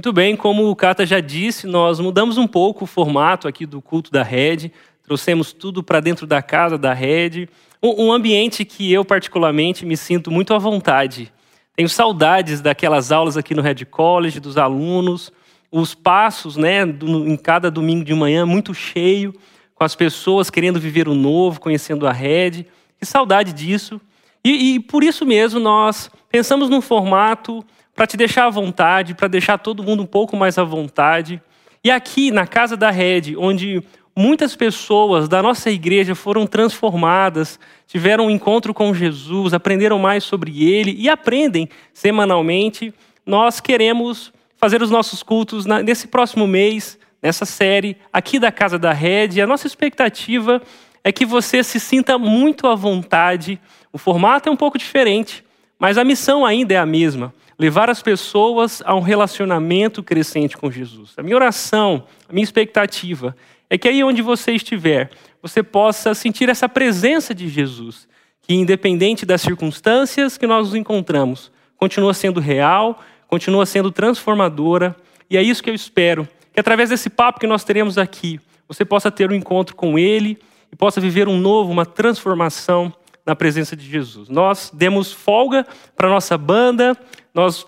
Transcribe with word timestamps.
Muito 0.00 0.14
bem, 0.14 0.34
como 0.34 0.70
o 0.70 0.74
Cata 0.74 1.04
já 1.04 1.20
disse, 1.20 1.66
nós 1.66 2.00
mudamos 2.00 2.38
um 2.38 2.46
pouco 2.46 2.84
o 2.84 2.86
formato 2.86 3.46
aqui 3.46 3.66
do 3.66 3.82
culto 3.82 4.10
da 4.10 4.22
Rede, 4.22 4.72
trouxemos 5.02 5.52
tudo 5.52 5.82
para 5.82 6.00
dentro 6.00 6.26
da 6.26 6.40
casa 6.40 6.78
da 6.78 6.94
Rede, 6.94 7.50
um 7.82 8.10
ambiente 8.10 8.64
que 8.64 8.90
eu 8.90 9.04
particularmente 9.04 9.84
me 9.84 9.98
sinto 9.98 10.30
muito 10.30 10.54
à 10.54 10.58
vontade. 10.58 11.30
Tenho 11.76 11.86
saudades 11.86 12.62
daquelas 12.62 13.12
aulas 13.12 13.36
aqui 13.36 13.54
no 13.54 13.60
Red 13.60 13.84
College, 13.90 14.40
dos 14.40 14.56
alunos, 14.56 15.30
os 15.70 15.94
passos, 15.94 16.56
né, 16.56 16.80
em 16.80 17.36
cada 17.36 17.70
domingo 17.70 18.02
de 18.02 18.14
manhã 18.14 18.46
muito 18.46 18.72
cheio, 18.72 19.34
com 19.74 19.84
as 19.84 19.94
pessoas 19.94 20.48
querendo 20.48 20.80
viver 20.80 21.08
o 21.08 21.14
novo, 21.14 21.60
conhecendo 21.60 22.06
a 22.06 22.12
Rede. 22.12 22.66
Que 22.98 23.04
saudade 23.04 23.52
disso. 23.52 24.00
E, 24.42 24.76
e 24.76 24.80
por 24.80 25.04
isso 25.04 25.26
mesmo 25.26 25.60
nós 25.60 26.10
pensamos 26.30 26.70
num 26.70 26.80
formato 26.80 27.62
para 27.94 28.06
te 28.06 28.16
deixar 28.16 28.46
à 28.46 28.50
vontade, 28.50 29.14
para 29.14 29.28
deixar 29.28 29.58
todo 29.58 29.82
mundo 29.82 30.02
um 30.02 30.06
pouco 30.06 30.36
mais 30.36 30.58
à 30.58 30.64
vontade. 30.64 31.40
E 31.82 31.90
aqui 31.90 32.30
na 32.30 32.46
casa 32.46 32.76
da 32.76 32.90
Rede, 32.90 33.36
onde 33.36 33.82
muitas 34.16 34.54
pessoas 34.54 35.28
da 35.28 35.42
nossa 35.42 35.70
igreja 35.70 36.14
foram 36.14 36.46
transformadas, 36.46 37.58
tiveram 37.86 38.26
um 38.26 38.30
encontro 38.30 38.74
com 38.74 38.92
Jesus, 38.92 39.54
aprenderam 39.54 39.98
mais 39.98 40.24
sobre 40.24 40.62
ele 40.62 40.94
e 40.98 41.08
aprendem 41.08 41.68
semanalmente, 41.92 42.92
nós 43.24 43.60
queremos 43.60 44.32
fazer 44.56 44.82
os 44.82 44.90
nossos 44.90 45.22
cultos 45.22 45.64
nesse 45.64 46.08
próximo 46.08 46.46
mês, 46.46 46.98
nessa 47.22 47.46
série 47.46 47.96
aqui 48.12 48.38
da 48.38 48.52
Casa 48.52 48.78
da 48.78 48.92
Rede. 48.92 49.38
E 49.38 49.42
a 49.42 49.46
nossa 49.46 49.66
expectativa 49.66 50.60
é 51.02 51.10
que 51.10 51.24
você 51.24 51.62
se 51.62 51.80
sinta 51.80 52.18
muito 52.18 52.66
à 52.66 52.74
vontade. 52.74 53.58
O 53.90 53.98
formato 53.98 54.48
é 54.48 54.52
um 54.52 54.56
pouco 54.56 54.76
diferente, 54.76 55.42
mas 55.78 55.96
a 55.96 56.04
missão 56.04 56.44
ainda 56.44 56.74
é 56.74 56.76
a 56.76 56.84
mesma 56.84 57.32
levar 57.60 57.90
as 57.90 58.00
pessoas 58.00 58.82
a 58.86 58.94
um 58.94 59.00
relacionamento 59.00 60.02
crescente 60.02 60.56
com 60.56 60.70
Jesus. 60.70 61.12
A 61.18 61.22
minha 61.22 61.36
oração, 61.36 62.04
a 62.26 62.32
minha 62.32 62.42
expectativa 62.42 63.36
é 63.68 63.76
que 63.76 63.86
aí 63.86 64.02
onde 64.02 64.22
você 64.22 64.52
estiver, 64.52 65.10
você 65.42 65.62
possa 65.62 66.14
sentir 66.14 66.48
essa 66.48 66.70
presença 66.70 67.34
de 67.34 67.50
Jesus, 67.50 68.08
que 68.40 68.54
independente 68.54 69.26
das 69.26 69.42
circunstâncias 69.42 70.38
que 70.38 70.46
nós 70.46 70.68
nos 70.68 70.74
encontramos, 70.74 71.52
continua 71.76 72.14
sendo 72.14 72.40
real, 72.40 72.98
continua 73.28 73.66
sendo 73.66 73.90
transformadora, 73.90 74.96
e 75.28 75.36
é 75.36 75.42
isso 75.42 75.62
que 75.62 75.68
eu 75.68 75.74
espero, 75.74 76.26
que 76.54 76.60
através 76.60 76.88
desse 76.88 77.10
papo 77.10 77.40
que 77.40 77.46
nós 77.46 77.62
teremos 77.62 77.98
aqui, 77.98 78.40
você 78.66 78.86
possa 78.86 79.10
ter 79.10 79.30
um 79.30 79.34
encontro 79.34 79.76
com 79.76 79.98
Ele 79.98 80.38
e 80.72 80.76
possa 80.76 80.98
viver 80.98 81.28
um 81.28 81.38
novo, 81.38 81.70
uma 81.70 81.84
transformação 81.84 82.90
na 83.30 83.36
presença 83.36 83.76
de 83.76 83.88
Jesus. 83.88 84.28
Nós 84.28 84.72
demos 84.74 85.12
folga 85.12 85.64
para 85.94 86.08
nossa 86.08 86.36
banda, 86.36 86.96
nós 87.32 87.64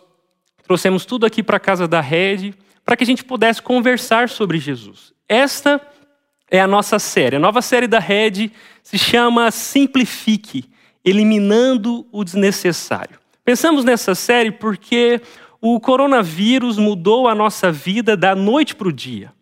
trouxemos 0.65 1.07
tudo 1.07 1.25
aqui 1.25 1.41
para 1.41 1.57
a 1.57 1.61
casa 1.61 1.87
da 1.87 2.01
rede, 2.01 2.53
para 2.85 2.97
que 2.97 3.05
a 3.05 3.07
gente 3.07 3.23
pudesse 3.23 3.63
conversar 3.63 4.29
sobre 4.29 4.59
Jesus. 4.59 5.13
Esta 5.29 5.81
é 6.51 6.61
a 6.61 6.67
nossa 6.67 6.99
série. 6.99 7.37
A 7.37 7.39
nova 7.39 7.63
série 7.63 7.87
da 7.87 8.01
rede 8.01 8.51
se 8.83 8.99
chama 8.99 9.53
Simplifique, 9.53 10.65
eliminando 11.05 12.09
o 12.11 12.25
desnecessário. 12.25 13.21
Pensamos 13.45 13.85
nessa 13.85 14.17
série 14.17 14.51
porque 14.51 15.21
o 15.61 15.79
coronavírus 15.79 16.77
mudou 16.77 17.29
a 17.29 17.37
nossa 17.37 17.71
vida 17.71 18.17
da 18.17 18.35
noite 18.35 18.75
para 18.75 18.89
o 18.89 18.93
dia. 18.93 19.33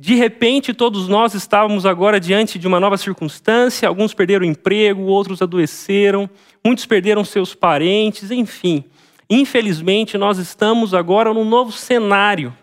De 0.00 0.14
repente, 0.14 0.72
todos 0.72 1.08
nós 1.08 1.34
estávamos 1.34 1.84
agora 1.84 2.20
diante 2.20 2.56
de 2.56 2.68
uma 2.68 2.78
nova 2.78 2.96
circunstância, 2.96 3.88
alguns 3.88 4.14
perderam 4.14 4.46
o 4.46 4.48
emprego, 4.48 5.02
outros 5.02 5.42
adoeceram, 5.42 6.30
muitos 6.64 6.86
perderam 6.86 7.24
seus 7.24 7.52
parentes, 7.52 8.30
enfim. 8.30 8.84
Infelizmente, 9.28 10.16
nós 10.16 10.38
estamos 10.38 10.94
agora 10.94 11.34
num 11.34 11.44
novo 11.44 11.72
cenário. 11.72 12.56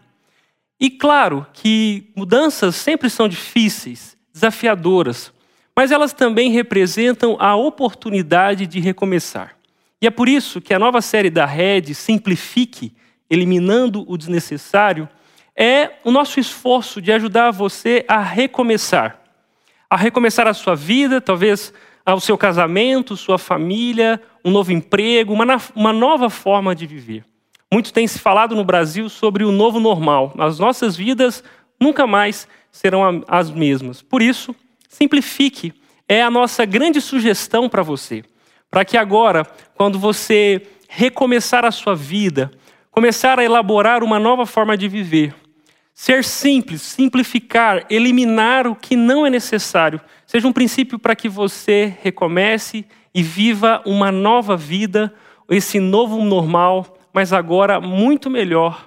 E 0.80 0.90
claro 0.90 1.46
que 1.52 2.10
mudanças 2.16 2.74
sempre 2.78 3.10
são 3.10 3.28
difíceis, 3.28 4.16
desafiadoras, 4.34 5.34
mas 5.76 5.92
elas 5.92 6.14
também 6.14 6.52
representam 6.52 7.36
a 7.38 7.54
oportunidade 7.54 8.66
de 8.66 8.80
recomeçar. 8.80 9.58
E 10.02 10.08
é 10.08 10.10
por 10.10 10.30
isso 10.30 10.62
que 10.62 10.74
a 10.74 10.80
nova 10.80 11.02
série 11.02 11.30
da 11.30 11.46
Red, 11.46 11.96
Simplifique, 11.96 12.94
eliminando 13.30 14.06
o 14.08 14.18
desnecessário, 14.18 15.10
é 15.56 15.92
o 16.04 16.12
nosso 16.12 16.40
esforço 16.40 17.02
de 17.02 17.12
ajudar 17.12 17.52
você 17.52 18.04
a 18.08 18.20
recomeçar. 18.20 19.22
A 19.90 19.96
recomeçar 19.96 20.48
a 20.48 20.54
sua 20.54 20.76
vida, 20.76 21.22
talvez 21.22 21.74
ao 22.06 22.20
seu 22.20 22.38
casamento, 22.38 23.16
sua 23.16 23.38
família, 23.38 24.22
um 24.44 24.52
novo 24.52 24.72
emprego, 24.72 25.34
uma, 25.34 25.94
nova 25.94 26.30
forma 26.30 26.76
de 26.76 26.86
viver. 26.86 27.24
Muito 27.72 27.92
tem 27.92 28.08
se 28.08 28.20
falado 28.20 28.56
no 28.56 28.64
Brasil 28.64 29.10
sobre 29.10 29.44
o 29.44 29.52
novo 29.52 29.80
normal. 29.80 30.34
As 30.38 30.60
nossas 30.60 30.96
vidas 30.96 31.44
nunca 31.80 32.06
mais 32.06 32.48
serão 32.72 33.24
as 33.28 33.50
mesmas. 33.50 34.02
Por 34.02 34.22
isso, 34.22 34.56
simplifique. 34.88 35.74
É 36.08 36.22
a 36.22 36.30
nossa 36.30 36.64
grande 36.66 37.02
sugestão 37.02 37.68
para 37.68 37.82
você. 37.82 38.24
Para 38.70 38.86
que 38.86 38.98
agora, 38.98 39.46
quando 39.74 39.98
você 39.98 40.62
recomeçar 40.88 41.66
a 41.66 41.72
sua 41.72 41.96
vida, 41.96 42.52
começar 42.92 43.40
a 43.40 43.44
elaborar 43.44 44.04
uma 44.04 44.20
nova 44.20 44.46
forma 44.46 44.78
de 44.78 44.88
viver, 44.88 45.34
ser 45.96 46.26
simples, 46.26 46.82
simplificar, 46.82 47.86
eliminar 47.90 48.68
o 48.68 48.76
que 48.76 48.98
não 48.98 49.26
é 49.26 49.30
necessário, 49.30 50.02
seja 50.28 50.46
um 50.46 50.52
princípio 50.52 51.00
para 51.00 51.16
que 51.16 51.30
você 51.30 51.96
recomece 52.02 52.86
e 53.14 53.24
viva 53.24 53.82
uma 53.86 54.12
nova 54.12 54.58
vida, 54.58 55.14
esse 55.50 55.80
novo 55.80 56.22
normal, 56.26 56.98
mas 57.14 57.32
agora 57.32 57.80
muito 57.80 58.30
melhor 58.30 58.86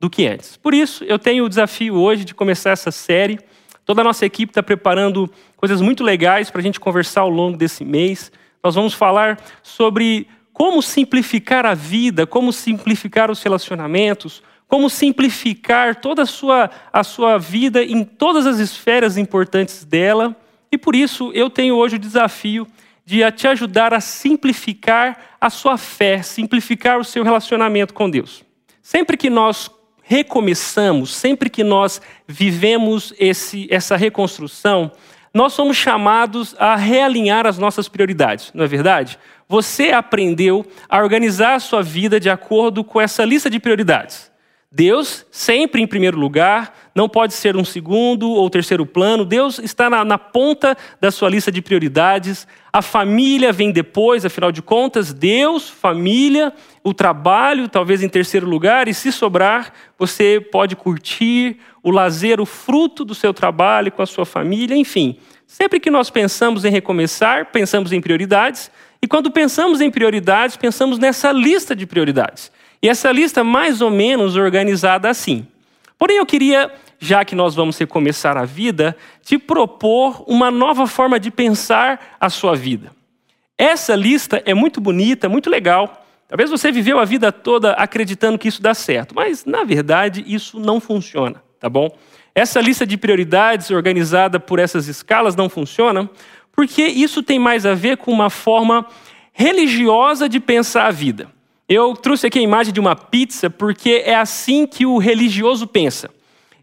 do 0.00 0.08
que 0.08 0.26
antes. 0.26 0.56
Por 0.56 0.72
isso, 0.72 1.04
eu 1.04 1.18
tenho 1.18 1.44
o 1.44 1.48
desafio 1.50 1.96
hoje 1.96 2.24
de 2.24 2.34
começar 2.34 2.70
essa 2.70 2.90
série. 2.90 3.38
Toda 3.84 4.00
a 4.00 4.04
nossa 4.04 4.24
equipe 4.24 4.50
está 4.50 4.62
preparando 4.62 5.30
coisas 5.54 5.82
muito 5.82 6.02
legais 6.02 6.50
para 6.50 6.60
a 6.60 6.64
gente 6.64 6.80
conversar 6.80 7.22
ao 7.22 7.28
longo 7.28 7.58
desse 7.58 7.84
mês. 7.84 8.32
Nós 8.64 8.74
vamos 8.74 8.94
falar 8.94 9.38
sobre 9.62 10.26
como 10.52 10.80
simplificar 10.80 11.66
a 11.66 11.74
vida, 11.74 12.26
como 12.26 12.52
simplificar 12.52 13.30
os 13.30 13.42
relacionamentos, 13.42 14.42
como 14.68 14.90
simplificar 14.90 15.96
toda 15.96 16.22
a 16.22 16.26
sua, 16.26 16.70
a 16.92 17.02
sua 17.02 17.38
vida 17.38 17.82
em 17.82 18.04
todas 18.04 18.46
as 18.46 18.58
esferas 18.58 19.16
importantes 19.16 19.82
dela. 19.82 20.36
E 20.70 20.76
por 20.76 20.94
isso 20.94 21.32
eu 21.32 21.48
tenho 21.48 21.74
hoje 21.74 21.96
o 21.96 21.98
desafio 21.98 22.66
de 23.04 23.28
te 23.32 23.48
ajudar 23.48 23.94
a 23.94 24.00
simplificar 24.00 25.18
a 25.40 25.48
sua 25.48 25.78
fé, 25.78 26.22
simplificar 26.22 27.00
o 27.00 27.04
seu 27.04 27.24
relacionamento 27.24 27.94
com 27.94 28.10
Deus. 28.10 28.44
Sempre 28.82 29.16
que 29.16 29.30
nós 29.30 29.70
recomeçamos, 30.02 31.14
sempre 31.14 31.48
que 31.48 31.64
nós 31.64 32.02
vivemos 32.26 33.14
esse, 33.18 33.66
essa 33.70 33.96
reconstrução, 33.96 34.92
nós 35.32 35.54
somos 35.54 35.76
chamados 35.76 36.54
a 36.58 36.76
realinhar 36.76 37.46
as 37.46 37.58
nossas 37.58 37.88
prioridades, 37.88 38.50
não 38.54 38.64
é 38.64 38.68
verdade? 38.68 39.18
Você 39.48 39.92
aprendeu 39.92 40.66
a 40.88 40.98
organizar 40.98 41.54
a 41.54 41.60
sua 41.60 41.82
vida 41.82 42.20
de 42.20 42.28
acordo 42.28 42.84
com 42.84 43.00
essa 43.00 43.24
lista 43.24 43.48
de 43.48 43.58
prioridades. 43.58 44.30
Deus 44.70 45.24
sempre 45.30 45.80
em 45.80 45.86
primeiro 45.86 46.18
lugar, 46.18 46.90
não 46.94 47.08
pode 47.08 47.32
ser 47.32 47.56
um 47.56 47.64
segundo 47.64 48.28
ou 48.28 48.50
terceiro 48.50 48.84
plano. 48.84 49.24
Deus 49.24 49.58
está 49.58 49.88
na, 49.88 50.04
na, 50.04 50.18
ponta 50.18 50.76
da 51.00 51.10
sua 51.10 51.30
lista 51.30 51.50
de 51.50 51.62
prioridades. 51.62 52.46
A 52.70 52.82
família 52.82 53.50
vem 53.50 53.72
depois, 53.72 54.26
afinal 54.26 54.52
de 54.52 54.60
contas, 54.60 55.14
Deus, 55.14 55.70
família, 55.70 56.52
o 56.84 56.92
trabalho, 56.92 57.66
talvez 57.66 58.02
em 58.02 58.10
terceiro 58.10 58.46
lugar, 58.46 58.88
e 58.88 58.94
se 58.94 59.10
sobrar, 59.10 59.72
você 59.98 60.38
pode 60.52 60.76
curtir 60.76 61.56
o 61.82 61.90
lazer, 61.90 62.38
o 62.38 62.44
fruto 62.44 63.06
do 63.06 63.14
seu 63.14 63.32
trabalho 63.32 63.90
com 63.90 64.02
a 64.02 64.06
sua 64.06 64.26
família, 64.26 64.76
enfim. 64.76 65.18
Sempre 65.46 65.80
que 65.80 65.90
nós 65.90 66.10
pensamos 66.10 66.66
em 66.66 66.70
recomeçar, 66.70 67.46
pensamos 67.46 67.90
em 67.90 68.02
prioridades, 68.02 68.70
e 69.00 69.06
quando 69.06 69.30
pensamos 69.30 69.80
em 69.80 69.90
prioridades, 69.90 70.58
pensamos 70.58 70.98
nessa 70.98 71.32
lista 71.32 71.74
de 71.74 71.86
prioridades. 71.86 72.52
E 72.82 72.88
essa 72.88 73.10
lista 73.10 73.42
mais 73.42 73.80
ou 73.80 73.90
menos 73.90 74.36
organizada 74.36 75.08
assim. 75.08 75.46
Porém, 75.98 76.18
eu 76.18 76.26
queria, 76.26 76.72
já 76.98 77.24
que 77.24 77.34
nós 77.34 77.54
vamos 77.54 77.76
recomeçar 77.76 78.36
a 78.36 78.44
vida, 78.44 78.96
te 79.22 79.36
propor 79.36 80.24
uma 80.28 80.50
nova 80.50 80.86
forma 80.86 81.18
de 81.18 81.30
pensar 81.30 82.16
a 82.20 82.30
sua 82.30 82.54
vida. 82.54 82.92
Essa 83.56 83.96
lista 83.96 84.40
é 84.46 84.54
muito 84.54 84.80
bonita, 84.80 85.28
muito 85.28 85.50
legal. 85.50 86.06
Talvez 86.28 86.50
você 86.50 86.70
viveu 86.70 87.00
a 87.00 87.04
vida 87.04 87.32
toda 87.32 87.72
acreditando 87.72 88.38
que 88.38 88.46
isso 88.46 88.62
dá 88.62 88.74
certo, 88.74 89.14
mas 89.14 89.44
na 89.44 89.64
verdade 89.64 90.24
isso 90.26 90.60
não 90.60 90.78
funciona, 90.78 91.42
tá 91.58 91.68
bom? 91.68 91.90
Essa 92.34 92.60
lista 92.60 92.86
de 92.86 92.96
prioridades 92.96 93.70
organizada 93.70 94.38
por 94.38 94.60
essas 94.60 94.86
escalas 94.86 95.34
não 95.34 95.48
funciona, 95.48 96.08
porque 96.52 96.82
isso 96.82 97.22
tem 97.22 97.38
mais 97.38 97.66
a 97.66 97.74
ver 97.74 97.96
com 97.96 98.12
uma 98.12 98.30
forma 98.30 98.86
religiosa 99.32 100.28
de 100.28 100.38
pensar 100.38 100.86
a 100.86 100.90
vida. 100.92 101.28
Eu 101.68 101.94
trouxe 101.94 102.26
aqui 102.26 102.38
a 102.38 102.42
imagem 102.42 102.72
de 102.72 102.80
uma 102.80 102.96
pizza 102.96 103.50
porque 103.50 104.02
é 104.06 104.14
assim 104.14 104.66
que 104.66 104.86
o 104.86 104.96
religioso 104.96 105.66
pensa. 105.66 106.08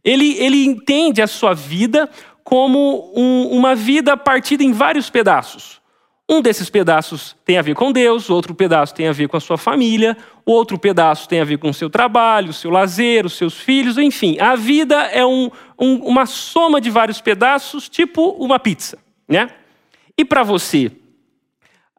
Ele, 0.04 0.36
ele 0.38 0.66
entende 0.66 1.22
a 1.22 1.28
sua 1.28 1.54
vida 1.54 2.10
como 2.44 3.12
um, 3.16 3.50
uma 3.50 3.76
vida 3.76 4.18
partida 4.18 4.64
em 4.64 4.72
vários 4.72 5.10
pedaços. 5.10 5.80
Um 6.28 6.42
desses 6.42 6.72
pedaços 6.72 7.36
tem 7.46 7.56
a 7.60 7.62
ver 7.62 7.76
com 7.76 7.92
Deus, 7.92 8.32
outro 8.32 8.56
pedaço 8.56 8.96
tem 8.96 9.08
a 9.08 9.12
ver 9.12 9.28
com 9.28 9.38
a 9.38 9.40
sua 9.40 9.60
família, 9.60 10.18
outro 10.44 10.78
pedaço 10.80 11.30
tem 11.30 11.40
a 11.40 11.44
ver 11.44 11.60
com 11.60 11.70
o 11.70 11.74
seu 11.74 11.88
trabalho, 11.88 12.50
o 12.50 12.54
seu 12.54 12.72
lazer, 12.72 13.28
os 13.28 13.34
seus 13.34 13.54
filhos, 13.54 14.00
enfim. 14.00 14.40
A 14.40 14.56
vida 14.56 14.96
é 15.04 15.24
um, 15.24 15.52
um, 15.80 15.98
uma 15.98 16.26
soma 16.26 16.82
de 16.82 16.90
vários 16.90 17.22
pedaços, 17.22 17.88
tipo 17.88 18.30
uma 18.40 18.58
pizza, 18.58 18.98
né? 19.28 19.52
E 20.18 20.26
para 20.26 20.42
você 20.42 20.92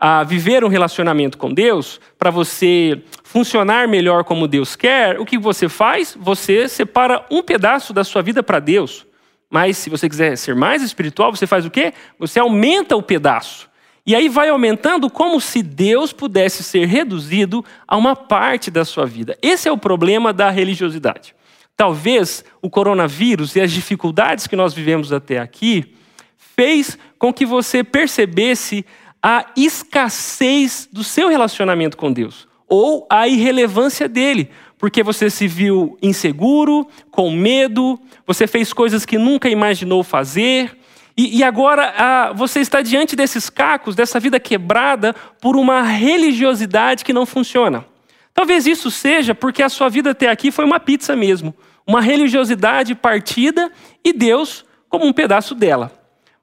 a 0.08 0.22
viver 0.22 0.64
um 0.64 0.68
relacionamento 0.68 1.36
com 1.36 1.52
Deus, 1.52 2.00
para 2.16 2.30
você 2.30 3.02
funcionar 3.24 3.88
melhor 3.88 4.22
como 4.22 4.46
Deus 4.46 4.76
quer, 4.76 5.18
o 5.18 5.26
que 5.26 5.36
você 5.36 5.68
faz? 5.68 6.16
Você 6.20 6.68
separa 6.68 7.26
um 7.28 7.42
pedaço 7.42 7.92
da 7.92 8.04
sua 8.04 8.22
vida 8.22 8.40
para 8.40 8.60
Deus. 8.60 9.04
Mas 9.50 9.76
se 9.76 9.90
você 9.90 10.08
quiser 10.08 10.38
ser 10.38 10.54
mais 10.54 10.80
espiritual, 10.80 11.34
você 11.34 11.44
faz 11.44 11.66
o 11.66 11.70
quê? 11.72 11.92
Você 12.20 12.38
aumenta 12.38 12.94
o 12.94 13.02
pedaço. 13.02 13.68
E 14.06 14.14
aí 14.14 14.28
vai 14.28 14.48
aumentando 14.48 15.10
como 15.10 15.40
se 15.40 15.60
Deus 15.60 16.12
pudesse 16.12 16.62
ser 16.62 16.86
reduzido 16.86 17.64
a 17.84 17.96
uma 17.96 18.14
parte 18.14 18.70
da 18.70 18.84
sua 18.84 19.06
vida. 19.06 19.36
Esse 19.42 19.68
é 19.68 19.72
o 19.72 19.78
problema 19.78 20.32
da 20.32 20.50
religiosidade. 20.50 21.34
Talvez 21.76 22.44
o 22.62 22.70
coronavírus 22.70 23.56
e 23.56 23.60
as 23.60 23.72
dificuldades 23.72 24.46
que 24.46 24.54
nós 24.54 24.72
vivemos 24.72 25.12
até 25.12 25.40
aqui 25.40 25.96
fez 26.36 26.96
com 27.18 27.32
que 27.32 27.44
você 27.44 27.82
percebesse 27.82 28.86
a 29.28 29.46
escassez 29.56 30.88
do 30.92 31.02
seu 31.02 31.28
relacionamento 31.28 31.96
com 31.96 32.12
Deus 32.12 32.46
ou 32.68 33.04
a 33.10 33.26
irrelevância 33.26 34.08
dele, 34.08 34.52
porque 34.78 35.02
você 35.02 35.28
se 35.28 35.48
viu 35.48 35.98
inseguro, 36.00 36.86
com 37.10 37.32
medo, 37.32 37.98
você 38.24 38.46
fez 38.46 38.72
coisas 38.72 39.04
que 39.04 39.18
nunca 39.18 39.48
imaginou 39.48 40.04
fazer, 40.04 40.78
e, 41.16 41.38
e 41.38 41.42
agora 41.42 42.32
você 42.36 42.60
está 42.60 42.80
diante 42.82 43.16
desses 43.16 43.50
cacos, 43.50 43.96
dessa 43.96 44.20
vida 44.20 44.38
quebrada, 44.38 45.12
por 45.40 45.56
uma 45.56 45.82
religiosidade 45.82 47.04
que 47.04 47.12
não 47.12 47.26
funciona. 47.26 47.84
Talvez 48.32 48.64
isso 48.64 48.92
seja 48.92 49.34
porque 49.34 49.60
a 49.60 49.68
sua 49.68 49.88
vida 49.88 50.12
até 50.12 50.28
aqui 50.28 50.52
foi 50.52 50.64
uma 50.64 50.78
pizza 50.78 51.16
mesmo, 51.16 51.52
uma 51.84 52.00
religiosidade 52.00 52.94
partida 52.94 53.72
e 54.04 54.12
Deus 54.12 54.64
como 54.88 55.04
um 55.04 55.12
pedaço 55.12 55.52
dela. 55.52 55.95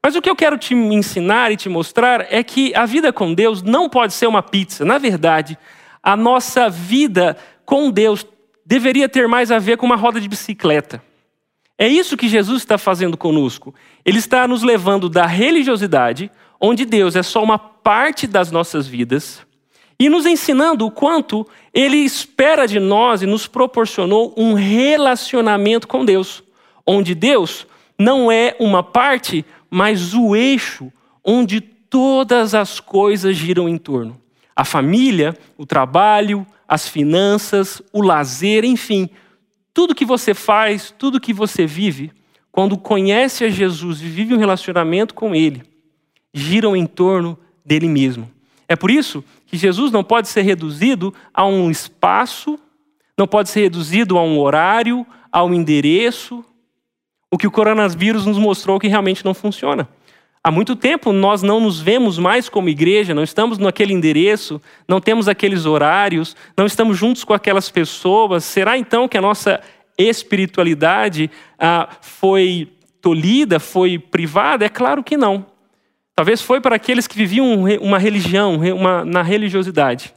Mas 0.06 0.18
o 0.18 0.22
que 0.22 0.30
eu 0.30 0.36
quero 0.36 0.58
te 0.58 0.74
ensinar 0.76 1.52
e 1.52 1.56
te 1.56 1.70
mostrar 1.70 2.28
é 2.30 2.44
que 2.44 2.76
a 2.76 2.86
vida 2.86 3.14
com 3.14 3.34
Deus 3.34 3.62
não 3.62 3.88
pode 3.88 4.14
ser 4.14 4.28
uma 4.28 4.44
pizza. 4.44 4.84
Na 4.84 4.98
verdade, 4.98 5.58
a 6.02 6.18
nossa 6.18 6.70
vida 6.70 7.38
com 7.66 7.90
Deus 7.90 8.26
deveria 8.66 9.08
ter 9.08 9.30
mais 9.30 9.50
a 9.50 9.60
ver 9.60 9.78
com 9.78 9.86
uma 9.86 9.96
roda 9.96 10.20
de 10.20 10.28
bicicleta. 10.28 11.02
É 11.78 11.88
isso 11.88 12.18
que 12.18 12.28
Jesus 12.28 12.62
está 12.62 12.78
fazendo 12.78 13.16
conosco. 13.16 13.74
Ele 14.04 14.20
está 14.20 14.46
nos 14.46 14.62
levando 14.62 15.08
da 15.08 15.26
religiosidade, 15.26 16.30
onde 16.60 16.86
Deus 16.86 17.16
é 17.16 17.24
só 17.24 17.42
uma 17.42 17.58
parte 17.58 18.28
das 18.28 18.52
nossas 18.52 18.86
vidas, 18.86 19.42
e 20.00 20.10
nos 20.10 20.26
ensinando 20.26 20.86
o 20.86 20.92
quanto 20.92 21.48
Ele 21.74 21.98
espera 21.98 22.66
de 22.66 22.80
nós 22.80 23.22
e 23.22 23.26
nos 23.26 23.48
proporcionou 23.48 24.34
um 24.36 24.54
relacionamento 24.54 25.88
com 25.88 26.04
Deus, 26.04 26.44
onde 26.86 27.16
Deus 27.16 27.66
não 27.98 28.32
é 28.32 28.56
uma 28.60 28.84
parte, 28.84 29.46
mas 29.74 30.14
o 30.14 30.36
eixo 30.36 30.94
onde 31.26 31.60
todas 31.60 32.54
as 32.54 32.80
coisas 32.80 33.36
giram 33.36 33.68
em 33.68 33.76
torno. 33.76 34.22
A 34.56 34.64
família, 34.64 35.36
o 35.58 35.66
trabalho, 35.66 36.46
as 36.68 36.88
finanças, 36.88 37.82
o 37.92 38.04
lazer, 38.04 38.64
enfim, 38.64 39.10
tudo 39.74 39.96
que 39.96 40.06
você 40.06 40.36
faz, 40.36 40.94
tudo 40.96 41.20
que 41.20 41.34
você 41.34 41.66
vive, 41.66 42.12
quando 42.52 42.78
conhece 42.78 43.44
a 43.46 43.50
Jesus 43.50 44.00
e 44.00 44.06
vive 44.06 44.36
um 44.36 44.38
relacionamento 44.38 45.16
com 45.16 45.34
Ele, 45.34 45.64
giram 46.32 46.76
em 46.76 46.86
torno 46.86 47.36
dele 47.66 47.90
mesmo. 47.90 48.30
É 48.70 48.76
por 48.76 48.92
isso 48.92 49.24
que 49.48 49.58
Jesus 49.58 49.92
não 49.92 50.04
pode 50.04 50.28
ser 50.28 50.44
reduzido 50.44 51.12
a 51.34 51.48
um 51.48 51.72
espaço, 51.72 52.60
não 53.18 53.26
pode 53.26 53.50
ser 53.50 53.62
reduzido 53.62 54.20
a 54.20 54.24
um 54.24 54.38
horário, 54.38 55.04
a 55.32 55.44
um 55.44 55.52
endereço. 55.52 56.46
O 57.34 57.38
que 57.40 57.48
o 57.48 57.52
coronavírus 57.52 58.28
nos 58.28 58.38
mostrou 58.38 58.80
que 58.80 58.88
realmente 58.88 59.26
não 59.26 59.34
funciona. 59.34 59.90
Há 60.44 60.52
muito 60.52 60.76
tempo 60.76 61.12
nós 61.12 61.42
não 61.42 61.60
nos 61.60 61.80
vemos 61.80 62.20
mais 62.20 62.48
como 62.48 62.70
igreja, 62.70 63.12
não 63.12 63.24
estamos 63.24 63.58
naquele 63.58 63.92
endereço, 63.92 64.62
não 64.88 65.02
temos 65.02 65.28
aqueles 65.28 65.66
horários, 65.66 66.36
não 66.56 66.68
estamos 66.68 66.96
juntos 66.96 67.24
com 67.24 67.34
aquelas 67.34 67.72
pessoas. 67.72 68.44
Será 68.44 68.78
então 68.78 69.08
que 69.08 69.18
a 69.18 69.22
nossa 69.22 69.60
espiritualidade 69.98 71.32
ah, 71.58 71.90
foi 72.02 72.72
tolhida, 73.02 73.60
foi 73.60 73.98
privada? 73.98 74.64
É 74.66 74.70
claro 74.70 75.04
que 75.04 75.18
não. 75.18 75.44
Talvez 76.16 76.40
foi 76.40 76.62
para 76.62 76.76
aqueles 76.76 77.08
que 77.08 77.18
viviam 77.18 77.66
uma 77.82 77.98
religião, 77.98 78.58
uma, 78.78 79.04
na 79.04 79.24
religiosidade. 79.24 80.14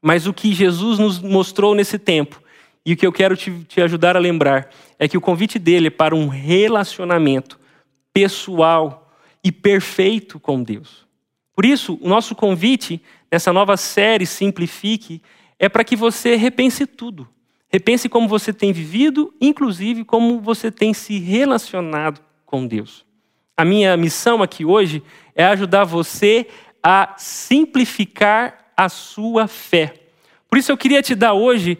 Mas 0.00 0.26
o 0.26 0.32
que 0.32 0.54
Jesus 0.54 0.98
nos 0.98 1.18
mostrou 1.18 1.74
nesse 1.74 1.98
tempo, 1.98 2.40
e 2.84 2.92
o 2.92 2.96
que 2.96 3.06
eu 3.06 3.12
quero 3.12 3.36
te, 3.36 3.64
te 3.64 3.80
ajudar 3.80 4.16
a 4.16 4.20
lembrar, 4.20 4.70
é 4.98 5.06
que 5.06 5.16
o 5.16 5.20
convite 5.20 5.58
dele 5.58 5.88
é 5.88 5.90
para 5.90 6.14
um 6.14 6.28
relacionamento 6.28 7.58
pessoal, 8.12 9.00
e 9.42 9.50
perfeito 9.50 10.38
com 10.38 10.62
Deus. 10.62 11.06
Por 11.54 11.64
isso, 11.64 11.98
o 12.00 12.08
nosso 12.08 12.34
convite 12.34 13.02
nessa 13.30 13.52
nova 13.52 13.76
série 13.76 14.26
Simplifique 14.26 15.22
é 15.58 15.68
para 15.68 15.84
que 15.84 15.96
você 15.96 16.36
repense 16.36 16.86
tudo. 16.86 17.28
Repense 17.68 18.08
como 18.08 18.28
você 18.28 18.52
tem 18.52 18.72
vivido, 18.72 19.32
inclusive 19.40 20.04
como 20.04 20.40
você 20.40 20.70
tem 20.70 20.92
se 20.92 21.18
relacionado 21.18 22.20
com 22.44 22.66
Deus. 22.66 23.04
A 23.56 23.64
minha 23.64 23.96
missão 23.96 24.42
aqui 24.42 24.64
hoje 24.64 25.02
é 25.34 25.44
ajudar 25.44 25.84
você 25.84 26.46
a 26.82 27.14
simplificar 27.16 28.72
a 28.76 28.88
sua 28.88 29.46
fé. 29.46 29.94
Por 30.48 30.58
isso 30.58 30.72
eu 30.72 30.78
queria 30.78 31.02
te 31.02 31.14
dar 31.14 31.34
hoje 31.34 31.78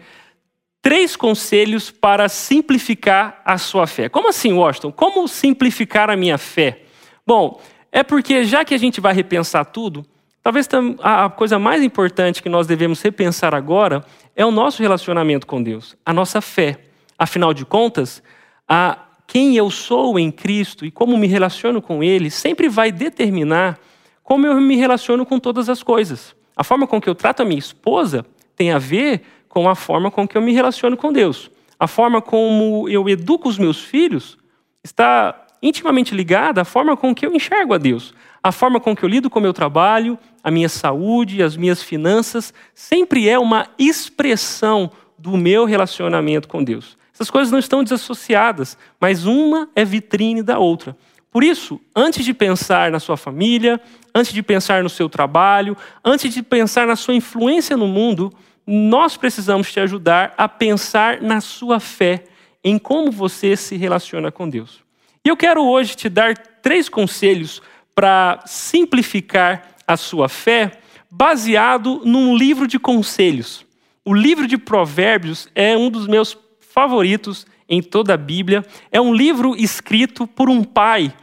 três 0.81 1.15
conselhos 1.15 1.91
para 1.91 2.27
simplificar 2.27 3.41
a 3.45 3.57
sua 3.57 3.85
fé. 3.85 4.09
Como 4.09 4.29
assim, 4.29 4.53
Washington? 4.53 4.91
Como 4.91 5.27
simplificar 5.27 6.09
a 6.09 6.17
minha 6.17 6.37
fé? 6.37 6.81
Bom, 7.25 7.61
é 7.91 8.03
porque 8.03 8.43
já 8.43 8.65
que 8.65 8.73
a 8.73 8.77
gente 8.77 8.99
vai 8.99 9.13
repensar 9.13 9.65
tudo, 9.65 10.05
talvez 10.41 10.67
a 11.03 11.29
coisa 11.29 11.59
mais 11.59 11.83
importante 11.83 12.41
que 12.41 12.49
nós 12.49 12.65
devemos 12.65 13.01
repensar 13.01 13.53
agora 13.53 14.03
é 14.35 14.45
o 14.45 14.51
nosso 14.51 14.81
relacionamento 14.81 15.45
com 15.45 15.61
Deus, 15.61 15.95
a 16.05 16.11
nossa 16.11 16.41
fé. 16.41 16.79
Afinal 17.17 17.53
de 17.53 17.65
contas, 17.65 18.23
a 18.67 18.97
quem 19.27 19.55
eu 19.55 19.69
sou 19.69 20.17
em 20.17 20.31
Cristo 20.31 20.85
e 20.85 20.91
como 20.91 21.15
me 21.15 21.27
relaciono 21.27 21.81
com 21.81 22.03
Ele 22.03 22.31
sempre 22.31 22.67
vai 22.67 22.91
determinar 22.91 23.79
como 24.23 24.47
eu 24.47 24.59
me 24.59 24.75
relaciono 24.75 25.25
com 25.25 25.39
todas 25.39 25.69
as 25.69 25.83
coisas. 25.83 26.35
A 26.55 26.63
forma 26.63 26.87
com 26.87 26.99
que 26.99 27.09
eu 27.09 27.15
trato 27.15 27.41
a 27.41 27.45
minha 27.45 27.59
esposa 27.59 28.25
tem 28.55 28.71
a 28.71 28.77
ver 28.77 29.21
com 29.51 29.67
a 29.67 29.75
forma 29.75 30.09
com 30.09 30.25
que 30.25 30.37
eu 30.37 30.41
me 30.41 30.53
relaciono 30.53 30.95
com 30.95 31.11
Deus. 31.11 31.51
A 31.77 31.85
forma 31.85 32.21
como 32.21 32.87
eu 32.87 33.09
educo 33.09 33.49
os 33.49 33.59
meus 33.59 33.81
filhos 33.83 34.37
está 34.81 35.45
intimamente 35.61 36.15
ligada 36.15 36.61
à 36.61 36.65
forma 36.65 36.95
com 36.95 37.13
que 37.13 37.25
eu 37.25 37.35
enxergo 37.35 37.73
a 37.73 37.77
Deus. 37.77 38.13
A 38.41 38.53
forma 38.53 38.79
com 38.79 38.95
que 38.95 39.03
eu 39.03 39.09
lido 39.09 39.29
com 39.29 39.39
o 39.39 39.41
meu 39.41 39.51
trabalho, 39.51 40.17
a 40.41 40.49
minha 40.49 40.69
saúde, 40.69 41.43
as 41.43 41.57
minhas 41.57 41.83
finanças, 41.83 42.53
sempre 42.73 43.27
é 43.27 43.37
uma 43.37 43.67
expressão 43.77 44.89
do 45.17 45.35
meu 45.35 45.65
relacionamento 45.65 46.47
com 46.47 46.63
Deus. 46.63 46.97
Essas 47.13 47.29
coisas 47.29 47.51
não 47.51 47.59
estão 47.59 47.83
desassociadas, 47.83 48.77
mas 49.01 49.25
uma 49.25 49.69
é 49.75 49.83
vitrine 49.83 50.41
da 50.41 50.59
outra. 50.59 50.95
Por 51.29 51.43
isso, 51.43 51.79
antes 51.93 52.23
de 52.23 52.33
pensar 52.33 52.89
na 52.89 53.01
sua 53.01 53.17
família, 53.17 53.81
antes 54.15 54.31
de 54.31 54.41
pensar 54.41 54.81
no 54.81 54.89
seu 54.89 55.09
trabalho, 55.09 55.75
antes 56.03 56.33
de 56.33 56.41
pensar 56.41 56.87
na 56.87 56.95
sua 56.95 57.13
influência 57.13 57.75
no 57.75 57.87
mundo, 57.87 58.31
nós 58.71 59.17
precisamos 59.17 59.69
te 59.69 59.81
ajudar 59.81 60.33
a 60.37 60.47
pensar 60.47 61.21
na 61.21 61.41
sua 61.41 61.77
fé, 61.77 62.23
em 62.63 62.79
como 62.79 63.11
você 63.11 63.57
se 63.57 63.75
relaciona 63.75 64.31
com 64.31 64.49
Deus. 64.49 64.79
E 65.25 65.27
eu 65.27 65.35
quero 65.35 65.61
hoje 65.61 65.93
te 65.95 66.07
dar 66.07 66.37
três 66.37 66.87
conselhos 66.87 67.61
para 67.93 68.41
simplificar 68.45 69.75
a 69.85 69.97
sua 69.97 70.29
fé, 70.29 70.79
baseado 71.09 72.01
num 72.05 72.33
livro 72.37 72.65
de 72.65 72.79
conselhos. 72.79 73.65
O 74.05 74.13
livro 74.13 74.47
de 74.47 74.57
Provérbios 74.57 75.49
é 75.53 75.75
um 75.75 75.89
dos 75.89 76.07
meus 76.07 76.37
favoritos 76.61 77.45
em 77.67 77.81
toda 77.81 78.13
a 78.13 78.17
Bíblia. 78.17 78.65
É 78.89 79.01
um 79.01 79.13
livro 79.13 79.53
escrito 79.55 80.25
por 80.25 80.49
um 80.49 80.63
pai, 80.63 81.13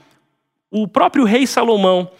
o 0.70 0.86
próprio 0.86 1.24
rei 1.24 1.46
Salomão. 1.46 2.10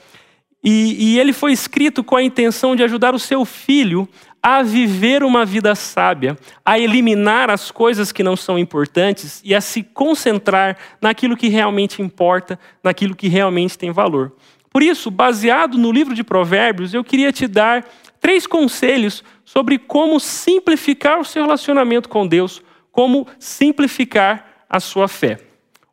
E, 0.64 1.12
e 1.12 1.18
ele 1.18 1.32
foi 1.32 1.52
escrito 1.52 2.02
com 2.02 2.16
a 2.16 2.22
intenção 2.22 2.74
de 2.74 2.82
ajudar 2.82 3.14
o 3.14 3.18
seu 3.18 3.44
filho 3.44 4.08
a 4.42 4.62
viver 4.62 5.22
uma 5.22 5.44
vida 5.44 5.74
sábia, 5.74 6.36
a 6.64 6.78
eliminar 6.78 7.50
as 7.50 7.70
coisas 7.70 8.12
que 8.12 8.22
não 8.22 8.36
são 8.36 8.58
importantes 8.58 9.40
e 9.44 9.54
a 9.54 9.60
se 9.60 9.82
concentrar 9.82 10.76
naquilo 11.00 11.36
que 11.36 11.48
realmente 11.48 12.00
importa, 12.00 12.58
naquilo 12.82 13.16
que 13.16 13.28
realmente 13.28 13.76
tem 13.76 13.90
valor. 13.90 14.32
Por 14.70 14.82
isso, 14.82 15.10
baseado 15.10 15.76
no 15.76 15.90
livro 15.90 16.14
de 16.14 16.22
Provérbios, 16.22 16.94
eu 16.94 17.02
queria 17.02 17.32
te 17.32 17.46
dar 17.46 17.84
três 18.20 18.46
conselhos 18.46 19.24
sobre 19.44 19.78
como 19.78 20.20
simplificar 20.20 21.18
o 21.18 21.24
seu 21.24 21.42
relacionamento 21.42 22.08
com 22.08 22.26
Deus, 22.26 22.62
como 22.92 23.26
simplificar 23.38 24.66
a 24.68 24.78
sua 24.78 25.08
fé. 25.08 25.38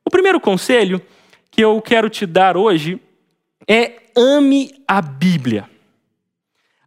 O 0.04 0.10
primeiro 0.10 0.40
conselho 0.40 1.02
que 1.50 1.62
eu 1.62 1.82
quero 1.82 2.10
te 2.10 2.26
dar 2.26 2.58
hoje 2.58 3.00
é 3.68 4.04
ame 4.16 4.72
a 4.88 5.02
Bíblia. 5.02 5.75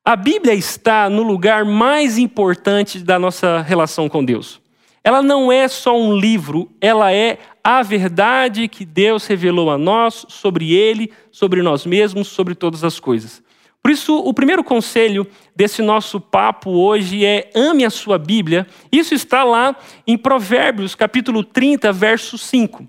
A 0.08 0.16
Bíblia 0.16 0.54
está 0.54 1.10
no 1.10 1.22
lugar 1.22 1.66
mais 1.66 2.16
importante 2.16 3.00
da 3.00 3.18
nossa 3.18 3.60
relação 3.60 4.08
com 4.08 4.24
Deus. 4.24 4.58
Ela 5.04 5.20
não 5.20 5.52
é 5.52 5.68
só 5.68 6.00
um 6.00 6.16
livro, 6.16 6.72
ela 6.80 7.12
é 7.12 7.36
a 7.62 7.82
verdade 7.82 8.68
que 8.68 8.86
Deus 8.86 9.26
revelou 9.26 9.70
a 9.70 9.76
nós 9.76 10.24
sobre 10.30 10.72
Ele, 10.72 11.12
sobre 11.30 11.60
nós 11.60 11.84
mesmos, 11.84 12.28
sobre 12.28 12.54
todas 12.54 12.84
as 12.84 12.98
coisas. 12.98 13.42
Por 13.82 13.90
isso, 13.90 14.16
o 14.16 14.32
primeiro 14.32 14.64
conselho 14.64 15.26
desse 15.54 15.82
nosso 15.82 16.18
papo 16.18 16.70
hoje 16.70 17.22
é 17.22 17.50
ame 17.54 17.84
a 17.84 17.90
sua 17.90 18.16
Bíblia. 18.16 18.66
Isso 18.90 19.12
está 19.12 19.44
lá 19.44 19.76
em 20.06 20.16
Provérbios, 20.16 20.94
capítulo 20.94 21.44
30, 21.44 21.92
verso 21.92 22.38
5. 22.38 22.88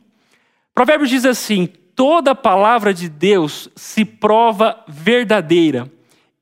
Provérbios 0.74 1.10
diz 1.10 1.26
assim: 1.26 1.68
toda 1.94 2.34
palavra 2.34 2.94
de 2.94 3.10
Deus 3.10 3.68
se 3.76 4.06
prova 4.06 4.82
verdadeira. 4.88 5.92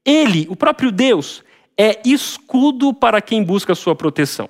Ele, 0.08 0.48
o 0.50 0.56
próprio 0.56 0.90
Deus, 0.90 1.44
é 1.78 2.00
escudo 2.06 2.94
para 2.94 3.22
quem 3.22 3.44
busca 3.44 3.76
sua 3.76 3.94
proteção. 3.94 4.50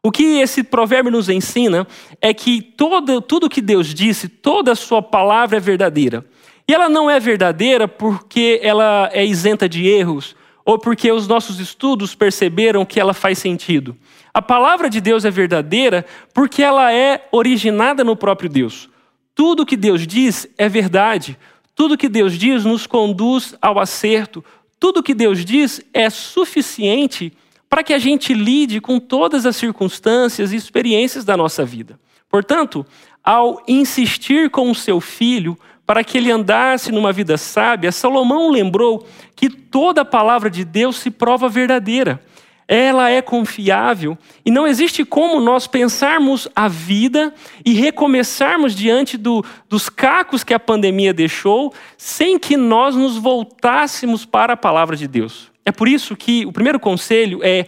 O 0.00 0.12
que 0.12 0.38
esse 0.38 0.62
provérbio 0.62 1.10
nos 1.10 1.28
ensina 1.28 1.86
é 2.20 2.32
que 2.32 2.62
todo, 2.62 3.20
tudo 3.20 3.48
que 3.48 3.60
Deus 3.60 3.92
disse, 3.92 4.28
toda 4.28 4.72
a 4.72 4.76
sua 4.76 5.02
palavra 5.02 5.56
é 5.56 5.60
verdadeira. 5.60 6.24
E 6.68 6.72
ela 6.72 6.88
não 6.88 7.10
é 7.10 7.18
verdadeira 7.18 7.88
porque 7.88 8.60
ela 8.62 9.10
é 9.12 9.24
isenta 9.24 9.68
de 9.68 9.86
erros 9.86 10.36
ou 10.64 10.78
porque 10.78 11.10
os 11.10 11.26
nossos 11.26 11.58
estudos 11.58 12.14
perceberam 12.14 12.84
que 12.86 13.00
ela 13.00 13.12
faz 13.12 13.38
sentido. 13.38 13.96
A 14.32 14.40
palavra 14.40 14.88
de 14.88 15.00
Deus 15.00 15.24
é 15.24 15.30
verdadeira 15.30 16.06
porque 16.32 16.62
ela 16.62 16.92
é 16.92 17.26
originada 17.32 18.04
no 18.04 18.14
próprio 18.16 18.48
Deus. 18.48 18.88
Tudo 19.34 19.66
que 19.66 19.76
Deus 19.76 20.06
diz 20.06 20.46
é 20.56 20.68
verdade. 20.68 21.36
Tudo 21.74 21.98
que 21.98 22.08
Deus 22.08 22.38
diz 22.38 22.64
nos 22.64 22.86
conduz 22.86 23.54
ao 23.60 23.78
acerto. 23.78 24.44
Tudo 24.78 25.02
que 25.02 25.14
Deus 25.14 25.44
diz 25.44 25.80
é 25.92 26.08
suficiente 26.08 27.32
para 27.68 27.82
que 27.82 27.92
a 27.92 27.98
gente 27.98 28.32
lide 28.32 28.80
com 28.80 29.00
todas 29.00 29.44
as 29.44 29.56
circunstâncias 29.56 30.52
e 30.52 30.56
experiências 30.56 31.24
da 31.24 31.36
nossa 31.36 31.64
vida. 31.64 31.98
Portanto, 32.28 32.86
ao 33.22 33.62
insistir 33.66 34.50
com 34.50 34.70
o 34.70 34.74
seu 34.74 35.00
filho 35.00 35.58
para 35.86 36.04
que 36.04 36.18
ele 36.18 36.30
andasse 36.30 36.92
numa 36.92 37.12
vida 37.12 37.36
sábia, 37.36 37.92
Salomão 37.92 38.50
lembrou 38.50 39.06
que 39.34 39.48
toda 39.48 40.02
a 40.02 40.04
palavra 40.04 40.48
de 40.48 40.64
Deus 40.64 40.96
se 40.96 41.10
prova 41.10 41.48
verdadeira. 41.48 42.22
Ela 42.66 43.10
é 43.10 43.20
confiável 43.20 44.16
e 44.44 44.50
não 44.50 44.66
existe 44.66 45.04
como 45.04 45.40
nós 45.40 45.66
pensarmos 45.66 46.48
a 46.56 46.66
vida 46.66 47.34
e 47.64 47.74
recomeçarmos 47.74 48.74
diante 48.74 49.18
do, 49.18 49.44
dos 49.68 49.88
cacos 49.88 50.42
que 50.42 50.54
a 50.54 50.60
pandemia 50.60 51.12
deixou, 51.12 51.72
sem 51.98 52.38
que 52.38 52.56
nós 52.56 52.96
nos 52.96 53.16
voltássemos 53.16 54.24
para 54.24 54.54
a 54.54 54.56
palavra 54.56 54.96
de 54.96 55.06
Deus. 55.06 55.52
É 55.64 55.72
por 55.72 55.88
isso 55.88 56.16
que 56.16 56.46
o 56.46 56.52
primeiro 56.52 56.80
conselho 56.80 57.40
é 57.42 57.66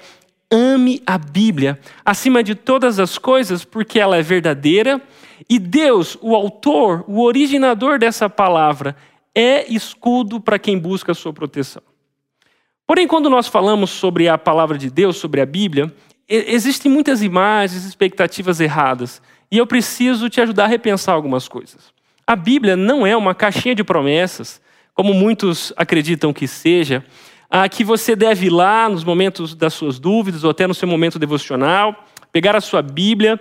ame 0.50 1.02
a 1.06 1.18
Bíblia 1.18 1.78
acima 2.04 2.42
de 2.42 2.54
todas 2.54 2.98
as 2.98 3.18
coisas, 3.18 3.64
porque 3.64 3.98
ela 3.98 4.16
é 4.16 4.22
verdadeira 4.22 5.02
e 5.48 5.58
Deus, 5.58 6.16
o 6.20 6.34
autor, 6.34 7.04
o 7.06 7.22
originador 7.22 7.98
dessa 7.98 8.28
palavra, 8.28 8.96
é 9.34 9.70
escudo 9.72 10.40
para 10.40 10.58
quem 10.58 10.78
busca 10.78 11.12
a 11.12 11.14
sua 11.14 11.32
proteção. 11.32 11.82
Porém, 12.86 13.06
quando 13.06 13.28
nós 13.28 13.48
falamos 13.48 13.90
sobre 13.90 14.28
a 14.28 14.38
palavra 14.38 14.78
de 14.78 14.90
Deus, 14.90 15.16
sobre 15.16 15.40
a 15.40 15.46
Bíblia, 15.46 15.92
existem 16.28 16.90
muitas 16.90 17.22
imagens, 17.22 17.84
expectativas 17.84 18.60
erradas, 18.60 19.20
e 19.50 19.58
eu 19.58 19.66
preciso 19.66 20.28
te 20.28 20.40
ajudar 20.40 20.64
a 20.64 20.68
repensar 20.68 21.14
algumas 21.14 21.48
coisas. 21.48 21.92
A 22.26 22.36
Bíblia 22.36 22.76
não 22.76 23.06
é 23.06 23.16
uma 23.16 23.34
caixinha 23.34 23.74
de 23.74 23.84
promessas, 23.84 24.60
como 24.94 25.12
muitos 25.12 25.72
acreditam 25.76 26.32
que 26.32 26.48
seja, 26.48 27.04
a 27.48 27.68
que 27.68 27.84
você 27.84 28.16
deve 28.16 28.46
ir 28.46 28.50
lá 28.50 28.88
nos 28.88 29.04
momentos 29.04 29.54
das 29.54 29.74
suas 29.74 29.98
dúvidas 29.98 30.42
ou 30.42 30.50
até 30.50 30.66
no 30.66 30.74
seu 30.74 30.88
momento 30.88 31.18
devocional, 31.18 32.04
pegar 32.32 32.56
a 32.56 32.60
sua 32.60 32.82
Bíblia 32.82 33.38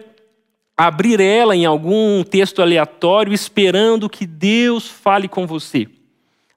abrir 0.78 1.22
ela 1.22 1.56
em 1.56 1.66
algum 1.66 2.24
texto 2.24 2.62
aleatório 2.62 3.34
esperando 3.34 4.10
que 4.10 4.25
Deus 4.25 4.88
fale 4.88 5.28
com 5.28 5.48
você. 5.48 5.88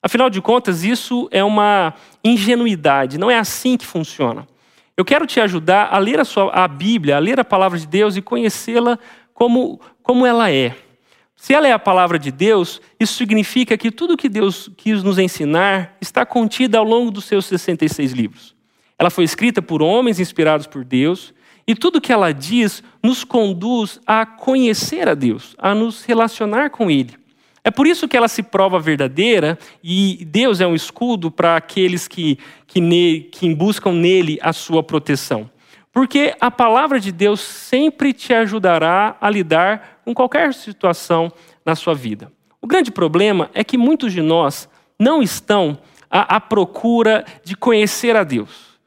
Afinal 0.03 0.31
de 0.31 0.41
contas, 0.41 0.85
isso 0.85 1.29
é 1.33 1.43
uma 1.43 1.95
ingenuidade, 2.23 3.19
não 3.19 3.31
é 3.31 3.39
assim 3.39 3.77
que 3.77 3.87
funciona. 3.87 4.47
Eu 4.97 5.05
quero 5.05 5.27
te 5.27 5.41
ajudar 5.41 5.89
a 5.93 5.99
ler 5.99 6.21
a, 6.21 6.25
sua, 6.25 6.51
a 6.53 6.67
Bíblia, 6.67 7.17
a 7.17 7.21
ler 7.21 7.39
a 7.39 7.45
palavra 7.45 7.79
de 7.79 7.87
Deus 7.87 8.17
e 8.17 8.23
conhecê-la 8.23 8.99
como, 9.33 9.81
como 10.03 10.27
ela 10.27 10.51
é. 10.51 10.75
Se 11.37 11.55
ela 11.55 11.69
é 11.69 11.73
a 11.73 11.79
palavra 11.79 12.19
de 12.19 12.33
Deus, 12.33 12.81
isso 12.99 13.15
significa 13.15 13.77
que 13.77 13.93
tudo 13.93 14.17
que 14.17 14.29
Deus 14.29 14.69
quis 14.77 15.05
nos 15.05 15.19
ensinar 15.19 15.97
está 16.01 16.27
contido 16.27 16.75
ao 16.75 16.83
longo 16.85 17.13
dos 17.13 17.27
seus 17.27 17.47
66 17.47 18.13
livros. 18.13 18.57
Ela 18.99 19.11
foi 19.11 19.23
escrita 19.23 19.63
por 19.63 19.81
homens 19.81 20.19
inspirados 20.19 20.67
por 20.67 20.85
Deus 20.85 21.33
e 21.65 21.77
tudo 21.77 22.01
que 22.01 22.13
ela 22.13 22.33
diz 22.33 22.83
nos 23.01 23.23
conduz 23.23 24.01
a 24.05 24.27
conhecer 24.27 25.09
a 25.09 25.15
Deus, 25.15 25.55
a 25.59 25.75
nos 25.75 26.05
relacionar 26.05 26.71
com 26.71 26.91
Ele. 26.91 27.15
É 27.69 27.71
por 27.71 27.87
isso 27.87 28.09
que 28.09 28.17
ela 28.17 28.29
se 28.29 28.43
prova 28.43 28.81
verdadeira 28.81 29.59
e 29.85 30.25
Deus 30.25 30.59
é 30.59 30.67
um 30.67 30.75
escudo 30.75 31.31
para 31.31 31.55
aqueles 31.55 32.09
que, 32.09 32.39
que, 32.67 32.81
ne, 32.81 33.21
que 33.31 33.55
buscam 33.55 33.93
nele 33.93 34.39
a 34.41 34.55
sua 34.55 34.83
proteção. 34.83 35.51
Porque 35.93 36.35
a 36.41 36.51
palavra 36.51 36.99
de 36.99 37.13
Deus 37.13 37.41
sempre 37.41 38.15
te 38.15 38.33
ajudará 38.33 39.19
a 39.21 39.29
lidar 39.29 40.01
com 40.03 40.15
qualquer 40.15 40.55
situação 40.55 41.31
na 41.63 41.75
sua 41.75 41.93
vida. 41.93 42.33
O 42.59 42.67
grande 42.67 42.91
problema 42.91 43.51
é 43.53 43.63
que 43.63 43.77
muitos 43.77 44.15
de 44.15 44.23
nós 44.23 44.67
não 44.99 45.21
estão 45.23 45.77
à, 46.11 46.37
à 46.37 46.41
procura 46.41 47.23
de 47.45 47.55
conhecer 47.55 48.17
a 48.17 48.25
Deus. 48.25 48.79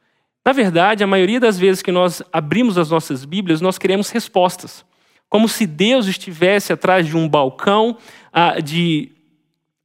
Na 0.44 0.50
verdade, 0.50 1.04
a 1.04 1.06
maioria 1.06 1.38
das 1.38 1.56
vezes 1.56 1.82
que 1.82 1.92
nós 1.92 2.20
abrimos 2.32 2.76
as 2.76 2.90
nossas 2.90 3.24
Bíblias, 3.24 3.60
nós 3.60 3.78
queremos 3.78 4.10
respostas. 4.10 4.84
Como 5.32 5.48
se 5.48 5.66
Deus 5.66 6.08
estivesse 6.08 6.74
atrás 6.74 7.06
de 7.06 7.16
um 7.16 7.26
balcão 7.26 7.96
ah, 8.30 8.60
de, 8.60 9.10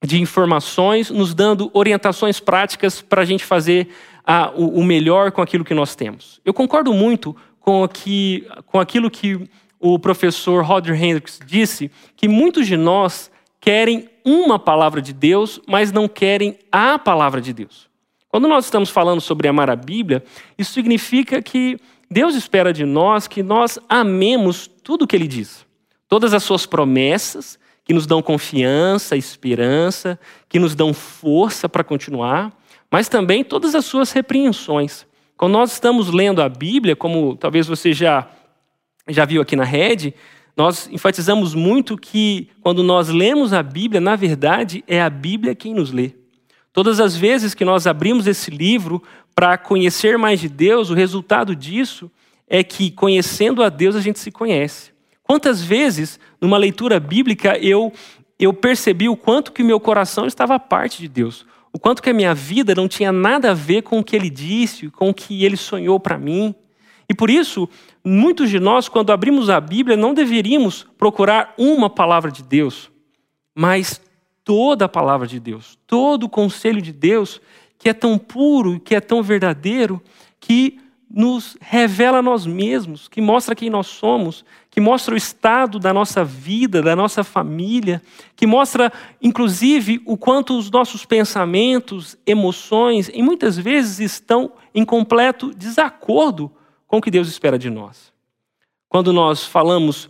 de 0.03 0.19
informações, 0.19 1.09
nos 1.09 1.33
dando 1.33 1.71
orientações 1.73 2.37
práticas 2.37 3.01
para 3.01 3.21
a 3.21 3.25
gente 3.25 3.45
fazer 3.45 3.87
ah, 4.25 4.51
o, 4.53 4.81
o, 4.81 4.83
melhor 4.83 5.31
com 5.31 5.41
aquilo 5.41 5.63
que 5.63 5.73
nós 5.73 5.95
temos. 5.95 6.41
Eu 6.43 6.53
concordo 6.53 6.93
muito 6.93 7.33
com, 7.61 7.87
que, 7.87 8.45
com 8.65 8.77
aquilo 8.77 9.09
que 9.09 9.49
o 9.79 9.97
professor 9.97 10.65
Roger 10.65 11.01
Hendricks 11.01 11.39
disse, 11.45 11.89
que 12.17 12.27
muitos 12.27 12.67
de 12.67 12.75
nós 12.75 13.31
querem 13.61 14.09
uma 14.25 14.59
palavra 14.59 15.01
de 15.01 15.13
Deus, 15.13 15.61
mas 15.65 15.93
não 15.93 16.09
querem 16.09 16.59
a 16.69 16.99
palavra 16.99 17.39
de 17.39 17.53
Deus. 17.53 17.87
Quando 18.27 18.49
nós 18.49 18.65
estamos 18.65 18.89
falando 18.89 19.21
sobre 19.21 19.47
amar 19.47 19.69
a 19.69 19.77
Bíblia, 19.77 20.21
isso 20.57 20.73
significa 20.73 21.41
que 21.41 21.79
Deus 22.09 22.35
espera 22.35 22.71
de 22.71 22.85
nós 22.85 23.27
que 23.27 23.43
nós 23.43 23.77
amemos 23.89 24.69
tudo 24.87 25.01
o 25.01 25.07
que 25.07 25.17
Ele 25.17 25.27
diz. 25.27 25.65
Todas 26.07 26.33
as 26.33 26.43
suas 26.43 26.65
promessas, 26.65 27.59
que 27.83 27.93
nos 27.93 28.07
dão 28.07 28.21
confiança, 28.21 29.17
esperança, 29.17 30.17
que 30.47 30.57
nos 30.59 30.75
dão 30.75 30.93
força 30.93 31.67
para 31.67 31.83
continuar, 31.83 32.57
mas 32.89 33.09
também 33.09 33.43
todas 33.43 33.75
as 33.75 33.83
suas 33.83 34.13
repreensões. 34.13 35.05
Quando 35.35 35.51
nós 35.51 35.73
estamos 35.73 36.09
lendo 36.09 36.41
a 36.41 36.47
Bíblia, 36.47 36.95
como 36.95 37.35
talvez 37.35 37.67
você 37.67 37.91
já, 37.91 38.29
já 39.09 39.25
viu 39.25 39.41
aqui 39.41 39.57
na 39.57 39.65
rede, 39.65 40.13
nós 40.55 40.87
enfatizamos 40.89 41.53
muito 41.53 41.97
que 41.97 42.49
quando 42.61 42.81
nós 42.81 43.09
lemos 43.09 43.51
a 43.51 43.61
Bíblia, 43.61 43.99
na 43.99 44.15
verdade, 44.15 44.85
é 44.87 45.01
a 45.01 45.09
Bíblia 45.09 45.53
quem 45.53 45.73
nos 45.73 45.91
lê. 45.91 46.13
Todas 46.71 47.01
as 47.01 47.13
vezes 47.13 47.53
que 47.53 47.65
nós 47.65 47.87
abrimos 47.87 48.25
esse 48.25 48.49
livro 48.49 49.03
para 49.35 49.57
conhecer 49.57 50.17
mais 50.17 50.39
de 50.39 50.47
Deus, 50.47 50.89
o 50.89 50.93
resultado 50.93 51.53
disso 51.53 52.09
é 52.47 52.63
que, 52.63 52.89
conhecendo 52.89 53.61
a 53.61 53.69
Deus, 53.69 53.95
a 53.95 54.01
gente 54.01 54.19
se 54.19 54.31
conhece. 54.31 54.91
Quantas 55.21 55.61
vezes, 55.61 56.19
numa 56.39 56.57
leitura 56.57 56.99
bíblica, 56.99 57.57
eu, 57.57 57.91
eu 58.39 58.53
percebi 58.53 59.09
o 59.09 59.17
quanto 59.17 59.51
que 59.51 59.61
o 59.61 59.65
meu 59.65 59.79
coração 59.79 60.25
estava 60.25 60.55
à 60.55 60.59
parte 60.59 61.01
de 61.01 61.09
Deus, 61.09 61.45
o 61.73 61.77
quanto 61.77 62.01
que 62.01 62.09
a 62.09 62.13
minha 62.13 62.33
vida 62.33 62.73
não 62.73 62.87
tinha 62.87 63.11
nada 63.11 63.51
a 63.51 63.53
ver 63.53 63.81
com 63.81 63.99
o 63.99 64.03
que 64.03 64.15
ele 64.15 64.29
disse, 64.29 64.89
com 64.89 65.09
o 65.09 65.13
que 65.13 65.43
ele 65.43 65.57
sonhou 65.57 65.99
para 65.99 66.17
mim. 66.17 66.55
E 67.09 67.13
por 67.13 67.29
isso, 67.29 67.67
muitos 68.03 68.49
de 68.49 68.59
nós, 68.59 68.87
quando 68.87 69.11
abrimos 69.11 69.49
a 69.49 69.59
Bíblia, 69.59 69.97
não 69.97 70.13
deveríamos 70.13 70.87
procurar 70.97 71.53
uma 71.57 71.89
palavra 71.89 72.31
de 72.31 72.41
Deus, 72.41 72.89
mas 73.53 74.01
toda 74.45 74.85
a 74.85 74.89
palavra 74.89 75.27
de 75.27 75.41
Deus, 75.41 75.77
todo 75.85 76.23
o 76.23 76.29
conselho 76.29 76.81
de 76.81 76.93
Deus, 76.93 77.41
que 77.77 77.89
é 77.89 77.93
tão 77.93 78.17
puro, 78.17 78.79
que 78.79 78.95
é 78.95 79.01
tão 79.01 79.21
verdadeiro, 79.21 80.01
que 80.39 80.79
nos 81.09 81.57
revela 81.61 82.19
a 82.19 82.21
nós 82.21 82.45
mesmos, 82.45 83.07
que 83.07 83.21
mostra 83.21 83.55
quem 83.55 83.69
nós 83.69 83.87
somos, 83.87 84.43
que 84.69 84.81
mostra 84.81 85.13
o 85.13 85.17
estado 85.17 85.79
da 85.79 85.93
nossa 85.93 86.23
vida, 86.23 86.81
da 86.81 86.95
nossa 86.95 87.23
família, 87.23 88.01
que 88.35 88.45
mostra, 88.45 88.91
inclusive, 89.21 90.01
o 90.05 90.17
quanto 90.17 90.57
os 90.57 90.69
nossos 90.69 91.05
pensamentos, 91.05 92.17
emoções, 92.25 93.09
e 93.13 93.23
muitas 93.23 93.57
vezes 93.57 93.99
estão 93.99 94.51
em 94.75 94.83
completo 94.83 95.53
desacordo 95.55 96.51
com 96.85 96.97
o 96.97 97.01
que 97.01 97.11
Deus 97.11 97.27
espera 97.27 97.57
de 97.57 97.69
nós. 97.69 98.13
Quando 98.89 99.11
nós 99.13 99.45
falamos 99.45 100.09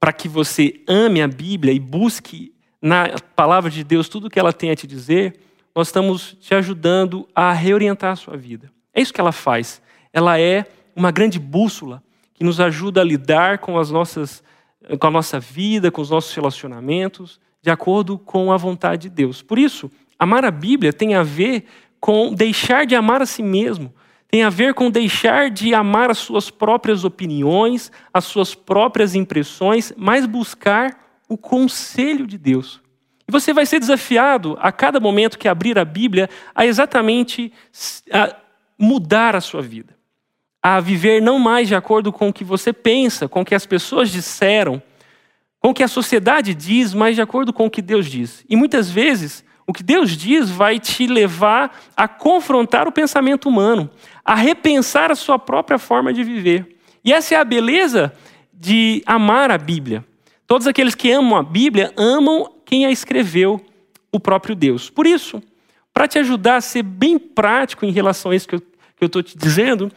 para 0.00 0.12
que 0.12 0.28
você 0.28 0.80
ame 0.86 1.20
a 1.20 1.28
Bíblia 1.28 1.72
e 1.72 1.80
busque 1.80 2.54
na 2.80 3.08
palavra 3.34 3.70
de 3.70 3.82
Deus 3.82 4.08
tudo 4.08 4.28
o 4.28 4.30
que 4.30 4.38
ela 4.38 4.52
tem 4.52 4.70
a 4.70 4.76
te 4.76 4.86
dizer, 4.86 5.40
nós 5.74 5.88
estamos 5.88 6.36
te 6.40 6.54
ajudando 6.54 7.28
a 7.34 7.52
reorientar 7.52 8.12
a 8.12 8.16
sua 8.16 8.36
vida. 8.36 8.70
É 8.94 9.00
isso 9.00 9.12
que 9.12 9.20
ela 9.20 9.32
faz. 9.32 9.82
Ela 10.12 10.40
é 10.40 10.66
uma 10.94 11.10
grande 11.10 11.38
bússola 11.38 12.02
que 12.34 12.44
nos 12.44 12.60
ajuda 12.60 13.00
a 13.00 13.04
lidar 13.04 13.58
com 13.58 13.78
as 13.78 13.90
nossas 13.90 14.42
com 14.98 15.06
a 15.06 15.10
nossa 15.10 15.38
vida, 15.40 15.90
com 15.90 16.00
os 16.00 16.10
nossos 16.10 16.32
relacionamentos, 16.34 17.40
de 17.60 17.70
acordo 17.70 18.18
com 18.18 18.52
a 18.52 18.56
vontade 18.56 19.02
de 19.02 19.10
Deus. 19.10 19.42
Por 19.42 19.58
isso, 19.58 19.90
amar 20.18 20.44
a 20.44 20.50
Bíblia 20.50 20.92
tem 20.92 21.14
a 21.14 21.22
ver 21.22 21.64
com 22.00 22.32
deixar 22.32 22.86
de 22.86 22.94
amar 22.94 23.20
a 23.20 23.26
si 23.26 23.42
mesmo, 23.42 23.92
tem 24.28 24.42
a 24.44 24.50
ver 24.50 24.74
com 24.74 24.90
deixar 24.90 25.50
de 25.50 25.74
amar 25.74 26.10
as 26.10 26.18
suas 26.18 26.50
próprias 26.50 27.04
opiniões, 27.04 27.90
as 28.12 28.24
suas 28.24 28.54
próprias 28.54 29.14
impressões, 29.14 29.92
mas 29.96 30.26
buscar 30.26 31.22
o 31.28 31.36
conselho 31.36 32.26
de 32.26 32.38
Deus. 32.38 32.80
E 33.26 33.32
você 33.32 33.52
vai 33.52 33.66
ser 33.66 33.80
desafiado 33.80 34.56
a 34.60 34.70
cada 34.70 35.00
momento 35.00 35.38
que 35.38 35.48
abrir 35.48 35.78
a 35.78 35.84
Bíblia 35.84 36.30
a 36.54 36.64
exatamente 36.64 37.52
a 38.12 38.36
mudar 38.78 39.34
a 39.34 39.40
sua 39.40 39.60
vida, 39.60 39.96
a 40.62 40.80
viver 40.80 41.22
não 41.22 41.38
mais 41.38 41.68
de 41.68 41.74
acordo 41.74 42.12
com 42.12 42.28
o 42.28 42.32
que 42.32 42.44
você 42.44 42.72
pensa, 42.72 43.28
com 43.28 43.42
o 43.42 43.44
que 43.44 43.54
as 43.54 43.66
pessoas 43.66 44.10
disseram, 44.10 44.82
com 45.60 45.70
o 45.70 45.74
que 45.74 45.82
a 45.82 45.88
sociedade 45.88 46.54
diz, 46.54 46.94
mas 46.94 47.14
de 47.14 47.22
acordo 47.22 47.52
com 47.52 47.66
o 47.66 47.70
que 47.70 47.82
Deus 47.82 48.06
diz. 48.06 48.44
E 48.48 48.56
muitas 48.56 48.90
vezes 48.90 49.44
o 49.66 49.72
que 49.72 49.82
Deus 49.82 50.16
diz 50.16 50.48
vai 50.48 50.78
te 50.78 51.06
levar 51.06 51.78
a 51.96 52.08
confrontar 52.08 52.88
o 52.88 52.92
pensamento 52.92 53.48
humano, 53.48 53.90
a 54.24 54.34
repensar 54.34 55.10
a 55.10 55.14
sua 55.14 55.38
própria 55.38 55.78
forma 55.78 56.12
de 56.12 56.24
viver. 56.24 56.76
E 57.04 57.12
essa 57.12 57.34
é 57.34 57.38
a 57.38 57.44
beleza 57.44 58.12
de 58.52 59.02
amar 59.06 59.50
a 59.50 59.58
Bíblia. 59.58 60.04
Todos 60.46 60.66
aqueles 60.66 60.94
que 60.94 61.10
amam 61.10 61.38
a 61.38 61.42
Bíblia 61.42 61.92
amam 61.96 62.50
quem 62.64 62.86
a 62.86 62.90
escreveu, 62.90 63.60
o 64.10 64.18
próprio 64.18 64.56
Deus. 64.56 64.88
Por 64.88 65.06
isso, 65.06 65.42
para 65.92 66.08
te 66.08 66.18
ajudar 66.18 66.56
a 66.56 66.60
ser 66.60 66.82
bem 66.82 67.18
prático 67.18 67.84
em 67.84 67.90
relação 67.90 68.30
a 68.30 68.36
isso 68.36 68.48
que 68.48 68.54
eu 68.54 68.62
estou 69.06 69.22
te 69.22 69.36
dizendo, 69.36 69.92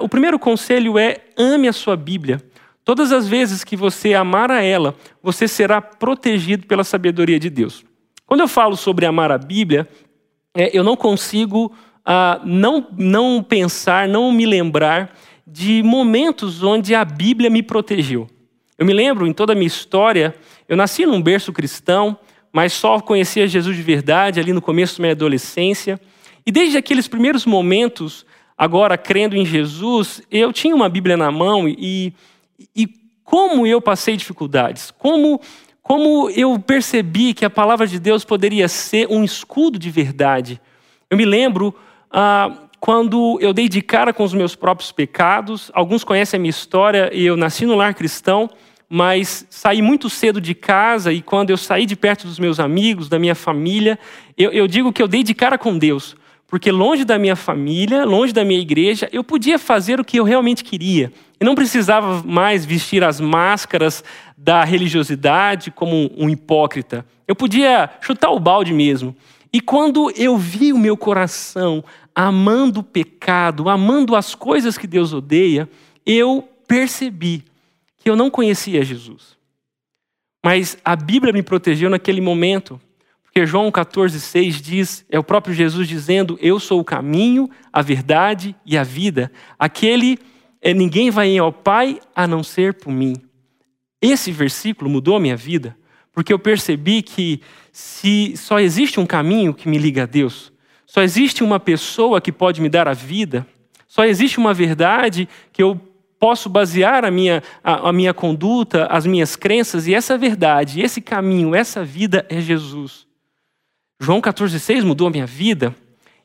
o 0.00 0.08
primeiro 0.08 0.38
conselho 0.38 0.98
é 0.98 1.18
ame 1.38 1.68
a 1.68 1.72
sua 1.72 1.96
Bíblia. 1.96 2.42
Todas 2.84 3.12
as 3.12 3.28
vezes 3.28 3.64
que 3.64 3.76
você 3.76 4.14
amar 4.14 4.50
a 4.50 4.62
ela, 4.62 4.94
você 5.22 5.46
será 5.46 5.80
protegido 5.80 6.66
pela 6.66 6.84
sabedoria 6.84 7.38
de 7.38 7.48
Deus. 7.48 7.84
Quando 8.26 8.40
eu 8.40 8.48
falo 8.48 8.76
sobre 8.76 9.06
amar 9.06 9.30
a 9.30 9.38
Bíblia, 9.38 9.88
é, 10.54 10.76
eu 10.76 10.84
não 10.84 10.96
consigo 10.96 11.72
ah, 12.04 12.40
não, 12.44 12.86
não 12.96 13.42
pensar, 13.42 14.08
não 14.08 14.32
me 14.32 14.44
lembrar 14.46 15.16
de 15.46 15.82
momentos 15.82 16.62
onde 16.62 16.94
a 16.94 17.04
Bíblia 17.04 17.50
me 17.50 17.62
protegeu. 17.62 18.28
Eu 18.78 18.86
me 18.86 18.92
lembro, 18.92 19.26
em 19.26 19.32
toda 19.32 19.52
a 19.52 19.54
minha 19.54 19.66
história, 19.66 20.34
eu 20.68 20.76
nasci 20.76 21.04
num 21.04 21.20
berço 21.20 21.52
cristão, 21.52 22.18
mas 22.52 22.72
só 22.72 23.00
conhecia 23.00 23.46
Jesus 23.46 23.76
de 23.76 23.82
verdade 23.82 24.40
ali 24.40 24.52
no 24.52 24.62
começo 24.62 24.96
da 24.96 25.02
minha 25.02 25.12
adolescência. 25.12 26.00
E 26.46 26.50
desde 26.50 26.78
aqueles 26.78 27.06
primeiros 27.06 27.44
momentos, 27.44 28.24
agora 28.60 28.98
crendo 28.98 29.34
em 29.34 29.46
Jesus, 29.46 30.20
eu 30.30 30.52
tinha 30.52 30.76
uma 30.76 30.90
Bíblia 30.90 31.16
na 31.16 31.30
mão 31.30 31.66
e, 31.66 32.12
e 32.76 32.86
como 33.24 33.66
eu 33.66 33.80
passei 33.80 34.18
dificuldades, 34.18 34.90
como 34.90 35.40
como 35.82 36.28
eu 36.30 36.56
percebi 36.58 37.32
que 37.32 37.44
a 37.44 37.48
palavra 37.48 37.86
de 37.86 37.98
Deus 37.98 38.22
poderia 38.22 38.68
ser 38.68 39.08
um 39.08 39.24
escudo 39.24 39.78
de 39.78 39.90
verdade. 39.90 40.60
Eu 41.08 41.16
me 41.16 41.24
lembro 41.24 41.74
ah, 42.12 42.52
quando 42.78 43.38
eu 43.40 43.54
dei 43.54 43.66
de 43.66 43.80
cara 43.80 44.12
com 44.12 44.22
os 44.22 44.34
meus 44.34 44.54
próprios 44.54 44.92
pecados. 44.92 45.70
Alguns 45.74 46.04
conhecem 46.04 46.36
a 46.36 46.40
minha 46.40 46.50
história 46.50 47.10
eu 47.14 47.36
nasci 47.38 47.64
no 47.64 47.74
lar 47.74 47.94
cristão, 47.94 48.48
mas 48.88 49.46
saí 49.48 49.80
muito 49.80 50.10
cedo 50.10 50.38
de 50.38 50.54
casa 50.54 51.12
e 51.12 51.22
quando 51.22 51.48
eu 51.48 51.56
saí 51.56 51.86
de 51.86 51.96
perto 51.96 52.26
dos 52.26 52.38
meus 52.38 52.60
amigos, 52.60 53.08
da 53.08 53.18
minha 53.18 53.34
família, 53.34 53.98
eu, 54.36 54.52
eu 54.52 54.68
digo 54.68 54.92
que 54.92 55.02
eu 55.02 55.08
dei 55.08 55.24
de 55.24 55.34
cara 55.34 55.56
com 55.56 55.76
Deus. 55.76 56.14
Porque 56.50 56.72
longe 56.72 57.04
da 57.04 57.16
minha 57.16 57.36
família, 57.36 58.04
longe 58.04 58.32
da 58.32 58.44
minha 58.44 58.60
igreja, 58.60 59.08
eu 59.12 59.22
podia 59.22 59.56
fazer 59.56 60.00
o 60.00 60.04
que 60.04 60.18
eu 60.18 60.24
realmente 60.24 60.64
queria. 60.64 61.12
E 61.40 61.44
não 61.44 61.54
precisava 61.54 62.24
mais 62.26 62.66
vestir 62.66 63.04
as 63.04 63.20
máscaras 63.20 64.02
da 64.36 64.64
religiosidade 64.64 65.70
como 65.70 66.10
um 66.18 66.28
hipócrita. 66.28 67.06
Eu 67.28 67.36
podia 67.36 67.88
chutar 68.00 68.30
o 68.30 68.40
balde 68.40 68.74
mesmo. 68.74 69.14
E 69.52 69.60
quando 69.60 70.12
eu 70.16 70.36
vi 70.36 70.72
o 70.72 70.78
meu 70.78 70.96
coração 70.96 71.84
amando 72.12 72.80
o 72.80 72.84
pecado, 72.84 73.68
amando 73.68 74.16
as 74.16 74.34
coisas 74.34 74.76
que 74.76 74.88
Deus 74.88 75.12
odeia, 75.12 75.70
eu 76.04 76.48
percebi 76.66 77.44
que 77.98 78.10
eu 78.10 78.16
não 78.16 78.28
conhecia 78.28 78.84
Jesus. 78.84 79.38
Mas 80.44 80.76
a 80.84 80.96
Bíblia 80.96 81.32
me 81.32 81.44
protegeu 81.44 81.88
naquele 81.88 82.20
momento, 82.20 82.80
porque 83.40 83.46
João 83.46 83.72
14,6 83.72 84.60
diz, 84.60 85.06
é 85.08 85.18
o 85.18 85.24
próprio 85.24 85.54
Jesus 85.54 85.88
dizendo: 85.88 86.38
Eu 86.42 86.60
sou 86.60 86.78
o 86.78 86.84
caminho, 86.84 87.48
a 87.72 87.80
verdade 87.80 88.54
e 88.66 88.76
a 88.76 88.82
vida. 88.82 89.32
Aquele 89.58 90.18
é, 90.60 90.74
ninguém 90.74 91.10
vai 91.10 91.38
ao 91.38 91.50
Pai 91.50 92.00
a 92.14 92.26
não 92.26 92.42
ser 92.42 92.74
por 92.74 92.92
mim. 92.92 93.16
Esse 94.02 94.30
versículo 94.30 94.90
mudou 94.90 95.16
a 95.16 95.20
minha 95.20 95.36
vida, 95.36 95.74
porque 96.12 96.34
eu 96.34 96.38
percebi 96.38 97.00
que 97.00 97.40
se 97.72 98.36
só 98.36 98.60
existe 98.60 99.00
um 99.00 99.06
caminho 99.06 99.54
que 99.54 99.70
me 99.70 99.78
liga 99.78 100.02
a 100.02 100.06
Deus, 100.06 100.52
só 100.84 101.00
existe 101.00 101.42
uma 101.42 101.58
pessoa 101.58 102.20
que 102.20 102.30
pode 102.30 102.60
me 102.60 102.68
dar 102.68 102.88
a 102.88 102.92
vida, 102.92 103.46
só 103.88 104.04
existe 104.04 104.36
uma 104.36 104.52
verdade 104.52 105.26
que 105.50 105.62
eu 105.62 105.80
posso 106.18 106.50
basear 106.50 107.06
a 107.06 107.10
minha, 107.10 107.42
a, 107.64 107.88
a 107.88 107.92
minha 107.92 108.12
conduta, 108.12 108.84
as 108.84 109.06
minhas 109.06 109.34
crenças, 109.34 109.86
e 109.86 109.94
essa 109.94 110.18
verdade, 110.18 110.82
esse 110.82 111.00
caminho, 111.00 111.54
essa 111.54 111.82
vida 111.82 112.26
é 112.28 112.38
Jesus. 112.38 113.08
João 114.00 114.20
14,6 114.20 114.82
mudou 114.82 115.08
a 115.08 115.10
minha 115.10 115.26
vida. 115.26 115.76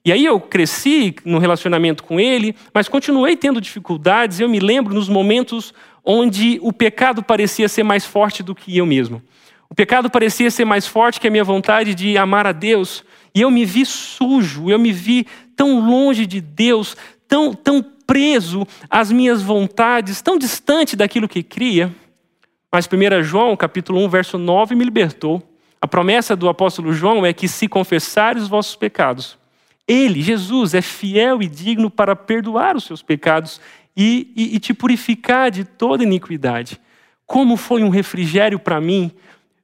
E 0.05 0.11
aí 0.11 0.23
eu 0.23 0.39
cresci 0.39 1.13
no 1.25 1.39
relacionamento 1.39 2.03
com 2.03 2.19
ele, 2.19 2.55
mas 2.73 2.87
continuei 2.87 3.35
tendo 3.35 3.59
dificuldades. 3.59 4.39
Eu 4.39 4.47
me 4.47 4.59
lembro 4.59 4.93
nos 4.93 5.09
momentos 5.09 5.73
onde 6.03 6.57
o 6.61 6.71
pecado 6.71 7.21
parecia 7.21 7.67
ser 7.67 7.83
mais 7.83 8.05
forte 8.05 8.41
do 8.41 8.55
que 8.55 8.77
eu 8.77 8.85
mesmo. 8.85 9.21
O 9.69 9.75
pecado 9.75 10.09
parecia 10.09 10.49
ser 10.49 10.63
mais 10.63 10.87
forte 10.87 11.19
que 11.19 11.27
a 11.27 11.31
minha 11.31 11.43
vontade 11.43 11.93
de 11.93 12.17
amar 12.17 12.47
a 12.47 12.53
Deus. 12.53 13.03
E 13.33 13.41
eu 13.41 13.51
me 13.51 13.65
vi 13.65 13.85
sujo, 13.85 14.69
eu 14.69 14.79
me 14.79 14.93
vi 14.93 15.27
tão 15.55 15.85
longe 15.85 16.25
de 16.25 16.39
Deus, 16.39 16.95
tão, 17.27 17.53
tão 17.53 17.83
preso 18.05 18.65
às 18.89 19.11
minhas 19.11 19.41
vontades, 19.41 20.21
tão 20.21 20.37
distante 20.37 20.95
daquilo 20.95 21.27
que 21.27 21.43
cria. 21.43 21.93
Mas 22.71 22.87
1 22.87 23.23
João, 23.23 23.57
capítulo 23.57 23.99
1, 24.05 24.09
verso 24.09 24.37
9, 24.37 24.75
me 24.75 24.85
libertou. 24.85 25.43
A 25.81 25.87
promessa 25.87 26.35
do 26.35 26.49
apóstolo 26.49 26.93
João 26.93 27.25
é 27.25 27.33
que 27.33 27.47
se 27.47 27.67
confessares 27.67 28.43
os 28.43 28.49
vossos 28.49 28.75
pecados, 28.75 29.37
ele, 29.87 30.21
Jesus, 30.21 30.73
é 30.73 30.81
fiel 30.81 31.41
e 31.41 31.47
digno 31.47 31.91
para 31.91 32.15
perdoar 32.15 32.75
os 32.75 32.85
seus 32.85 33.03
pecados 33.03 33.61
e, 33.95 34.31
e, 34.35 34.55
e 34.55 34.59
te 34.59 34.73
purificar 34.73 35.51
de 35.51 35.63
toda 35.63 36.03
iniquidade. 36.03 36.79
Como 37.25 37.55
foi 37.55 37.83
um 37.83 37.89
refrigério 37.89 38.57
para 38.57 38.81
mim 38.81 39.11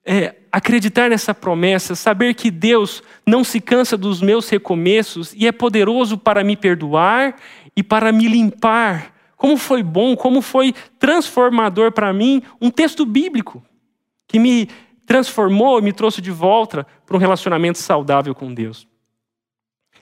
é, 0.05 0.35
acreditar 0.51 1.09
nessa 1.09 1.33
promessa, 1.33 1.95
saber 1.95 2.33
que 2.33 2.51
Deus 2.51 3.01
não 3.25 3.43
se 3.43 3.59
cansa 3.59 3.97
dos 3.97 4.21
meus 4.21 4.49
recomeços 4.49 5.33
e 5.35 5.47
é 5.47 5.51
poderoso 5.51 6.17
para 6.17 6.43
me 6.43 6.55
perdoar 6.55 7.35
e 7.75 7.81
para 7.81 8.11
me 8.11 8.27
limpar. 8.27 9.13
Como 9.37 9.57
foi 9.57 9.81
bom, 9.81 10.15
como 10.15 10.41
foi 10.41 10.73
transformador 10.99 11.91
para 11.91 12.13
mim 12.13 12.43
um 12.59 12.69
texto 12.69 13.05
bíblico 13.05 13.63
que 14.27 14.37
me 14.37 14.69
transformou 15.11 15.77
e 15.77 15.81
me 15.81 15.91
trouxe 15.91 16.21
de 16.21 16.31
volta 16.31 16.87
para 17.05 17.17
um 17.17 17.19
relacionamento 17.19 17.77
saudável 17.77 18.33
com 18.33 18.53
Deus. 18.53 18.87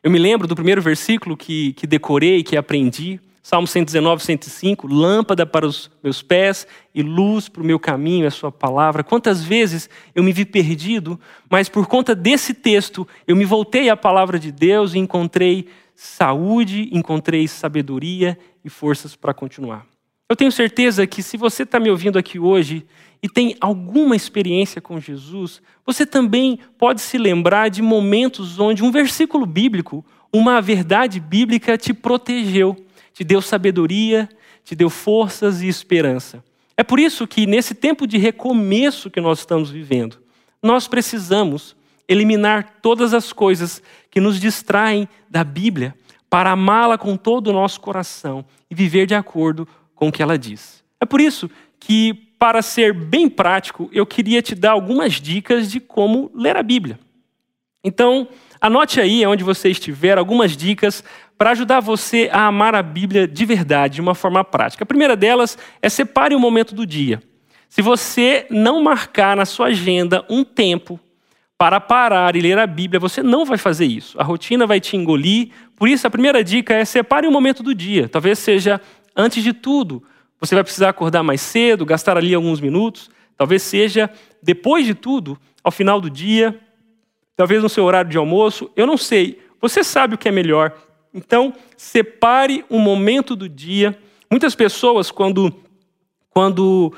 Eu 0.03 0.11
me 0.11 0.19
lembro 0.19 0.47
do 0.47 0.53
primeiro 0.53 0.83
versículo 0.83 1.35
que, 1.35 1.73
que 1.73 1.87
decorei, 1.87 2.43
que 2.43 2.55
aprendi, 2.55 3.19
Salmo 3.41 3.65
119, 3.65 4.21
105, 4.21 4.85
lâmpada 4.85 5.47
para 5.47 5.65
os 5.65 5.89
meus 6.03 6.21
pés 6.21 6.67
e 6.93 7.01
luz 7.01 7.49
para 7.49 7.63
o 7.63 7.65
meu 7.65 7.79
caminho, 7.79 8.25
é 8.25 8.27
a 8.27 8.31
sua 8.31 8.51
palavra. 8.51 9.03
Quantas 9.03 9.43
vezes 9.43 9.89
eu 10.13 10.21
me 10.21 10.31
vi 10.31 10.45
perdido, 10.45 11.19
mas 11.49 11.67
por 11.67 11.87
conta 11.87 12.13
desse 12.13 12.53
texto 12.53 13.07
eu 13.25 13.35
me 13.35 13.45
voltei 13.45 13.89
à 13.89 13.97
palavra 13.97 14.37
de 14.37 14.51
Deus 14.51 14.93
e 14.93 14.99
encontrei 14.99 15.69
saúde, 15.95 16.87
encontrei 16.91 17.47
sabedoria 17.47 18.37
e 18.63 18.69
forças 18.69 19.15
para 19.15 19.33
continuar. 19.33 19.87
Eu 20.31 20.35
tenho 20.35 20.51
certeza 20.51 21.07
que 21.07 21.23
se 21.23 21.37
você 21.37 21.63
está 21.63 21.79
me 21.79 21.89
ouvindo 21.89 22.19
aqui 22.19 22.37
hoje 22.37 22.85
e 23.19 23.27
tem 23.27 23.55
alguma 23.59 24.15
experiência 24.15 24.79
com 24.79 24.99
Jesus, 24.99 25.59
você 25.83 26.05
também 26.05 26.59
pode 26.77 27.01
se 27.01 27.17
lembrar 27.17 27.69
de 27.69 27.81
momentos 27.81 28.59
onde 28.59 28.83
um 28.83 28.91
versículo 28.91 29.43
bíblico, 29.47 30.05
uma 30.31 30.61
verdade 30.61 31.19
bíblica 31.19 31.79
te 31.79 31.95
protegeu, 31.95 32.77
te 33.11 33.23
deu 33.23 33.41
sabedoria, 33.41 34.29
te 34.63 34.75
deu 34.75 34.87
forças 34.87 35.63
e 35.63 35.67
esperança. 35.67 36.43
É 36.77 36.83
por 36.83 36.99
isso 36.99 37.25
que 37.25 37.47
nesse 37.47 37.73
tempo 37.73 38.05
de 38.05 38.19
recomeço 38.19 39.09
que 39.09 39.19
nós 39.19 39.39
estamos 39.39 39.71
vivendo, 39.71 40.19
nós 40.61 40.87
precisamos 40.87 41.75
eliminar 42.07 42.75
todas 42.83 43.15
as 43.15 43.33
coisas 43.33 43.81
que 44.11 44.21
nos 44.21 44.39
distraem 44.39 45.09
da 45.27 45.43
Bíblia 45.43 45.95
para 46.29 46.51
amá-la 46.51 46.99
com 46.99 47.17
todo 47.17 47.47
o 47.47 47.53
nosso 47.53 47.81
coração 47.81 48.45
e 48.69 48.75
viver 48.75 49.07
de 49.07 49.15
acordo 49.15 49.67
com 49.99 50.07
o 50.07 50.11
que 50.11 50.23
ela 50.23 50.37
diz. 50.37 50.81
É 50.97 51.05
por 51.05 51.19
isso 51.19 51.51
que 51.77 52.13
para 52.39 52.61
ser 52.61 52.93
bem 52.93 53.29
prático, 53.29 53.89
eu 53.91 54.05
queria 54.05 54.41
te 54.41 54.55
dar 54.55 54.71
algumas 54.71 55.15
dicas 55.15 55.69
de 55.69 55.81
como 55.81 56.31
ler 56.33 56.55
a 56.55 56.63
Bíblia. 56.63 56.97
Então, 57.83 58.29
anote 58.61 59.01
aí, 59.01 59.25
onde 59.25 59.43
você 59.43 59.69
estiver, 59.69 60.17
algumas 60.17 60.55
dicas 60.55 61.03
para 61.37 61.51
ajudar 61.51 61.81
você 61.81 62.29
a 62.31 62.47
amar 62.47 62.75
a 62.75 62.81
Bíblia 62.81 63.27
de 63.27 63.45
verdade, 63.45 63.95
de 63.95 64.01
uma 64.01 64.15
forma 64.15 64.41
prática. 64.41 64.85
A 64.85 64.87
primeira 64.87 65.17
delas 65.17 65.57
é 65.81 65.89
separe 65.89 66.33
o 66.33 66.39
momento 66.39 66.73
do 66.73 66.85
dia. 66.85 67.21
Se 67.67 67.81
você 67.81 68.47
não 68.49 68.81
marcar 68.81 69.35
na 69.35 69.45
sua 69.45 69.67
agenda 69.67 70.25
um 70.29 70.45
tempo 70.45 70.97
para 71.57 71.81
parar 71.81 72.37
e 72.37 72.41
ler 72.41 72.57
a 72.57 72.65
Bíblia, 72.65 73.01
você 73.01 73.21
não 73.21 73.43
vai 73.43 73.57
fazer 73.57 73.85
isso. 73.85 74.17
A 74.17 74.23
rotina 74.23 74.65
vai 74.65 74.79
te 74.79 74.95
engolir. 74.95 75.49
Por 75.75 75.89
isso, 75.89 76.07
a 76.07 76.09
primeira 76.09 76.41
dica 76.41 76.73
é 76.73 76.85
separe 76.85 77.27
um 77.27 77.31
momento 77.31 77.61
do 77.61 77.75
dia. 77.75 78.07
Talvez 78.07 78.39
seja 78.39 78.79
antes 79.19 79.43
de 79.43 79.51
tudo. 79.51 80.01
Você 80.39 80.55
vai 80.55 80.63
precisar 80.63 80.89
acordar 80.89 81.21
mais 81.21 81.41
cedo, 81.41 81.85
gastar 81.85 82.17
ali 82.17 82.33
alguns 82.33 82.61
minutos. 82.61 83.11
Talvez 83.37 83.61
seja 83.61 84.09
depois 84.41 84.85
de 84.85 84.95
tudo, 84.95 85.37
ao 85.61 85.71
final 85.71 85.99
do 85.99 86.09
dia, 86.09 86.57
talvez 87.35 87.61
no 87.61 87.67
seu 87.67 87.83
horário 87.83 88.09
de 88.09 88.17
almoço. 88.17 88.71
Eu 88.75 88.87
não 88.87 88.97
sei. 88.97 89.41
Você 89.61 89.83
sabe 89.83 90.15
o 90.15 90.17
que 90.17 90.29
é 90.29 90.31
melhor. 90.31 90.73
Então, 91.13 91.53
separe 91.75 92.63
um 92.69 92.79
momento 92.79 93.35
do 93.35 93.49
dia. 93.49 93.97
Muitas 94.31 94.55
pessoas, 94.55 95.11
quando, 95.11 95.53
quando 96.29 96.93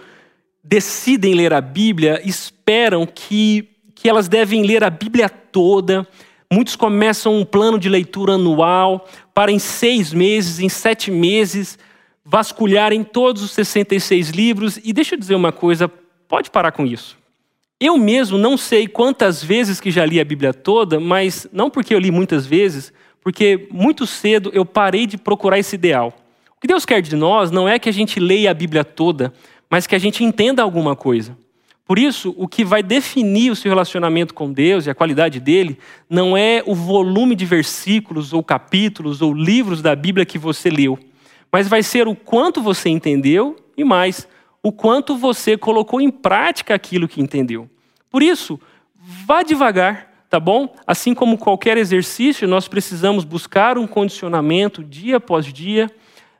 decidem 0.63 1.33
ler 1.33 1.53
a 1.53 1.61
Bíblia, 1.61 2.21
esperam 2.23 3.07
que, 3.07 3.67
que 3.95 4.07
elas 4.07 4.27
devem 4.27 4.63
ler 4.63 4.83
a 4.83 4.89
Bíblia 4.89 5.29
toda. 5.29 6.07
Muitos 6.51 6.75
começam 6.75 7.35
um 7.35 7.45
plano 7.45 7.79
de 7.79 7.89
leitura 7.89 8.33
anual 8.33 9.07
para, 9.33 9.51
em 9.51 9.59
seis 9.59 10.13
meses, 10.13 10.59
em 10.59 10.69
sete 10.69 11.09
meses, 11.09 11.79
vasculharem 12.31 13.03
todos 13.03 13.43
os 13.43 13.51
66 13.51 14.29
livros. 14.29 14.79
E 14.85 14.93
deixa 14.93 15.15
eu 15.15 15.19
dizer 15.19 15.35
uma 15.35 15.51
coisa: 15.51 15.89
pode 16.29 16.49
parar 16.49 16.71
com 16.71 16.85
isso. 16.85 17.17
Eu 17.77 17.97
mesmo 17.97 18.37
não 18.37 18.55
sei 18.55 18.87
quantas 18.87 19.43
vezes 19.43 19.81
que 19.81 19.91
já 19.91 20.05
li 20.05 20.17
a 20.17 20.23
Bíblia 20.23 20.53
toda, 20.53 20.97
mas 20.97 21.45
não 21.51 21.69
porque 21.69 21.93
eu 21.93 21.99
li 21.99 22.09
muitas 22.09 22.45
vezes, 22.45 22.93
porque 23.21 23.67
muito 23.69 24.07
cedo 24.07 24.49
eu 24.53 24.63
parei 24.63 25.05
de 25.05 25.17
procurar 25.17 25.59
esse 25.59 25.75
ideal. 25.75 26.13
O 26.55 26.61
que 26.61 26.67
Deus 26.67 26.85
quer 26.85 27.01
de 27.01 27.15
nós 27.15 27.51
não 27.51 27.67
é 27.67 27.77
que 27.77 27.89
a 27.89 27.91
gente 27.91 28.19
leia 28.19 28.51
a 28.51 28.53
Bíblia 28.53 28.85
toda, 28.85 29.33
mas 29.69 29.85
que 29.85 29.95
a 29.95 29.99
gente 29.99 30.23
entenda 30.23 30.61
alguma 30.61 30.95
coisa. 30.95 31.35
Por 31.85 31.99
isso, 31.99 32.33
o 32.37 32.47
que 32.47 32.63
vai 32.63 32.81
definir 32.81 33.51
o 33.51 33.55
seu 33.55 33.69
relacionamento 33.69 34.33
com 34.33 34.53
Deus 34.53 34.85
e 34.85 34.89
a 34.89 34.95
qualidade 34.95 35.39
dele 35.39 35.77
não 36.09 36.37
é 36.37 36.63
o 36.65 36.75
volume 36.75 37.35
de 37.35 37.45
versículos 37.45 38.31
ou 38.31 38.41
capítulos 38.41 39.21
ou 39.21 39.33
livros 39.33 39.81
da 39.81 39.95
Bíblia 39.95 40.25
que 40.25 40.37
você 40.37 40.69
leu, 40.69 40.97
mas 41.51 41.67
vai 41.67 41.83
ser 41.83 42.07
o 42.07 42.15
quanto 42.15 42.61
você 42.61 42.89
entendeu 42.89 43.57
e 43.75 43.83
mais, 43.83 44.27
o 44.63 44.71
quanto 44.71 45.17
você 45.17 45.57
colocou 45.57 45.99
em 45.99 46.09
prática 46.09 46.73
aquilo 46.73 47.07
que 47.07 47.21
entendeu. 47.21 47.69
Por 48.09 48.23
isso, 48.23 48.59
vá 49.25 49.43
devagar, 49.43 50.25
tá 50.29 50.39
bom? 50.39 50.73
Assim 50.85 51.13
como 51.13 51.37
qualquer 51.37 51.77
exercício, 51.77 52.47
nós 52.47 52.67
precisamos 52.67 53.23
buscar 53.23 53.77
um 53.77 53.87
condicionamento 53.87 54.83
dia 54.83 55.17
após 55.17 55.45
dia. 55.45 55.89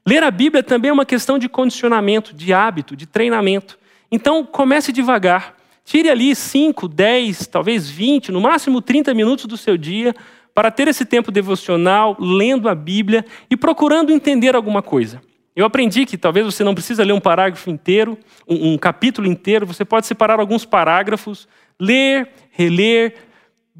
Ler 0.06 0.24
a 0.24 0.32
Bíblia 0.32 0.63
também 0.63 0.89
é 0.89 0.93
uma 0.93 1.06
questão 1.06 1.38
de 1.38 1.50
condicionamento, 1.50 2.34
de 2.34 2.54
hábito, 2.54 2.95
de 2.95 3.06
treinamento. 3.06 3.78
Então, 4.12 4.45
comece 4.45 4.91
devagar. 4.91 5.56
Tire 5.84 6.10
ali 6.10 6.36
5, 6.36 6.88
10, 6.88 7.47
talvez 7.47 7.89
20, 7.89 8.32
no 8.32 8.39
máximo 8.39 8.82
30 8.82 9.13
minutos 9.13 9.45
do 9.45 9.58
seu 9.58 9.78
dia 9.78 10.15
para 10.54 10.72
ter 10.72 10.88
esse 10.88 11.06
tempo 11.06 11.32
devocional, 11.32 12.16
lendo 12.20 12.68
a 12.68 12.76
Bíblia 12.76 13.26
e 13.50 13.58
procurando 13.58 14.12
entender 14.12 14.56
alguma 14.56 14.82
coisa. 14.82 15.22
Eu 15.56 15.66
aprendi 15.66 16.06
que 16.06 16.18
talvez 16.18 16.46
você 16.46 16.64
não 16.64 16.74
precisa 16.74 17.04
ler 17.04 17.14
um 17.14 17.20
parágrafo 17.20 17.70
inteiro, 17.70 18.18
um, 18.48 18.74
um 18.74 18.78
capítulo 18.78 19.28
inteiro, 19.28 19.66
você 19.66 19.84
pode 19.84 20.08
separar 20.08 20.40
alguns 20.40 20.66
parágrafos, 20.66 21.48
ler, 21.80 22.30
reler, 22.52 23.16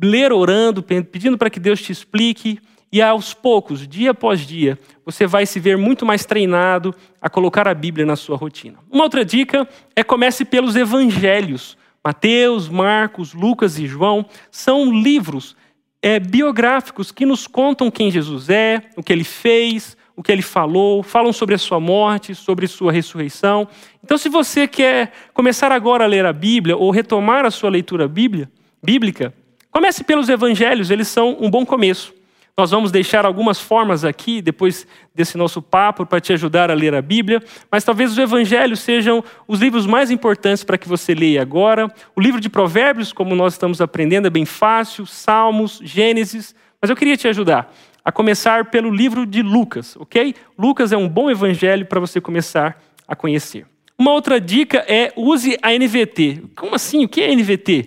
ler 0.02 0.34
orando, 0.34 0.84
pedindo 0.84 1.38
para 1.38 1.50
que 1.50 1.60
Deus 1.60 1.82
te 1.82 1.92
explique, 1.92 2.60
e 2.92 3.02
aos 3.02 3.34
poucos, 3.34 3.88
dia 3.88 4.12
após 4.12 4.42
dia, 4.42 4.78
você 5.06 5.26
vai 5.26 5.46
se 5.46 5.62
ver 5.62 5.78
muito 5.78 6.06
mais 6.06 6.26
treinado 6.26 6.94
a 7.22 7.30
colocar 7.30 7.66
a 7.66 7.74
Bíblia 7.74 8.06
na 8.06 8.18
sua 8.18 8.36
rotina. 8.36 8.80
Uma 8.92 9.06
outra 9.06 9.24
dica 9.24 9.66
é 9.96 10.04
comece 10.04 10.44
pelos 10.44 10.76
evangelhos. 10.76 11.78
Mateus, 12.04 12.68
Marcos, 12.68 13.34
Lucas 13.34 13.80
e 13.80 13.88
João 13.88 14.26
são 14.50 14.92
livros 14.92 15.56
é, 16.02 16.20
biográficos 16.20 17.12
que 17.12 17.26
nos 17.26 17.48
contam 17.48 17.92
quem 17.92 18.10
Jesus 18.10 18.50
é, 18.50 18.82
o 18.96 19.04
que 19.04 19.14
ele 19.14 19.24
fez, 19.24 19.96
o 20.16 20.24
que 20.24 20.32
ele 20.32 20.42
falou, 20.42 21.04
falam 21.04 21.32
sobre 21.32 21.56
a 21.56 21.58
sua 21.58 21.80
morte, 21.80 22.36
sobre 22.36 22.68
sua 22.68 22.92
ressurreição. 22.92 23.68
Então, 24.04 24.18
se 24.18 24.30
você 24.30 24.68
quer 24.68 25.12
começar 25.34 25.72
agora 25.72 26.04
a 26.04 26.08
ler 26.08 26.26
a 26.26 26.34
Bíblia 26.34 26.76
ou 26.76 26.92
retomar 26.92 27.46
a 27.46 27.52
sua 27.52 27.70
leitura 27.70 28.08
bíblia, 28.08 28.50
bíblica, 28.84 29.34
Comece 29.72 30.04
pelos 30.04 30.28
evangelhos, 30.28 30.92
eles 30.92 31.08
são 31.08 31.38
um 31.40 31.50
bom 31.50 31.66
começo. 31.66 32.14
Nós 32.62 32.70
vamos 32.70 32.92
deixar 32.92 33.26
algumas 33.26 33.60
formas 33.60 34.06
aqui, 34.06 34.40
depois 34.40 34.86
desse 35.16 35.36
nosso 35.36 35.64
papo, 35.64 36.06
para 36.06 36.22
te 36.22 36.32
ajudar 36.32 36.70
a 36.70 36.76
ler 36.76 36.94
a 36.94 37.02
Bíblia, 37.02 37.42
mas 37.72 37.84
talvez 37.84 38.12
os 38.12 38.20
evangelhos 38.20 38.82
sejam 38.82 39.24
os 39.48 39.60
livros 39.60 39.88
mais 39.88 40.12
importantes 40.12 40.64
para 40.64 40.78
que 40.78 40.88
você 40.88 41.16
leia 41.16 41.42
agora. 41.42 41.92
O 42.16 42.22
livro 42.22 42.40
de 42.40 42.50
Provérbios, 42.50 43.12
como 43.12 43.34
nós 43.34 43.54
estamos 43.54 43.82
aprendendo, 43.82 44.28
é 44.28 44.30
bem 44.30 44.46
fácil, 44.46 45.08
Salmos, 45.08 45.82
Gênesis, 45.84 46.54
mas 46.80 46.92
eu 46.92 46.96
queria 46.96 47.18
te 47.18 47.28
ajudar 47.28 47.74
a 48.06 48.12
começar 48.12 48.66
pelo 48.66 48.92
livro 48.92 49.26
de 49.26 49.42
Lucas, 49.42 49.98
ok? 49.98 50.36
Lucas 50.56 50.92
é 50.92 50.98
um 50.98 51.10
bom 51.10 51.32
evangelho 51.32 51.88
para 51.88 52.00
você 52.00 52.22
começar 52.22 52.80
a 53.08 53.16
conhecer. 53.16 53.66
Uma 53.98 54.12
outra 54.12 54.40
dica 54.40 54.86
é 54.88 55.12
use 55.16 55.58
a 55.64 55.72
NVT. 55.72 56.44
Como 56.56 56.76
assim? 56.76 57.06
O 57.06 57.10
que 57.10 57.22
é 57.22 57.36
NVT? 57.36 57.86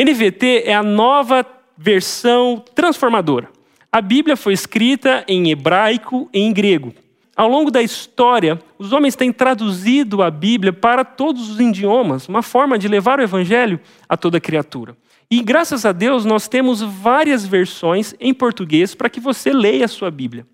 NVT 0.00 0.62
é 0.64 0.74
a 0.74 0.82
nova 0.82 1.44
versão 1.76 2.64
transformadora. 2.74 3.52
A 3.94 4.00
Bíblia 4.00 4.36
foi 4.36 4.54
escrita 4.54 5.24
em 5.28 5.52
hebraico 5.52 6.28
e 6.32 6.40
em 6.40 6.52
grego. 6.52 6.92
Ao 7.36 7.48
longo 7.48 7.70
da 7.70 7.80
história, 7.80 8.60
os 8.76 8.92
homens 8.92 9.14
têm 9.14 9.32
traduzido 9.32 10.20
a 10.20 10.32
Bíblia 10.32 10.72
para 10.72 11.04
todos 11.04 11.48
os 11.48 11.60
idiomas, 11.60 12.28
uma 12.28 12.42
forma 12.42 12.76
de 12.76 12.88
levar 12.88 13.20
o 13.20 13.22
evangelho 13.22 13.78
a 14.08 14.16
toda 14.16 14.40
criatura. 14.40 14.96
E 15.30 15.40
graças 15.40 15.86
a 15.86 15.92
Deus 15.92 16.24
nós 16.24 16.48
temos 16.48 16.80
várias 16.82 17.46
versões 17.46 18.16
em 18.18 18.34
português 18.34 18.96
para 18.96 19.08
que 19.08 19.20
você 19.20 19.52
leia 19.52 19.84
a 19.84 19.88
sua 19.88 20.10
Bíblia. 20.10 20.44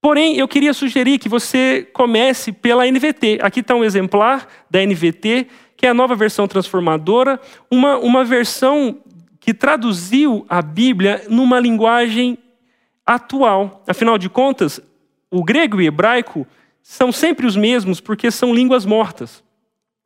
Porém, 0.00 0.36
eu 0.36 0.48
queria 0.48 0.74
sugerir 0.74 1.20
que 1.20 1.28
você 1.28 1.88
comece 1.92 2.50
pela 2.50 2.90
NVT. 2.90 3.38
Aqui 3.40 3.60
está 3.60 3.76
um 3.76 3.84
exemplar 3.84 4.48
da 4.68 4.84
NVT 4.84 5.46
que 5.76 5.86
é 5.86 5.90
a 5.90 5.94
nova 5.94 6.16
versão 6.16 6.48
transformadora, 6.48 7.40
uma, 7.70 7.98
uma 7.98 8.24
versão 8.24 8.98
que 9.38 9.54
traduziu 9.54 10.44
a 10.48 10.60
Bíblia 10.60 11.24
numa 11.28 11.60
linguagem 11.60 12.36
atual. 13.08 13.82
Afinal 13.86 14.18
de 14.18 14.28
contas, 14.28 14.78
o 15.30 15.42
grego 15.42 15.80
e 15.80 15.84
o 15.84 15.88
hebraico 15.88 16.46
são 16.82 17.10
sempre 17.10 17.46
os 17.46 17.56
mesmos 17.56 18.02
porque 18.02 18.30
são 18.30 18.54
línguas 18.54 18.84
mortas. 18.84 19.42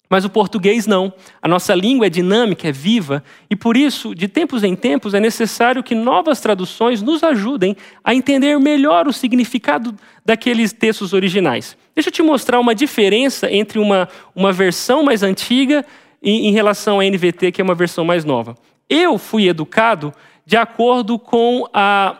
Mas 0.08 0.24
o 0.24 0.30
português 0.30 0.86
não. 0.86 1.12
A 1.40 1.48
nossa 1.48 1.74
língua 1.74 2.06
é 2.06 2.10
dinâmica, 2.10 2.68
é 2.68 2.72
viva, 2.72 3.24
e 3.50 3.56
por 3.56 3.76
isso, 3.76 4.14
de 4.14 4.28
tempos 4.28 4.62
em 4.62 4.76
tempos, 4.76 5.14
é 5.14 5.20
necessário 5.20 5.82
que 5.82 5.94
novas 5.94 6.38
traduções 6.38 7.02
nos 7.02 7.24
ajudem 7.24 7.76
a 8.04 8.14
entender 8.14 8.56
melhor 8.60 9.08
o 9.08 9.12
significado 9.12 9.94
daqueles 10.24 10.72
textos 10.72 11.12
originais. 11.12 11.76
Deixa 11.94 12.08
eu 12.08 12.12
te 12.12 12.22
mostrar 12.22 12.60
uma 12.60 12.74
diferença 12.74 13.50
entre 13.50 13.78
uma, 13.78 14.08
uma 14.34 14.52
versão 14.52 15.02
mais 15.02 15.22
antiga 15.22 15.84
em, 16.22 16.48
em 16.48 16.52
relação 16.52 17.00
à 17.00 17.04
NVT, 17.04 17.50
que 17.50 17.60
é 17.60 17.64
uma 17.64 17.74
versão 17.74 18.04
mais 18.04 18.24
nova. 18.24 18.54
Eu 18.88 19.18
fui 19.18 19.48
educado 19.48 20.12
de 20.44 20.56
acordo 20.56 21.18
com 21.18 21.66
a 21.72 22.18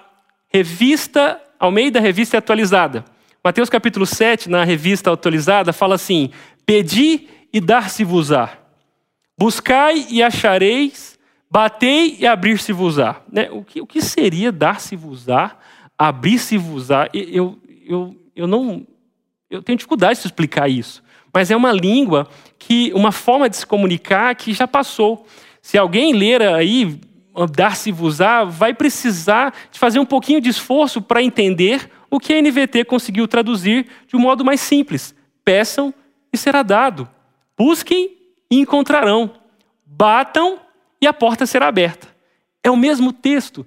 revista 0.53 1.41
Almeida 1.59 2.01
Revista 2.01 2.39
Atualizada. 2.39 3.05
Mateus 3.43 3.69
capítulo 3.69 4.07
7, 4.07 4.51
na 4.51 4.63
revista 4.63 5.13
atualizada, 5.13 5.73
fala 5.73 5.95
assim: 5.95 6.31
Pedi 6.67 7.29
e 7.53 7.61
dar-se-vos-á. 7.61 8.59
Buscai 9.39 10.07
e 10.11 10.23
achareis, 10.23 11.19
batei 11.51 12.17
e 12.21 12.27
abrir-se-vos-á. 12.27 13.21
Né? 13.31 13.49
O, 13.51 13.65
que, 13.65 13.81
o 13.81 13.87
que 13.87 14.01
seria 14.01 14.53
dar-se-vos-á, 14.53 15.57
abrir-se-vos-á? 15.99 17.09
Eu, 17.13 17.59
eu, 17.85 18.17
eu 18.37 18.47
não. 18.47 18.87
Eu 19.51 19.63
tenho 19.63 19.77
dificuldade 19.77 20.21
de 20.21 20.27
explicar 20.27 20.69
isso. 20.69 21.03
Mas 21.33 21.51
é 21.51 21.57
uma 21.57 21.73
língua 21.73 22.29
que, 22.59 22.93
uma 22.95 23.11
forma 23.11 23.49
de 23.49 23.57
se 23.57 23.67
comunicar 23.67 24.35
que 24.35 24.53
já 24.53 24.69
passou. 24.69 25.27
Se 25.61 25.79
alguém 25.79 26.13
ler 26.13 26.43
aí, 26.43 27.01
dar-se-vos-á, 27.51 28.45
vai 28.45 28.75
precisar 28.75 29.55
de 29.71 29.79
fazer 29.79 29.99
um 29.99 30.07
pouquinho 30.07 30.41
de 30.41 30.49
esforço 30.49 31.01
para 31.01 31.23
entender 31.23 31.91
o 32.11 32.21
que 32.21 32.33
a 32.33 32.41
NVT 32.41 32.85
conseguiu 32.85 33.27
traduzir 33.27 33.87
de 34.07 34.17
um 34.17 34.21
modo 34.21 34.45
mais 34.45 34.61
simples. 34.61 35.15
Peçam 35.45 35.95
e 36.33 36.37
será 36.37 36.63
dado. 36.63 37.09
Busquem 37.57 38.17
e 38.51 38.59
encontrarão. 38.59 39.31
Batam 39.87 40.59
e 41.01 41.07
a 41.07 41.13
porta 41.13 41.47
será 41.47 41.69
aberta. 41.69 42.09
É 42.63 42.71
o 42.71 42.77
mesmo 42.77 43.13
texto, 43.13 43.67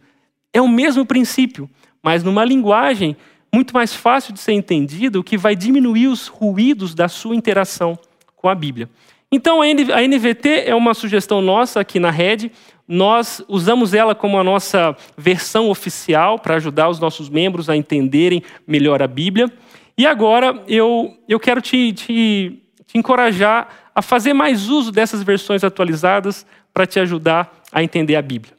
é 0.53 0.61
o 0.61 0.67
mesmo 0.67 1.05
princípio, 1.05 1.69
mas 2.01 2.23
numa 2.23 2.45
linguagem 2.45 3.17
muito 3.53 3.73
mais 3.73 3.93
fácil 3.93 4.33
de 4.33 4.39
ser 4.39 4.53
entendida, 4.53 5.19
o 5.19 5.23
que 5.23 5.37
vai 5.37 5.55
diminuir 5.55 6.07
os 6.07 6.27
ruídos 6.27 6.93
da 6.93 7.07
sua 7.07 7.35
interação 7.35 7.97
com 8.35 8.47
a 8.47 8.55
Bíblia. 8.55 8.89
Então 9.31 9.61
a 9.61 9.67
NVT 9.67 10.63
é 10.65 10.75
uma 10.75 10.93
sugestão 10.93 11.41
nossa 11.41 11.79
aqui 11.79 11.99
na 11.99 12.11
rede. 12.11 12.51
Nós 12.87 13.41
usamos 13.47 13.93
ela 13.93 14.13
como 14.13 14.37
a 14.37 14.43
nossa 14.43 14.95
versão 15.17 15.69
oficial 15.69 16.37
para 16.37 16.55
ajudar 16.55 16.89
os 16.89 16.99
nossos 16.99 17.29
membros 17.29 17.69
a 17.69 17.75
entenderem 17.75 18.43
melhor 18.67 19.01
a 19.01 19.07
Bíblia. 19.07 19.51
E 19.97 20.05
agora 20.05 20.63
eu, 20.67 21.17
eu 21.27 21.39
quero 21.39 21.61
te, 21.61 21.93
te, 21.93 22.61
te 22.85 22.97
encorajar 22.97 23.91
a 23.95 24.01
fazer 24.01 24.33
mais 24.33 24.69
uso 24.69 24.91
dessas 24.91 25.23
versões 25.23 25.63
atualizadas 25.63 26.45
para 26.73 26.85
te 26.85 26.99
ajudar 26.99 27.61
a 27.71 27.81
entender 27.81 28.15
a 28.15 28.21
Bíblia. 28.21 28.53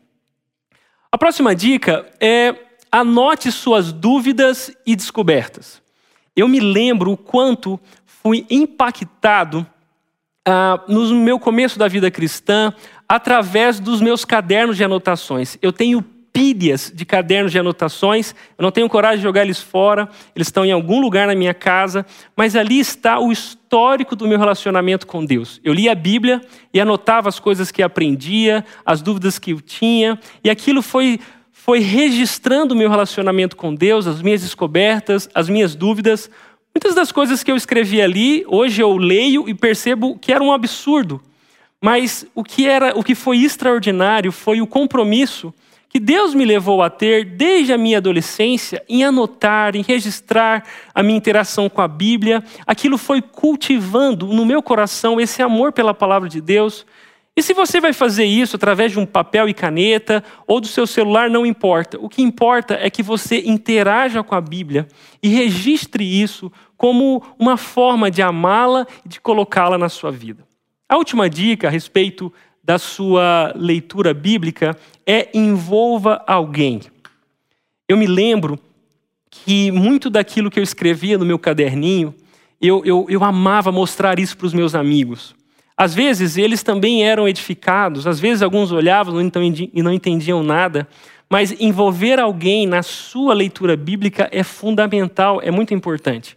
A 1.13 1.19
próxima 1.19 1.55
dica 1.55 2.07
é 2.21 2.55
anote 2.91 3.53
suas 3.53 3.93
dúvidas 3.93 4.75
e 4.85 4.97
descobertas. 4.97 5.83
Eu 6.35 6.49
me 6.49 6.61
lembro 6.61 7.13
o 7.13 7.17
quanto 7.17 7.79
fui 8.05 8.47
impactado 8.51 9.67
ah, 10.45 10.83
no 10.89 11.15
meu 11.15 11.39
começo 11.39 11.79
da 11.79 11.89
vida 11.89 12.11
cristã 12.11 12.73
através 13.09 13.79
dos 13.81 14.01
meus 14.01 14.25
cadernos 14.25 14.77
de 14.77 14.85
anotações. 14.85 15.57
Eu 15.63 15.73
tenho 15.73 16.05
pilhas 16.37 16.93
de 16.95 17.07
cadernos 17.07 17.51
de 17.51 17.59
anotações. 17.59 18.35
Eu 18.59 18.63
não 18.63 18.71
tenho 18.71 18.87
coragem 18.91 19.17
de 19.17 19.23
jogar 19.23 19.43
eles 19.43 19.59
fora, 19.59 20.07
eles 20.35 20.49
estão 20.49 20.67
em 20.67 20.71
algum 20.71 21.01
lugar 21.01 21.27
na 21.27 21.35
minha 21.35 21.55
casa, 21.55 22.05
mas 22.37 22.55
ali 22.55 22.79
está 22.79 23.19
o 23.19 23.33
histórico 23.33 24.15
do 24.15 24.29
meu 24.29 24.39
relacionamento 24.39 25.07
com 25.07 25.25
Deus. 25.25 25.59
Eu 25.65 25.73
lia 25.73 25.93
a 25.93 25.95
Bíblia 25.95 26.43
e 26.75 26.79
anotava 26.79 27.31
as 27.31 27.41
coisas 27.41 27.71
que 27.71 27.83
aprendia, 27.83 28.63
as 28.85 29.01
dúvidas 29.01 29.39
que 29.39 29.53
eu 29.53 29.63
tinha, 29.63 30.19
e 30.45 30.51
aquilo 30.51 30.83
foi 30.83 31.19
foi 31.67 31.81
registrando 31.81 32.75
o 32.75 32.77
meu 32.77 32.89
relacionamento 32.89 33.57
com 33.57 33.75
Deus, 33.75 34.07
as 34.07 34.23
minhas 34.23 34.43
descobertas, 34.43 35.29
as 35.35 35.49
minhas 35.49 35.75
dúvidas. 35.75 36.31
Muitas 36.73 36.95
das 36.95 37.11
coisas 37.11 37.43
que 37.43 37.51
eu 37.51 37.57
escrevi 37.57 38.01
ali, 38.01 38.45
hoje 38.47 38.81
eu 38.81 38.97
leio 38.97 39.49
e 39.49 39.55
percebo 39.55 40.17
que 40.17 40.31
era 40.31 40.45
um 40.45 40.53
absurdo. 40.53 41.21
Mas 41.83 42.27
o 42.35 42.43
que 42.43 42.67
era, 42.67 42.99
o 42.99 43.03
que 43.05 43.15
foi 43.15 43.39
extraordinário 43.39 44.33
foi 44.33 44.61
o 44.61 44.67
compromisso 44.67 45.53
que 45.89 46.01
Deus 46.01 46.35
me 46.35 46.45
levou 46.45 46.83
a 46.83 46.91
ter 46.91 47.25
desde 47.25 47.73
a 47.73 47.79
minha 47.79 47.97
adolescência 47.97 48.85
em 48.87 49.03
anotar, 49.03 49.75
em 49.75 49.83
registrar 49.83 50.63
a 50.95 51.03
minha 51.03 51.17
interação 51.17 51.71
com 51.71 51.81
a 51.81 51.89
Bíblia. 51.89 52.45
Aquilo 52.67 52.99
foi 52.99 53.23
cultivando 53.23 54.27
no 54.27 54.45
meu 54.45 54.63
coração 54.63 55.19
esse 55.19 55.41
amor 55.41 55.73
pela 55.73 55.95
palavra 55.95 56.29
de 56.29 56.41
Deus. 56.41 56.85
E 57.35 57.43
se 57.43 57.53
você 57.53 57.81
vai 57.81 57.93
fazer 57.93 58.25
isso 58.25 58.57
através 58.57 58.93
de 58.93 58.99
um 58.99 59.07
papel 59.07 59.49
e 59.49 59.55
caneta 59.55 60.25
ou 60.47 60.61
do 60.61 60.67
seu 60.67 60.87
celular, 60.87 61.31
não 61.31 61.47
importa. 61.47 61.99
O 61.99 62.09
que 62.09 62.23
importa 62.23 62.75
é 62.75 62.91
que 62.91 63.03
você 63.03 63.43
interaja 63.47 64.23
com 64.23 64.35
a 64.35 64.41
Bíblia 64.41 64.89
e 65.23 65.29
registre 65.29 66.05
isso 66.05 66.51
como 66.77 67.23
uma 67.39 67.57
forma 67.57 68.11
de 68.11 68.23
amá-la 68.23 68.87
e 69.05 69.09
de 69.09 69.21
colocá-la 69.21 69.79
na 69.79 69.89
sua 69.89 70.11
vida. 70.11 70.46
A 70.89 70.97
última 70.97 71.29
dica 71.29 71.67
a 71.67 71.71
respeito 71.71 72.33
da 72.63 72.79
sua 72.79 73.53
leitura 73.57 74.15
bíblica 74.15 74.77
é 75.05 75.29
envolva 75.35 76.23
alguém. 76.27 76.81
Eu 77.89 77.97
me 77.97 78.07
lembro 78.07 78.59
que 79.31 79.71
muito 79.71 80.09
daquilo 80.09 80.51
que 80.51 80.59
eu 80.59 80.63
escrevia 80.65 81.19
no 81.19 81.25
meu 81.25 81.39
caderninho, 81.39 82.15
eu, 82.61 82.85
eu, 82.85 83.07
eu 83.09 83.25
amava 83.25 83.73
mostrar 83.73 84.19
isso 84.19 84.37
para 84.37 84.47
os 84.47 84.55
meus 84.55 84.75
amigos. 84.75 85.35
Às 85.77 85.95
vezes 85.95 86.37
eles 86.37 86.63
também 86.63 87.05
eram 87.05 87.29
edificados, 87.29 88.07
às 88.07 88.19
vezes 88.19 88.43
alguns 88.43 88.73
olhavam 88.73 89.21
e 89.21 89.83
não 89.83 89.93
entendiam 89.93 90.43
nada, 90.43 90.89
mas 91.29 91.55
envolver 91.61 92.19
alguém 92.19 92.67
na 92.67 92.83
sua 92.83 93.35
leitura 93.35 93.77
bíblica 93.77 94.29
é 94.33 94.43
fundamental, 94.43 95.41
é 95.43 95.51
muito 95.51 95.75
importante. 95.75 96.37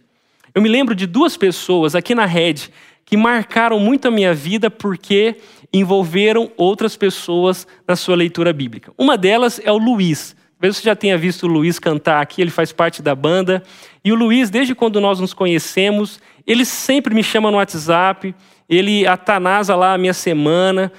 Eu 0.54 0.60
me 0.60 0.68
lembro 0.68 0.94
de 0.94 1.06
duas 1.06 1.36
pessoas 1.36 1.94
aqui 1.94 2.14
na 2.14 2.26
rede 2.26 2.70
que 3.04 3.16
marcaram 3.16 3.78
muito 3.78 4.08
a 4.08 4.10
minha 4.10 4.32
vida 4.32 4.70
porque 4.70 5.36
envolveram 5.72 6.50
outras 6.56 6.96
pessoas 6.96 7.66
na 7.86 7.96
sua 7.96 8.16
leitura 8.16 8.52
bíblica. 8.52 8.92
Uma 8.96 9.16
delas 9.16 9.60
é 9.64 9.70
o 9.70 9.78
Luiz. 9.78 10.36
Talvez 10.60 10.76
você 10.76 10.82
já 10.82 10.94
tenha 10.94 11.16
visto 11.16 11.44
o 11.44 11.46
Luiz 11.46 11.78
cantar 11.78 12.20
aqui, 12.20 12.42
ele 12.42 12.50
faz 12.50 12.70
parte 12.70 13.00
da 13.00 13.14
banda. 13.14 13.62
E 14.04 14.12
o 14.12 14.14
Luiz, 14.14 14.50
desde 14.50 14.74
quando 14.74 15.00
nós 15.00 15.18
nos 15.18 15.32
conhecemos, 15.32 16.20
ele 16.46 16.64
sempre 16.64 17.14
me 17.14 17.22
chama 17.22 17.50
no 17.50 17.56
WhatsApp, 17.56 18.34
ele 18.68 19.06
atanasa 19.06 19.74
lá 19.74 19.94
a 19.94 19.98
minha 19.98 20.12
semana, 20.12 20.92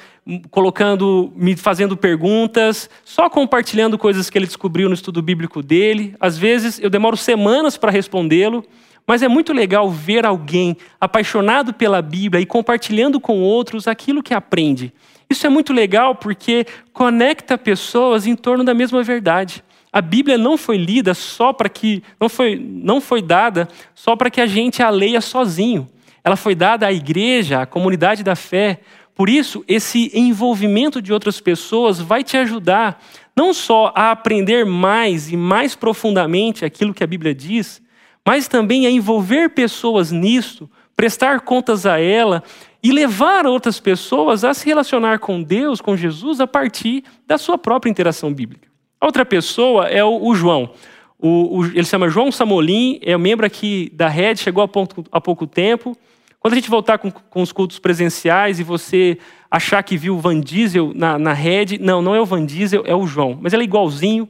colocando, 0.49 1.31
me 1.35 1.55
fazendo 1.55 1.95
perguntas, 1.95 2.89
só 3.03 3.29
compartilhando 3.29 3.97
coisas 3.97 4.29
que 4.29 4.37
ele 4.37 4.45
descobriu 4.45 4.87
no 4.87 4.95
estudo 4.95 5.21
bíblico 5.21 5.61
dele. 5.61 6.15
Às 6.19 6.37
vezes 6.37 6.79
eu 6.79 6.89
demoro 6.89 7.15
semanas 7.15 7.77
para 7.77 7.91
respondê-lo, 7.91 8.63
mas 9.11 9.21
é 9.21 9.27
muito 9.27 9.51
legal 9.51 9.91
ver 9.91 10.25
alguém 10.25 10.77
apaixonado 10.97 11.73
pela 11.73 12.01
Bíblia 12.01 12.41
e 12.41 12.45
compartilhando 12.45 13.19
com 13.19 13.41
outros 13.41 13.85
aquilo 13.85 14.23
que 14.23 14.33
aprende. 14.33 14.93
Isso 15.29 15.45
é 15.45 15.49
muito 15.49 15.73
legal 15.73 16.15
porque 16.15 16.65
conecta 16.93 17.57
pessoas 17.57 18.25
em 18.25 18.37
torno 18.37 18.63
da 18.63 18.73
mesma 18.73 19.03
verdade. 19.03 19.61
A 19.91 19.99
Bíblia 19.99 20.37
não 20.37 20.57
foi 20.57 20.77
lida 20.77 21.13
só 21.13 21.51
para 21.51 21.67
que 21.67 22.01
não 22.17 22.29
foi 22.29 22.55
não 22.55 23.01
foi 23.01 23.21
dada 23.21 23.67
só 23.93 24.15
para 24.15 24.29
que 24.29 24.39
a 24.39 24.45
gente 24.45 24.81
a 24.81 24.89
leia 24.89 25.19
sozinho. 25.19 25.89
Ela 26.23 26.37
foi 26.37 26.55
dada 26.55 26.87
à 26.87 26.93
igreja, 26.93 27.63
à 27.63 27.65
comunidade 27.65 28.23
da 28.23 28.37
fé. 28.37 28.79
Por 29.13 29.27
isso, 29.27 29.61
esse 29.67 30.09
envolvimento 30.13 31.01
de 31.01 31.11
outras 31.11 31.41
pessoas 31.41 31.99
vai 31.99 32.23
te 32.23 32.37
ajudar 32.37 33.03
não 33.35 33.53
só 33.53 33.91
a 33.93 34.11
aprender 34.11 34.65
mais 34.65 35.29
e 35.29 35.35
mais 35.35 35.75
profundamente 35.75 36.63
aquilo 36.63 36.93
que 36.93 37.03
a 37.03 37.07
Bíblia 37.07 37.35
diz, 37.35 37.81
mas 38.25 38.47
também 38.47 38.85
a 38.85 38.91
envolver 38.91 39.49
pessoas 39.49 40.11
nisso, 40.11 40.69
prestar 40.95 41.41
contas 41.41 41.85
a 41.85 41.99
ela 41.99 42.43
e 42.83 42.91
levar 42.91 43.45
outras 43.45 43.79
pessoas 43.79 44.43
a 44.43 44.53
se 44.53 44.65
relacionar 44.65 45.19
com 45.19 45.41
Deus, 45.41 45.81
com 45.81 45.95
Jesus, 45.95 46.39
a 46.39 46.47
partir 46.47 47.03
da 47.27 47.37
sua 47.37 47.57
própria 47.57 47.89
interação 47.89 48.33
bíblica. 48.33 48.67
Outra 48.99 49.25
pessoa 49.25 49.87
é 49.87 50.03
o, 50.03 50.33
João. 50.35 50.71
O, 51.17 51.59
o, 51.59 51.65
ele 51.65 51.83
se 51.83 51.89
chama 51.91 52.09
João 52.09 52.31
Samolim, 52.31 52.99
é 53.01 53.15
um 53.15 53.19
membro 53.19 53.45
aqui 53.45 53.91
da 53.93 54.07
rede, 54.07 54.41
chegou 54.41 54.63
há 54.63 54.67
pouco, 54.67 55.03
há 55.11 55.19
pouco 55.19 55.47
tempo. 55.47 55.97
Quando 56.39 56.53
a 56.53 56.55
gente 56.55 56.69
voltar 56.69 56.97
com, 56.97 57.11
com, 57.11 57.41
os 57.41 57.51
cultos 57.51 57.77
presenciais 57.77 58.59
e 58.59 58.63
você 58.63 59.17
achar 59.49 59.83
que 59.83 59.97
viu 59.97 60.15
o 60.15 60.19
Van 60.19 60.39
Diesel 60.39 60.91
na, 60.95 61.17
na 61.17 61.33
rede, 61.33 61.77
não, 61.79 62.01
não 62.01 62.15
é 62.15 62.21
o 62.21 62.25
Van 62.25 62.45
Diesel, 62.45 62.83
é 62.85 62.95
o 62.95 63.05
João. 63.05 63.37
Mas 63.39 63.53
ele 63.53 63.63
é 63.63 63.65
igualzinho 63.65 64.27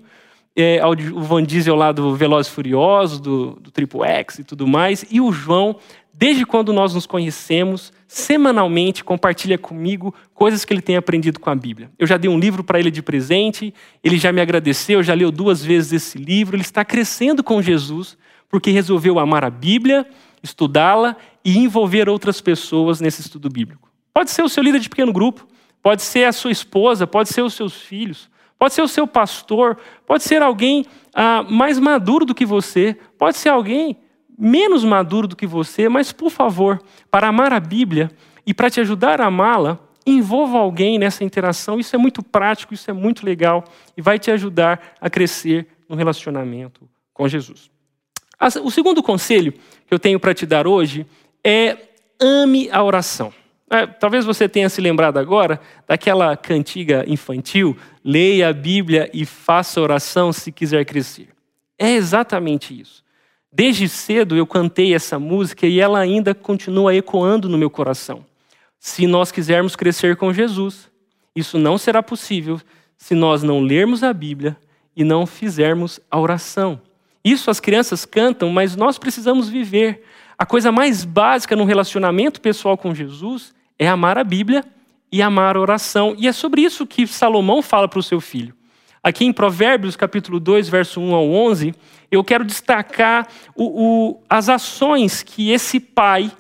é, 0.55 0.79
ao 0.79 0.91
o 0.91 1.21
Van 1.21 1.43
Diesel 1.43 1.75
lá 1.75 1.91
do 1.91 2.15
Velozes 2.15 2.51
Furiosos, 2.51 3.19
do, 3.19 3.51
do 3.59 3.71
Triple 3.71 4.03
X 4.03 4.39
e 4.39 4.43
tudo 4.43 4.67
mais. 4.67 5.05
E 5.09 5.21
o 5.21 5.31
João, 5.31 5.77
desde 6.13 6.45
quando 6.45 6.73
nós 6.73 6.93
nos 6.93 7.05
conhecemos, 7.05 7.93
semanalmente 8.07 9.03
compartilha 9.03 9.57
comigo 9.57 10.13
coisas 10.33 10.65
que 10.65 10.73
ele 10.73 10.81
tem 10.81 10.97
aprendido 10.97 11.39
com 11.39 11.49
a 11.49 11.55
Bíblia. 11.55 11.89
Eu 11.97 12.05
já 12.05 12.17
dei 12.17 12.29
um 12.29 12.37
livro 12.37 12.63
para 12.63 12.79
ele 12.79 12.91
de 12.91 13.01
presente, 13.01 13.73
ele 14.03 14.17
já 14.17 14.31
me 14.31 14.41
agradeceu, 14.41 15.01
já 15.01 15.13
leu 15.13 15.31
duas 15.31 15.63
vezes 15.63 15.93
esse 15.93 16.17
livro. 16.17 16.55
Ele 16.55 16.63
está 16.63 16.83
crescendo 16.83 17.43
com 17.43 17.61
Jesus 17.61 18.17
porque 18.49 18.69
resolveu 18.69 19.17
amar 19.17 19.45
a 19.45 19.49
Bíblia, 19.49 20.05
estudá-la 20.43 21.15
e 21.43 21.57
envolver 21.57 22.09
outras 22.09 22.41
pessoas 22.41 22.99
nesse 22.99 23.21
estudo 23.21 23.49
bíblico. 23.49 23.89
Pode 24.13 24.29
ser 24.29 24.43
o 24.43 24.49
seu 24.49 24.61
líder 24.61 24.79
de 24.79 24.89
pequeno 24.89 25.13
grupo, 25.13 25.47
pode 25.81 26.01
ser 26.01 26.25
a 26.25 26.33
sua 26.33 26.51
esposa, 26.51 27.07
pode 27.07 27.29
ser 27.29 27.41
os 27.41 27.53
seus 27.53 27.81
filhos, 27.81 28.29
Pode 28.62 28.76
ser 28.76 28.84
o 28.84 28.88
seu 28.88 29.08
pastor, 29.08 29.76
pode 30.06 30.24
ser 30.24 30.43
alguém 30.43 30.86
ah, 31.15 31.41
mais 31.41 31.80
maduro 31.80 32.26
do 32.26 32.36
que 32.36 32.45
você, 32.45 32.95
pode 33.17 33.36
ser 33.38 33.50
alguém 33.50 33.97
menos 34.38 34.84
maduro 34.84 35.28
do 35.28 35.36
que 35.36 35.47
você, 35.47 35.89
mas 35.89 36.12
por 36.12 36.30
favor, 36.30 36.80
para 37.10 37.30
amar 37.30 37.52
a 37.54 37.60
Bíblia 37.60 38.12
e 38.45 38.54
para 38.54 38.69
te 38.69 38.80
ajudar 38.80 39.19
a 39.19 39.26
amá-la, 39.26 39.80
envolva 40.06 40.60
alguém 40.60 41.00
nessa 41.00 41.24
interação. 41.24 41.80
Isso 41.80 41.95
é 41.95 41.97
muito 41.97 42.21
prático, 42.21 42.76
isso 42.76 42.88
é 42.91 42.93
muito 42.93 43.26
legal 43.26 43.63
e 43.97 44.02
vai 44.02 44.19
te 44.19 44.30
ajudar 44.30 44.95
a 45.02 45.10
crescer 45.10 45.65
no 45.89 45.95
relacionamento 45.95 46.88
com 47.15 47.28
Jesus. 47.28 47.71
O 48.63 48.69
segundo 48.69 49.02
conselho 49.02 49.54
que 49.88 49.91
eu 49.91 49.97
tenho 49.97 50.19
para 50.19 50.36
te 50.36 50.45
dar 50.45 50.67
hoje 50.67 51.08
é 51.43 51.80
ame 52.19 52.69
a 52.71 52.84
oração. 52.84 53.34
É, 53.71 53.88
talvez 53.88 54.26
você 54.26 54.50
tenha 54.50 54.67
se 54.67 54.82
lembrado 54.82 55.17
agora 55.17 55.58
daquela 55.88 56.36
cantiga 56.36 57.06
infantil, 57.08 57.78
leia 58.03 58.49
a 58.49 58.53
Bíblia 58.53 59.09
e 59.13 59.25
faça 59.25 59.81
oração 59.81 60.33
se 60.33 60.51
quiser 60.51 60.85
crescer. 60.85 61.29
É 61.77 61.91
exatamente 61.91 62.79
isso. 62.79 63.03
Desde 63.51 63.87
cedo 63.89 64.35
eu 64.35 64.47
cantei 64.47 64.93
essa 64.93 65.19
música 65.19 65.67
e 65.67 65.79
ela 65.79 65.99
ainda 65.99 66.33
continua 66.33 66.95
ecoando 66.95 67.49
no 67.49 67.57
meu 67.57 67.69
coração. 67.69 68.25
Se 68.79 69.05
nós 69.05 69.31
quisermos 69.31 69.75
crescer 69.75 70.15
com 70.15 70.33
Jesus, 70.33 70.89
isso 71.35 71.59
não 71.59 71.77
será 71.77 72.01
possível 72.01 72.59
se 72.97 73.13
nós 73.13 73.43
não 73.43 73.59
lermos 73.59 74.03
a 74.03 74.13
Bíblia 74.13 74.57
e 74.95 75.03
não 75.03 75.25
fizermos 75.25 75.99
a 76.09 76.19
oração. 76.19 76.81
Isso 77.23 77.51
as 77.51 77.59
crianças 77.59 78.05
cantam, 78.05 78.49
mas 78.49 78.75
nós 78.75 78.97
precisamos 78.97 79.49
viver. 79.49 80.03
A 80.37 80.45
coisa 80.45 80.71
mais 80.71 81.05
básica 81.05 81.55
no 81.55 81.65
relacionamento 81.65 82.41
pessoal 82.41 82.77
com 82.77 82.95
Jesus 82.95 83.53
é 83.77 83.87
amar 83.87 84.17
a 84.17 84.23
Bíblia 84.23 84.63
e 85.12 85.21
amar 85.21 85.58
a 85.58 85.60
oração. 85.60 86.15
E 86.17 86.28
é 86.28 86.32
sobre 86.32 86.62
isso 86.62 86.88
que 86.88 87.06
Salomão 87.06 87.62
fala 87.62 87.88
para 87.88 88.00
o 88.00 88.04
seu 88.04 88.21
filho. 88.21 88.56
Aqui 89.04 89.26
em 89.26 89.34
Provérbios, 89.34 89.95
capítulo 89.95 90.39
2, 90.39 90.69
verso 90.69 91.02
1 91.02 91.15
ao 91.15 91.28
11, 91.28 91.74
eu 92.12 92.24
quero 92.24 92.45
destacar 92.45 93.28
o, 93.56 93.63
o, 93.65 94.21
as 94.30 94.47
ações 94.47 95.24
que 95.24 95.50
esse 95.52 95.80
pai 95.80 96.32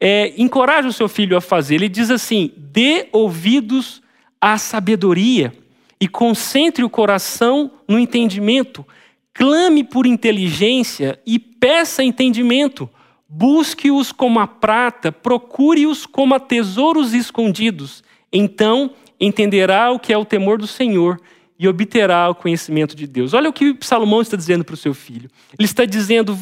é, 0.00 0.32
encoraja 0.36 0.86
o 0.86 0.92
seu 0.92 1.08
filho 1.08 1.36
a 1.36 1.40
fazer. 1.40 1.76
Ele 1.76 1.88
diz 1.88 2.10
assim: 2.10 2.52
dê 2.56 3.08
ouvidos 3.10 4.00
à 4.40 4.56
sabedoria 4.58 5.52
e 6.00 6.06
concentre 6.06 6.84
o 6.84 6.90
coração 6.90 7.70
no 7.88 7.98
entendimento. 7.98 8.86
Clame 9.32 9.82
por 9.82 10.06
inteligência 10.06 11.18
e 11.26 11.38
peça 11.38 12.04
entendimento. 12.04 12.88
Busque-os 13.28 14.12
como 14.12 14.38
a 14.38 14.46
prata, 14.46 15.10
procure-os 15.10 16.06
como 16.06 16.34
a 16.34 16.38
tesouros 16.38 17.12
escondidos. 17.14 18.04
Então 18.36 18.90
entenderá 19.20 19.92
o 19.92 19.98
que 20.00 20.12
é 20.12 20.18
o 20.18 20.24
temor 20.24 20.58
do 20.58 20.66
Senhor 20.66 21.20
e 21.56 21.68
obterá 21.68 22.28
o 22.28 22.34
conhecimento 22.34 22.96
de 22.96 23.06
Deus. 23.06 23.32
Olha 23.32 23.48
o 23.48 23.52
que 23.52 23.76
Salomão 23.80 24.20
está 24.20 24.36
dizendo 24.36 24.64
para 24.64 24.74
o 24.74 24.76
seu 24.76 24.92
filho. 24.92 25.30
Ele 25.56 25.66
está 25.66 25.84
dizendo: 25.84 26.36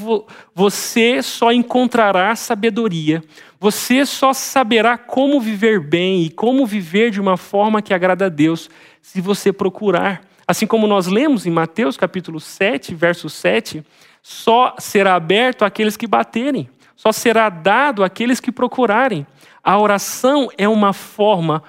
você 0.55 1.23
só 1.23 1.53
encontrará 1.53 2.35
sabedoria, 2.35 3.23
você 3.61 4.07
só 4.07 4.33
saberá 4.33 4.97
como 4.97 5.39
viver 5.39 5.81
bem 5.81 6.23
e 6.23 6.31
como 6.31 6.67
viver 6.67 7.11
de 7.11 7.21
uma 7.21 7.37
forma 7.37 7.83
que 7.83 7.93
agrada 7.93 8.27
a 8.27 8.31
Deus, 8.31 8.71
se 9.03 9.21
você 9.21 9.53
procurar. 9.53 10.23
Assim 10.49 10.67
como 10.67 10.87
nós 10.87 11.07
lemos 11.07 11.47
em 11.47 11.51
Mateus 11.51 11.97
capítulo 11.97 12.41
7, 12.41 12.95
verso 12.95 13.29
7, 13.29 13.85
só 14.23 14.75
será 14.79 15.15
aberto 15.15 15.65
àqueles 15.65 15.97
que 15.97 16.07
baterem, 16.07 16.69
só 16.97 17.13
será 17.13 17.49
dado 17.49 18.03
àqueles 18.03 18.41
que 18.41 18.51
procurarem. 18.51 19.27
A 19.63 19.79
oração 19.79 20.49
é 20.59 20.69
uma 20.69 20.93
forma 20.93 21.63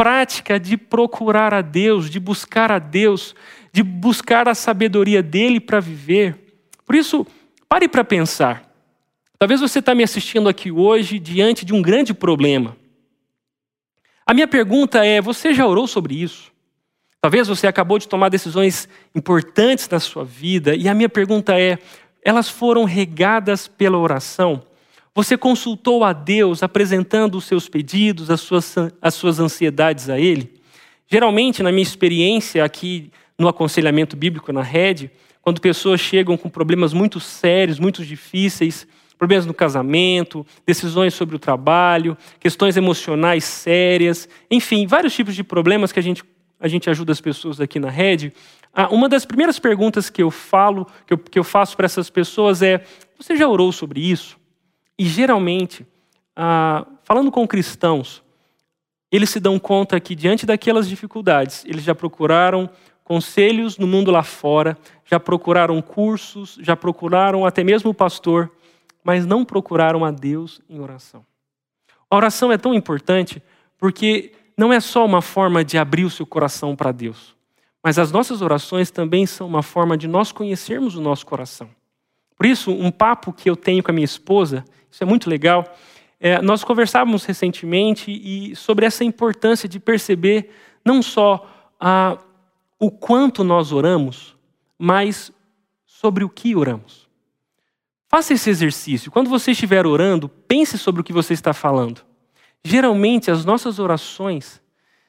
prática 0.00 0.58
de 0.58 0.78
procurar 0.78 1.52
a 1.52 1.60
Deus, 1.60 2.08
de 2.08 2.18
buscar 2.18 2.72
a 2.72 2.78
Deus, 2.78 3.34
de 3.70 3.82
buscar 3.82 4.48
a 4.48 4.54
sabedoria 4.54 5.22
dele 5.22 5.60
para 5.60 5.78
viver. 5.78 6.56
Por 6.86 6.94
isso, 6.94 7.26
pare 7.68 7.86
para 7.86 8.02
pensar. 8.02 8.64
Talvez 9.38 9.60
você 9.60 9.78
está 9.78 9.94
me 9.94 10.02
assistindo 10.02 10.48
aqui 10.48 10.72
hoje 10.72 11.18
diante 11.18 11.66
de 11.66 11.74
um 11.74 11.82
grande 11.82 12.14
problema. 12.14 12.74
A 14.24 14.32
minha 14.32 14.48
pergunta 14.48 15.04
é: 15.04 15.20
você 15.20 15.52
já 15.52 15.66
orou 15.66 15.86
sobre 15.86 16.14
isso? 16.14 16.50
Talvez 17.20 17.46
você 17.46 17.66
acabou 17.66 17.98
de 17.98 18.08
tomar 18.08 18.30
decisões 18.30 18.88
importantes 19.14 19.86
na 19.86 20.00
sua 20.00 20.24
vida, 20.24 20.74
e 20.74 20.88
a 20.88 20.94
minha 20.94 21.10
pergunta 21.10 21.60
é: 21.60 21.78
elas 22.24 22.48
foram 22.48 22.84
regadas 22.84 23.68
pela 23.68 23.98
oração? 23.98 24.62
Você 25.14 25.36
consultou 25.36 26.04
a 26.04 26.12
Deus 26.12 26.62
apresentando 26.62 27.36
os 27.36 27.44
seus 27.44 27.68
pedidos, 27.68 28.30
as 28.30 28.40
suas, 28.40 28.76
as 29.02 29.14
suas 29.14 29.40
ansiedades 29.40 30.08
a 30.08 30.18
Ele? 30.18 30.54
Geralmente, 31.08 31.62
na 31.62 31.72
minha 31.72 31.82
experiência 31.82 32.64
aqui 32.64 33.10
no 33.36 33.48
aconselhamento 33.48 34.16
bíblico 34.16 34.52
na 34.52 34.62
rede, 34.62 35.10
quando 35.42 35.60
pessoas 35.60 36.00
chegam 36.00 36.36
com 36.36 36.48
problemas 36.48 36.92
muito 36.92 37.18
sérios, 37.18 37.80
muito 37.80 38.04
difíceis, 38.04 38.86
problemas 39.18 39.46
no 39.46 39.52
casamento, 39.52 40.46
decisões 40.64 41.12
sobre 41.12 41.34
o 41.34 41.38
trabalho, 41.38 42.16
questões 42.38 42.76
emocionais 42.76 43.44
sérias, 43.44 44.28
enfim, 44.48 44.86
vários 44.86 45.12
tipos 45.12 45.34
de 45.34 45.42
problemas 45.42 45.90
que 45.90 45.98
a 45.98 46.02
gente, 46.02 46.22
a 46.60 46.68
gente 46.68 46.88
ajuda 46.88 47.10
as 47.10 47.20
pessoas 47.20 47.60
aqui 47.60 47.80
na 47.80 47.90
rede. 47.90 48.32
Uma 48.90 49.08
das 49.08 49.24
primeiras 49.24 49.58
perguntas 49.58 50.08
que 50.08 50.22
eu 50.22 50.30
falo, 50.30 50.86
que 51.06 51.12
eu, 51.12 51.18
que 51.18 51.38
eu 51.38 51.44
faço 51.44 51.76
para 51.76 51.86
essas 51.86 52.08
pessoas 52.08 52.62
é: 52.62 52.84
você 53.18 53.36
já 53.36 53.48
orou 53.48 53.72
sobre 53.72 54.00
isso? 54.00 54.39
E 55.00 55.06
geralmente, 55.06 55.86
ah, 56.36 56.86
falando 57.04 57.30
com 57.30 57.48
cristãos, 57.48 58.22
eles 59.10 59.30
se 59.30 59.40
dão 59.40 59.58
conta 59.58 59.98
que 59.98 60.14
diante 60.14 60.44
daquelas 60.44 60.86
dificuldades, 60.86 61.64
eles 61.64 61.82
já 61.82 61.94
procuraram 61.94 62.68
conselhos 63.02 63.78
no 63.78 63.86
mundo 63.86 64.10
lá 64.10 64.22
fora, 64.22 64.76
já 65.06 65.18
procuraram 65.18 65.80
cursos, 65.80 66.58
já 66.60 66.76
procuraram 66.76 67.46
até 67.46 67.64
mesmo 67.64 67.92
o 67.92 67.94
pastor, 67.94 68.52
mas 69.02 69.24
não 69.24 69.42
procuraram 69.42 70.04
a 70.04 70.10
Deus 70.10 70.60
em 70.68 70.78
oração. 70.78 71.24
A 72.10 72.16
oração 72.16 72.52
é 72.52 72.58
tão 72.58 72.74
importante 72.74 73.42
porque 73.78 74.34
não 74.54 74.70
é 74.70 74.80
só 74.80 75.06
uma 75.06 75.22
forma 75.22 75.64
de 75.64 75.78
abrir 75.78 76.04
o 76.04 76.10
seu 76.10 76.26
coração 76.26 76.76
para 76.76 76.92
Deus, 76.92 77.34
mas 77.82 77.98
as 77.98 78.12
nossas 78.12 78.42
orações 78.42 78.90
também 78.90 79.24
são 79.24 79.46
uma 79.46 79.62
forma 79.62 79.96
de 79.96 80.06
nós 80.06 80.30
conhecermos 80.30 80.94
o 80.94 81.00
nosso 81.00 81.24
coração. 81.24 81.70
Por 82.36 82.44
isso, 82.44 82.70
um 82.70 82.90
papo 82.90 83.32
que 83.32 83.48
eu 83.48 83.56
tenho 83.56 83.82
com 83.82 83.90
a 83.90 83.94
minha 83.94 84.04
esposa, 84.04 84.62
isso 84.90 85.02
é 85.02 85.06
muito 85.06 85.28
legal, 85.28 85.64
é, 86.18 86.40
nós 86.42 86.62
conversávamos 86.62 87.24
recentemente 87.24 88.10
e 88.10 88.54
sobre 88.54 88.84
essa 88.84 89.04
importância 89.04 89.68
de 89.68 89.80
perceber 89.80 90.50
não 90.84 91.02
só 91.02 91.48
a, 91.78 92.18
o 92.78 92.90
quanto 92.90 93.42
nós 93.42 93.72
oramos, 93.72 94.36
mas 94.78 95.32
sobre 95.86 96.24
o 96.24 96.28
que 96.28 96.54
oramos. 96.54 97.08
Faça 98.08 98.34
esse 98.34 98.50
exercício. 98.50 99.10
Quando 99.10 99.30
você 99.30 99.52
estiver 99.52 99.86
orando, 99.86 100.28
pense 100.28 100.76
sobre 100.76 101.00
o 101.00 101.04
que 101.04 101.12
você 101.12 101.32
está 101.32 101.52
falando. 101.52 102.02
Geralmente, 102.64 103.30
as 103.30 103.44
nossas 103.44 103.78
orações 103.78 104.60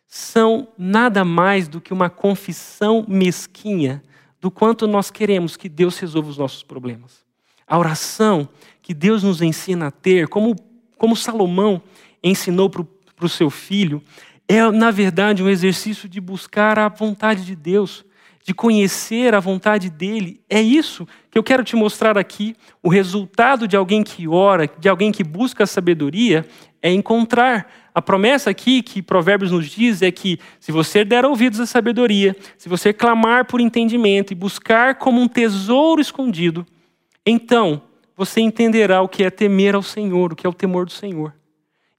são 0.08 0.68
nada 0.78 1.26
mais 1.26 1.68
do 1.68 1.82
que 1.82 1.94
uma 1.94 2.10
confissão 2.10 3.06
mesquinha 3.08 4.04
do 4.40 4.52
quanto 4.52 4.88
nós 4.88 5.10
queremos 5.10 5.58
que 5.58 5.70
Deus 5.70 5.98
resolva 6.00 6.30
os 6.30 6.38
nossos 6.38 6.64
problemas. 6.64 7.26
A 7.66 7.78
oração 7.78 8.50
que 8.82 8.94
Deus 8.94 9.24
nos 9.24 9.42
ensina 9.42 9.88
a 9.88 9.92
ter, 9.92 10.28
como, 10.28 10.56
como 10.98 11.16
Salomão 11.16 11.82
ensinou 12.24 12.70
para 12.70 12.86
o 13.22 13.30
seu 13.30 13.50
filho, 13.50 14.02
é, 14.48 14.70
na 14.70 14.92
verdade, 14.92 15.42
um 15.42 15.50
exercício 15.50 16.10
de 16.10 16.20
buscar 16.20 16.78
a 16.78 16.90
vontade 16.90 17.46
de 17.46 17.56
Deus, 17.56 18.04
de 18.44 18.54
conhecer 18.54 19.34
a 19.34 19.40
vontade 19.40 19.90
dele. 19.90 20.42
É 20.50 20.62
isso 20.62 21.08
que 21.30 21.38
eu 21.38 21.44
quero 21.44 21.64
te 21.64 21.76
mostrar 21.76 22.18
aqui. 22.18 22.56
O 22.84 22.90
resultado 22.90 23.68
de 23.68 23.78
alguém 23.78 24.04
que 24.04 24.28
ora, 24.28 24.70
de 24.80 24.90
alguém 24.90 25.12
que 25.12 25.24
busca 25.24 25.64
a 25.64 25.68
sabedoria, 25.68 26.46
é 26.82 26.92
encontrar. 26.92 27.72
A 27.94 28.02
promessa 28.02 28.50
aqui 28.50 28.82
que 28.82 29.02
Provérbios 29.02 29.52
nos 29.52 29.70
diz 29.70 30.02
é 30.02 30.12
que 30.12 30.40
se 30.60 30.72
você 30.72 31.06
der 31.06 31.26
ouvidos 31.26 31.60
à 31.60 31.66
sabedoria, 31.66 32.36
se 32.58 32.68
você 32.68 32.92
clamar 32.92 33.46
por 33.46 33.62
entendimento 33.62 34.32
e 34.32 34.36
buscar 34.36 34.96
como 34.96 35.22
um 35.22 35.28
tesouro 35.28 36.02
escondido, 36.02 36.66
então 37.26 37.82
você 38.22 38.40
entenderá 38.40 39.02
o 39.02 39.10
que 39.10 39.24
é 39.24 39.32
temer 39.32 39.74
ao 39.74 39.82
Senhor, 39.82 40.32
o 40.32 40.36
que 40.36 40.46
é 40.46 40.50
o 40.50 40.54
temor 40.54 40.86
do 40.86 40.92
Senhor, 40.92 41.34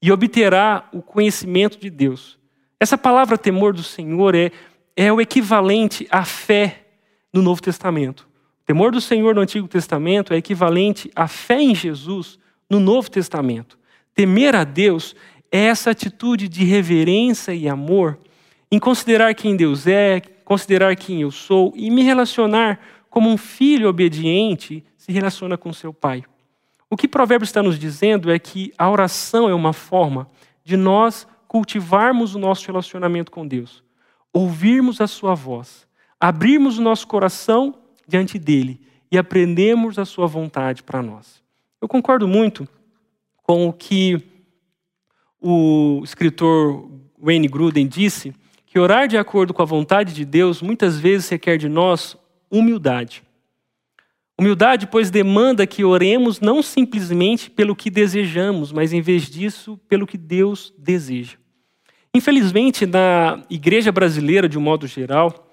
e 0.01 0.13
obterá 0.13 0.89
o 0.93 1.03
conhecimento 1.03 1.77
de 1.81 1.91
Deus. 1.91 2.39
Essa 2.79 2.97
palavra 2.97 3.37
temor 3.37 3.73
do 3.73 3.83
Senhor 3.83 4.33
é, 4.33 4.53
é 4.95 5.13
o 5.13 5.21
equivalente 5.21 6.07
à 6.13 6.25
fé 6.25 6.87
no 7.33 7.43
Novo 7.43 7.61
Testamento. 7.61 8.21
O 8.63 8.65
temor 8.65 8.93
do 8.93 9.01
Senhor 9.01 9.35
no 9.35 9.41
Antigo 9.41 9.67
Testamento 9.67 10.33
é 10.33 10.37
equivalente 10.37 11.11
à 11.17 11.27
fé 11.27 11.61
em 11.61 11.75
Jesus 11.75 12.39
no 12.71 12.79
Novo 12.79 13.11
Testamento. 13.11 13.77
Temer 14.15 14.55
a 14.55 14.63
Deus 14.63 15.17
é 15.51 15.65
essa 15.65 15.91
atitude 15.91 16.49
de 16.49 16.65
reverência 16.65 17.53
e 17.53 17.69
amor 17.69 18.17
em 18.71 18.79
considerar 18.79 19.35
quem 19.35 19.57
Deus 19.57 19.89
é, 19.89 20.21
considerar 20.45 20.95
quem 20.95 21.23
eu 21.23 21.33
sou 21.33 21.73
e 21.75 21.91
me 21.91 22.05
relacionar 22.05 22.79
como 23.13 23.29
um 23.29 23.37
filho 23.37 23.91
obediente 23.91 24.83
se 24.97 25.13
relaciona 25.13 25.59
com 25.59 25.71
seu 25.71 25.93
pai. 25.93 26.25
O 26.89 26.97
que 26.97 27.07
Provérbios 27.07 27.51
está 27.51 27.63
nos 27.63 27.79
dizendo 27.79 28.33
é 28.33 28.39
que 28.39 28.73
a 28.79 28.89
oração 28.89 29.51
é 29.51 29.55
uma 29.55 29.75
forma 29.75 30.31
de 30.65 30.79
nós 30.79 31.29
cultivarmos 31.47 32.35
o 32.35 32.39
nosso 32.39 32.67
relacionamento 32.67 33.31
com 33.31 33.47
Deus, 33.47 33.85
ouvirmos 34.33 34.99
a 34.99 35.07
sua 35.07 35.35
voz, 35.35 35.87
abrirmos 36.19 36.79
o 36.79 36.83
nosso 36.83 37.07
coração 37.07 37.75
diante 38.09 38.39
dele 38.39 38.81
e 39.11 39.19
aprendermos 39.19 39.99
a 39.99 40.07
sua 40.07 40.27
vontade 40.27 40.83
para 40.83 41.03
nós. 41.03 41.43
Eu 41.83 41.89
concordo 41.89 42.27
muito 42.27 42.67
com 43.43 43.69
o 43.69 43.75
que 43.75 44.25
o 45.39 46.01
escritor 46.03 46.89
Wayne 47.19 47.47
Gruden 47.47 47.87
disse, 47.87 48.35
que 48.65 48.79
orar 48.79 49.07
de 49.07 49.19
acordo 49.19 49.53
com 49.53 49.61
a 49.61 49.67
vontade 49.67 50.15
de 50.15 50.25
Deus 50.25 50.63
muitas 50.63 50.99
vezes 50.99 51.29
requer 51.29 51.59
de 51.59 51.69
nós 51.69 52.17
humildade. 52.53 53.23
Humildade, 54.39 54.87
pois, 54.87 55.11
demanda 55.11 55.67
que 55.67 55.85
oremos 55.85 56.41
não 56.41 56.63
simplesmente 56.63 57.51
pelo 57.51 57.75
que 57.75 57.91
desejamos, 57.91 58.71
mas 58.71 58.93
em 58.93 59.01
vez 59.01 59.31
disso, 59.31 59.79
pelo 59.89 60.07
que 60.07 60.19
Deus 60.19 60.73
deseja. 60.79 61.37
Infelizmente, 62.15 62.85
na 62.85 63.43
igreja 63.49 63.91
brasileira, 63.91 64.49
de 64.49 64.59
um 64.59 64.63
modo 64.63 64.87
geral, 64.87 65.51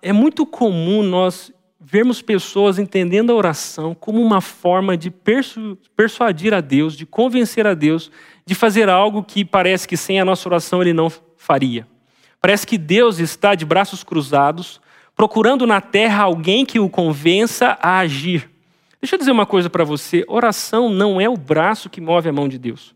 é 0.00 0.12
muito 0.12 0.46
comum 0.46 1.02
nós 1.02 1.52
vermos 1.78 2.22
pessoas 2.22 2.78
entendendo 2.78 3.32
a 3.32 3.34
oração 3.34 3.94
como 3.94 4.22
uma 4.22 4.40
forma 4.40 4.96
de 4.96 5.10
persu 5.10 5.76
persuadir 5.96 6.54
a 6.54 6.60
Deus, 6.60 6.96
de 6.96 7.04
convencer 7.04 7.66
a 7.66 7.74
Deus 7.74 8.10
de 8.44 8.54
fazer 8.54 8.88
algo 8.88 9.22
que 9.22 9.44
parece 9.44 9.86
que 9.86 9.96
sem 9.96 10.20
a 10.20 10.24
nossa 10.24 10.48
oração 10.48 10.80
ele 10.80 10.92
não 10.92 11.10
faria. 11.36 11.86
Parece 12.40 12.66
que 12.66 12.76
Deus 12.76 13.18
está 13.18 13.54
de 13.54 13.64
braços 13.64 14.02
cruzados, 14.02 14.80
procurando 15.22 15.68
na 15.68 15.80
terra 15.80 16.24
alguém 16.24 16.66
que 16.66 16.80
o 16.80 16.88
convença 16.88 17.78
a 17.80 17.98
agir. 18.00 18.50
Deixa 19.00 19.14
eu 19.14 19.18
dizer 19.20 19.30
uma 19.30 19.46
coisa 19.46 19.70
para 19.70 19.84
você: 19.84 20.24
oração 20.26 20.88
não 20.88 21.20
é 21.20 21.28
o 21.28 21.36
braço 21.36 21.88
que 21.88 22.00
move 22.00 22.28
a 22.28 22.32
mão 22.32 22.48
de 22.48 22.58
Deus. 22.58 22.92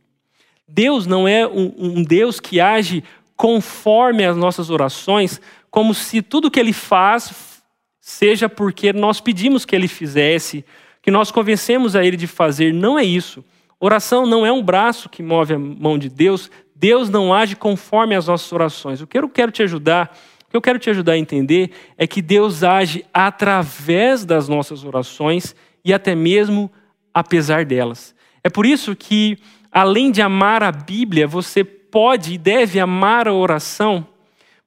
Deus 0.66 1.07
não 1.07 1.29
é 1.29 1.47
um, 1.47 1.72
um 1.79 2.03
Deus 2.03 2.41
que 2.41 2.59
age 2.59 3.05
conforme 3.37 4.24
as 4.24 4.37
nossas 4.37 4.70
orações, 4.70 5.41
como 5.70 5.95
se 5.95 6.20
tudo 6.20 6.51
que 6.51 6.59
ele 6.59 6.72
faz 6.72 7.62
seja 8.01 8.49
porque 8.49 8.93
nós 8.93 9.20
pedimos 9.20 9.64
que 9.64 9.77
ele 9.77 9.87
fizesse, 9.87 10.64
que 11.01 11.12
nós 11.12 11.31
convencemos 11.31 11.95
a 11.95 12.05
ele 12.05 12.16
de 12.16 12.27
fazer. 12.27 12.74
Não 12.74 12.99
é 12.99 13.05
isso. 13.05 13.45
Oração 13.79 14.27
não 14.27 14.45
é 14.45 14.51
um 14.51 14.64
braço 14.64 15.09
que 15.09 15.22
move 15.22 15.55
a 15.55 15.59
mão 15.61 15.97
de 15.97 16.09
Deus. 16.09 16.51
Deus 16.74 17.09
não 17.09 17.33
age 17.33 17.55
conforme 17.55 18.16
as 18.16 18.27
nossas 18.27 18.51
orações. 18.51 19.01
O 19.01 19.07
que 19.07 19.16
eu 19.16 19.29
quero 19.29 19.53
te 19.53 19.62
ajudar, 19.62 20.12
o 20.47 20.51
que 20.51 20.57
eu 20.57 20.61
quero 20.61 20.78
te 20.78 20.90
ajudar 20.90 21.12
a 21.12 21.18
entender 21.18 21.70
é 21.99 22.07
que 22.07 22.22
Deus 22.22 22.62
age 22.62 23.05
através 23.12 24.24
das 24.24 24.49
nossas 24.49 24.84
orações 24.84 25.55
e 25.84 25.92
até 25.92 26.14
mesmo 26.14 26.70
apesar 27.12 27.64
delas. 27.64 28.14
É 28.42 28.49
por 28.49 28.64
isso 28.64 28.94
que, 28.94 29.38
além 29.70 30.11
de 30.11 30.22
amar 30.22 30.62
a 30.62 30.72
Bíblia, 30.72 31.26
você 31.26 31.64
pode 31.64 32.34
e 32.34 32.38
deve 32.38 32.78
amar 32.78 33.26
a 33.28 33.32
oração, 33.32 34.07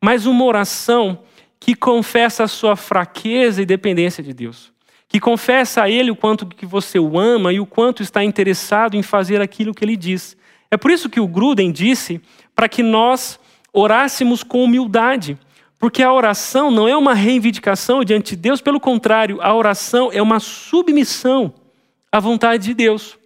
mas 0.01 0.25
uma 0.25 0.45
oração 0.45 1.19
que 1.59 1.75
confessa 1.75 2.43
a 2.43 2.47
sua 2.47 2.75
fraqueza 2.75 3.61
e 3.61 3.65
dependência 3.65 4.23
de 4.23 4.33
Deus 4.33 4.71
que 5.09 5.19
confessa 5.19 5.83
a 5.83 5.89
Ele 5.89 6.11
o 6.11 6.15
quanto 6.15 6.45
que 6.45 6.67
você 6.67 6.99
o 6.99 7.17
ama 7.17 7.51
e 7.51 7.59
o 7.59 7.65
quanto 7.65 8.03
está 8.03 8.23
interessado 8.23 8.95
em 8.95 9.01
fazer 9.01 9.41
aquilo 9.41 9.73
que 9.73 9.83
Ele 9.83 9.97
diz. 9.97 10.37
É 10.69 10.77
por 10.77 10.91
isso 10.91 11.09
que 11.09 11.19
o 11.19 11.27
Gruden 11.27 11.71
disse 11.71 12.21
para 12.55 12.69
que 12.69 12.83
nós 12.83 13.39
orássemos 13.73 14.43
com 14.43 14.63
humildade, 14.63 15.35
porque 15.79 16.03
a 16.03 16.11
oração 16.11 16.69
não 16.69 16.87
é 16.87 16.95
uma 16.95 17.13
reivindicação 17.13 18.03
diante 18.03 18.35
de 18.35 18.41
Deus, 18.41 18.59
pelo 18.59 18.81
contrário, 18.81 19.41
a 19.41 19.55
oração 19.55 20.11
é 20.11 20.21
uma 20.21 20.39
submissão 20.39 21.53
à 22.11 22.19
vontade 22.19 22.65
de 22.65 22.73
Deus. 22.73 23.17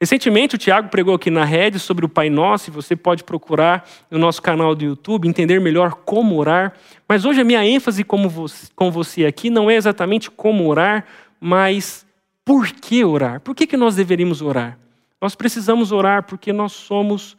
Recentemente, 0.00 0.54
o 0.54 0.58
Tiago 0.58 0.90
pregou 0.90 1.14
aqui 1.14 1.30
na 1.30 1.44
rede 1.44 1.78
sobre 1.78 2.04
o 2.04 2.08
Pai 2.08 2.30
Nosso, 2.30 2.70
e 2.70 2.72
você 2.72 2.94
pode 2.94 3.24
procurar 3.24 3.88
no 4.10 4.18
nosso 4.18 4.40
canal 4.40 4.74
do 4.74 4.84
YouTube, 4.84 5.26
entender 5.26 5.60
melhor 5.60 5.94
como 6.04 6.36
orar. 6.36 6.74
Mas 7.08 7.24
hoje 7.24 7.40
a 7.40 7.44
minha 7.44 7.64
ênfase 7.64 8.04
com 8.04 8.90
você, 8.90 9.26
aqui 9.26 9.50
não 9.50 9.68
é 9.68 9.74
exatamente 9.74 10.30
como 10.30 10.68
orar, 10.68 11.04
mas 11.40 12.06
por 12.44 12.70
que 12.70 13.04
orar? 13.04 13.40
Por 13.40 13.54
que, 13.54 13.66
que 13.66 13.76
nós 13.76 13.96
deveríamos 13.96 14.40
orar? 14.40 14.78
Nós 15.20 15.34
precisamos 15.34 15.90
orar 15.90 16.24
porque 16.24 16.52
nós 16.52 16.72
somos 16.72 17.36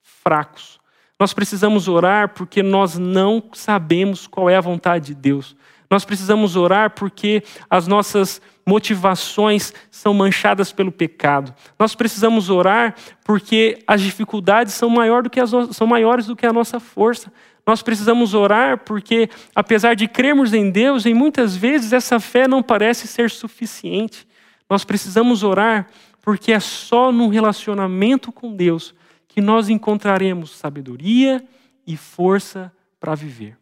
fracos. 0.00 0.78
Nós 1.18 1.32
precisamos 1.32 1.86
orar 1.86 2.30
porque 2.30 2.62
nós 2.62 2.98
não 2.98 3.42
sabemos 3.52 4.26
qual 4.26 4.50
é 4.50 4.56
a 4.56 4.60
vontade 4.60 5.06
de 5.06 5.14
Deus. 5.14 5.56
Nós 5.88 6.04
precisamos 6.04 6.56
orar 6.56 6.90
porque 6.90 7.42
as 7.70 7.86
nossas 7.86 8.42
motivações 8.66 9.72
são 9.90 10.12
manchadas 10.12 10.72
pelo 10.72 10.90
pecado. 10.90 11.54
Nós 11.78 11.94
precisamos 11.94 12.50
orar 12.50 12.96
porque 13.24 13.78
as 13.86 14.00
dificuldades 14.00 14.74
são, 14.74 14.88
maior 14.88 15.22
do 15.22 15.30
que 15.30 15.38
as 15.38 15.50
são 15.70 15.86
maiores 15.86 16.26
do 16.26 16.34
que 16.34 16.46
a 16.46 16.52
nossa 16.52 16.80
força. 16.80 17.32
Nós 17.66 17.80
precisamos 17.80 18.34
orar 18.34 18.78
porque, 18.78 19.28
apesar 19.54 19.94
de 19.94 20.08
crermos 20.08 20.52
em 20.52 20.70
Deus, 20.70 21.06
em 21.06 21.14
muitas 21.14 21.54
vezes 21.54 21.92
essa 21.92 22.18
fé 22.18 22.48
não 22.48 22.62
parece 22.62 23.06
ser 23.06 23.30
suficiente. 23.30 24.26
Nós 24.68 24.84
precisamos 24.84 25.44
orar 25.44 25.86
porque 26.20 26.52
é 26.52 26.60
só 26.60 27.12
no 27.12 27.28
relacionamento 27.28 28.32
com 28.32 28.54
Deus 28.54 28.94
que 29.34 29.40
nós 29.40 29.68
encontraremos 29.68 30.52
sabedoria 30.52 31.44
e 31.84 31.96
força 31.96 32.72
para 33.00 33.16
viver. 33.16 33.58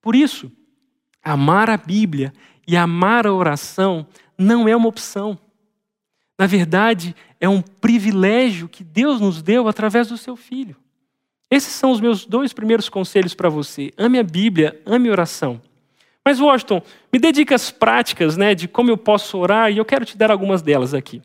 Por 0.00 0.16
isso, 0.16 0.50
amar 1.22 1.70
a 1.70 1.76
Bíblia 1.76 2.32
e 2.66 2.76
amar 2.76 3.24
a 3.24 3.32
oração 3.32 4.04
não 4.36 4.66
é 4.66 4.74
uma 4.74 4.88
opção. 4.88 5.38
Na 6.36 6.44
verdade, 6.44 7.14
é 7.40 7.48
um 7.48 7.62
privilégio 7.62 8.68
que 8.68 8.82
Deus 8.82 9.20
nos 9.20 9.40
deu 9.40 9.68
através 9.68 10.08
do 10.08 10.18
seu 10.18 10.34
Filho. 10.34 10.74
Esses 11.48 11.72
são 11.72 11.92
os 11.92 12.00
meus 12.00 12.26
dois 12.26 12.52
primeiros 12.52 12.88
conselhos 12.88 13.32
para 13.32 13.48
você. 13.48 13.92
Ame 13.96 14.18
a 14.18 14.24
Bíblia, 14.24 14.82
ame 14.84 15.08
a 15.08 15.12
oração. 15.12 15.62
Mas, 16.24 16.40
Washington, 16.40 16.82
me 17.12 17.20
dê 17.20 17.30
dicas 17.30 17.70
práticas 17.70 18.36
né, 18.36 18.56
de 18.56 18.66
como 18.66 18.90
eu 18.90 18.96
posso 18.96 19.38
orar 19.38 19.70
e 19.70 19.78
eu 19.78 19.84
quero 19.84 20.04
te 20.04 20.18
dar 20.18 20.32
algumas 20.32 20.62
delas 20.62 20.92
aqui. 20.92 21.22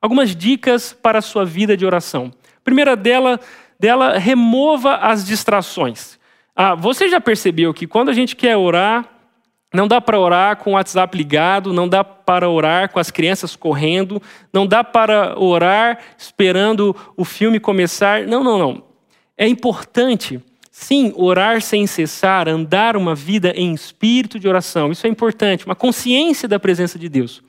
Algumas 0.00 0.34
dicas 0.34 0.94
para 0.94 1.18
a 1.18 1.22
sua 1.22 1.44
vida 1.44 1.76
de 1.76 1.84
oração. 1.84 2.32
Primeira 2.64 2.96
dela, 2.96 3.38
dela 3.78 4.18
remova 4.18 4.96
as 4.96 5.24
distrações. 5.24 6.18
Ah, 6.56 6.74
você 6.74 7.08
já 7.08 7.20
percebeu 7.20 7.74
que 7.74 7.86
quando 7.86 8.08
a 8.08 8.12
gente 8.12 8.34
quer 8.34 8.56
orar, 8.56 9.04
não 9.74 9.88
dá 9.88 10.00
para 10.00 10.18
orar 10.18 10.56
com 10.56 10.70
o 10.70 10.74
WhatsApp 10.74 11.16
ligado, 11.16 11.72
não 11.72 11.88
dá 11.88 12.04
para 12.04 12.48
orar 12.48 12.90
com 12.90 13.00
as 13.00 13.10
crianças 13.10 13.56
correndo, 13.56 14.22
não 14.52 14.66
dá 14.66 14.84
para 14.84 15.36
orar 15.36 15.98
esperando 16.16 16.94
o 17.16 17.24
filme 17.24 17.58
começar. 17.58 18.24
Não, 18.24 18.44
não, 18.44 18.56
não. 18.56 18.84
É 19.36 19.48
importante, 19.48 20.40
sim, 20.70 21.12
orar 21.16 21.60
sem 21.60 21.88
cessar, 21.88 22.48
andar 22.48 22.96
uma 22.96 23.16
vida 23.16 23.52
em 23.56 23.74
espírito 23.74 24.38
de 24.38 24.46
oração. 24.46 24.92
Isso 24.92 25.08
é 25.08 25.10
importante, 25.10 25.66
uma 25.66 25.74
consciência 25.74 26.48
da 26.48 26.60
presença 26.60 26.96
de 26.96 27.08
Deus. 27.08 27.42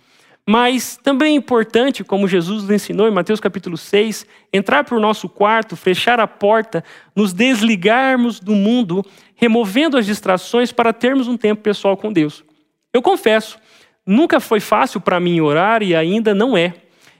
Mas 0.48 0.96
também 0.98 1.34
é 1.34 1.38
importante, 1.38 2.04
como 2.04 2.28
Jesus 2.28 2.64
nos 2.64 2.72
ensinou 2.72 3.08
em 3.08 3.12
Mateus 3.12 3.40
capítulo 3.40 3.78
6, 3.78 4.28
entrar 4.54 4.84
para 4.84 4.96
o 4.96 5.00
nosso 5.00 5.28
quarto, 5.28 5.76
fechar 5.76 6.20
a 6.20 6.28
porta, 6.28 6.84
nos 7.16 7.34
desligarmos 7.34 8.40
do 8.40 8.54
mundo, 8.54 9.04
removendo 9.36 9.98
as 9.98 10.06
distrações 10.06 10.72
para 10.72 10.94
termos 10.94 11.28
um 11.28 11.36
tempo 11.36 11.64
pessoal 11.64 11.98
com 11.98 12.14
Deus. 12.14 12.44
Eu 12.94 13.02
confesso, 13.02 13.58
nunca 14.06 14.40
foi 14.40 14.60
fácil 14.60 15.02
para 15.02 15.20
mim 15.20 15.42
orar 15.42 15.82
e 15.82 15.96
ainda 15.96 16.36
não 16.36 16.56
é. 16.56 16.76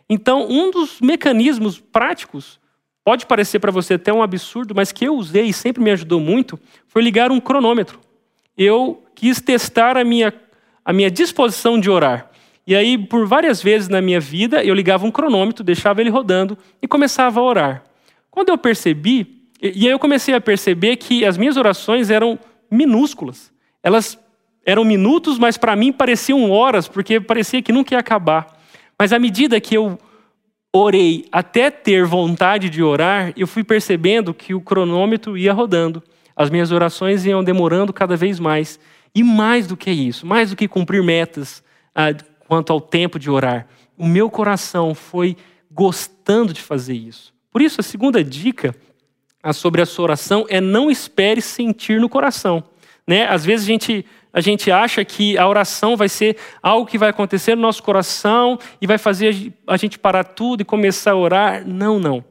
Então, 0.08 0.48
um 0.48 0.70
dos 0.70 1.02
mecanismos 1.02 1.80
práticos, 1.80 2.60
pode 3.04 3.26
parecer 3.26 3.58
para 3.58 3.72
você 3.72 3.96
até 3.96 4.14
um 4.14 4.22
absurdo, 4.22 4.76
mas 4.76 4.92
que 4.92 5.06
eu 5.06 5.16
usei 5.16 5.46
e 5.46 5.54
sempre 5.54 5.82
me 5.82 5.90
ajudou 5.90 6.20
muito, 6.20 6.60
foi 6.88 7.02
ligar 7.02 7.32
um 7.32 7.40
cronômetro. 7.40 8.00
Eu 8.56 9.04
quis 9.16 9.42
testar 9.42 9.98
a 9.98 10.04
minha, 10.04 10.32
a 10.84 10.94
minha 10.94 11.10
disposição 11.10 11.80
de 11.80 11.90
orar. 11.90 12.30
E 12.68 12.76
aí, 12.76 12.98
por 12.98 13.28
várias 13.28 13.62
vezes 13.62 13.88
na 13.88 14.02
minha 14.02 14.20
vida, 14.20 14.64
eu 14.64 14.74
ligava 14.74 15.06
um 15.06 15.12
cronômetro, 15.12 15.64
deixava 15.64 16.02
ele 16.02 16.10
rodando 16.10 16.58
e 16.82 16.88
começava 16.88 17.40
a 17.40 17.44
orar. 17.44 17.84
Quando 18.32 18.50
eu 18.50 18.58
percebi, 18.58 19.44
e 19.62 19.86
aí 19.86 19.92
eu 19.92 20.00
comecei 20.00 20.34
a 20.34 20.42
perceber 20.42 20.96
que 20.98 21.24
as 21.24 21.38
minhas 21.38 21.58
orações 21.58 22.10
eram 22.10 22.40
minúsculas. 22.70 23.52
Elas 23.84 24.20
eram 24.66 24.84
minutos, 24.84 25.38
mas 25.38 25.58
para 25.58 25.76
mim 25.76 25.92
pareciam 25.92 26.50
horas, 26.50 26.88
porque 26.88 27.20
parecia 27.20 27.62
que 27.62 27.72
nunca 27.72 27.94
ia 27.94 28.00
acabar. 28.00 28.48
Mas 28.98 29.14
à 29.14 29.20
medida 29.20 29.62
que 29.62 29.78
eu 29.78 30.00
orei 30.74 31.26
até 31.32 31.70
ter 31.70 32.04
vontade 32.04 32.70
de 32.70 32.82
orar, 32.82 33.32
eu 33.38 33.48
fui 33.48 33.64
percebendo 33.64 34.34
que 34.34 34.54
o 34.54 34.60
cronômetro 34.60 35.38
ia 35.38 35.54
rodando. 35.54 36.04
As 36.36 36.50
minhas 36.50 36.72
orações 36.72 37.26
iam 37.26 37.44
demorando 37.44 37.94
cada 37.94 38.18
vez 38.18 38.40
mais. 38.40 38.80
E 39.14 39.24
mais 39.24 39.68
do 39.68 39.78
que 39.78 39.92
isso, 39.92 40.26
mais 40.26 40.50
do 40.50 40.56
que 40.56 40.68
cumprir 40.68 41.02
metas, 41.02 41.64
ah, 41.94 42.14
quanto 42.48 42.72
ao 42.72 42.82
tempo 42.82 43.20
de 43.20 43.30
orar. 43.30 43.68
O 43.98 44.06
meu 44.06 44.30
coração 44.30 44.94
foi 44.94 45.38
gostando 45.72 46.54
de 46.54 46.62
fazer 46.62 46.94
isso. 46.94 47.34
Por 47.52 47.62
isso, 47.62 47.80
a 47.80 47.84
segunda 47.84 48.24
dica 48.24 48.76
sobre 49.54 49.82
a 49.82 49.86
sua 49.86 50.04
oração 50.04 50.46
é 50.50 50.60
não 50.60 50.90
espere 50.90 51.42
sentir 51.42 52.00
no 52.00 52.10
coração. 52.10 52.64
Né? 53.08 53.28
Às 53.28 53.46
vezes 53.46 53.66
a 53.66 53.72
gente, 53.72 54.06
a 54.34 54.42
gente 54.42 54.72
acha 54.72 55.06
que 55.06 55.38
a 55.38 55.48
oração 55.48 55.96
vai 55.96 56.10
ser 56.10 56.38
algo 56.62 56.88
que 56.88 56.98
vai 56.98 57.10
acontecer 57.10 57.56
no 57.56 57.62
nosso 57.62 57.84
coração 57.84 58.58
e 58.82 58.88
vai 58.88 58.98
fazer 58.98 59.54
a 59.68 59.78
gente 59.78 60.00
parar 60.00 60.24
tudo 60.24 60.62
e 60.62 60.66
começar 60.66 61.12
a 61.12 61.16
orar. 61.16 61.68
Não, 61.68 62.00
não. 62.00 62.24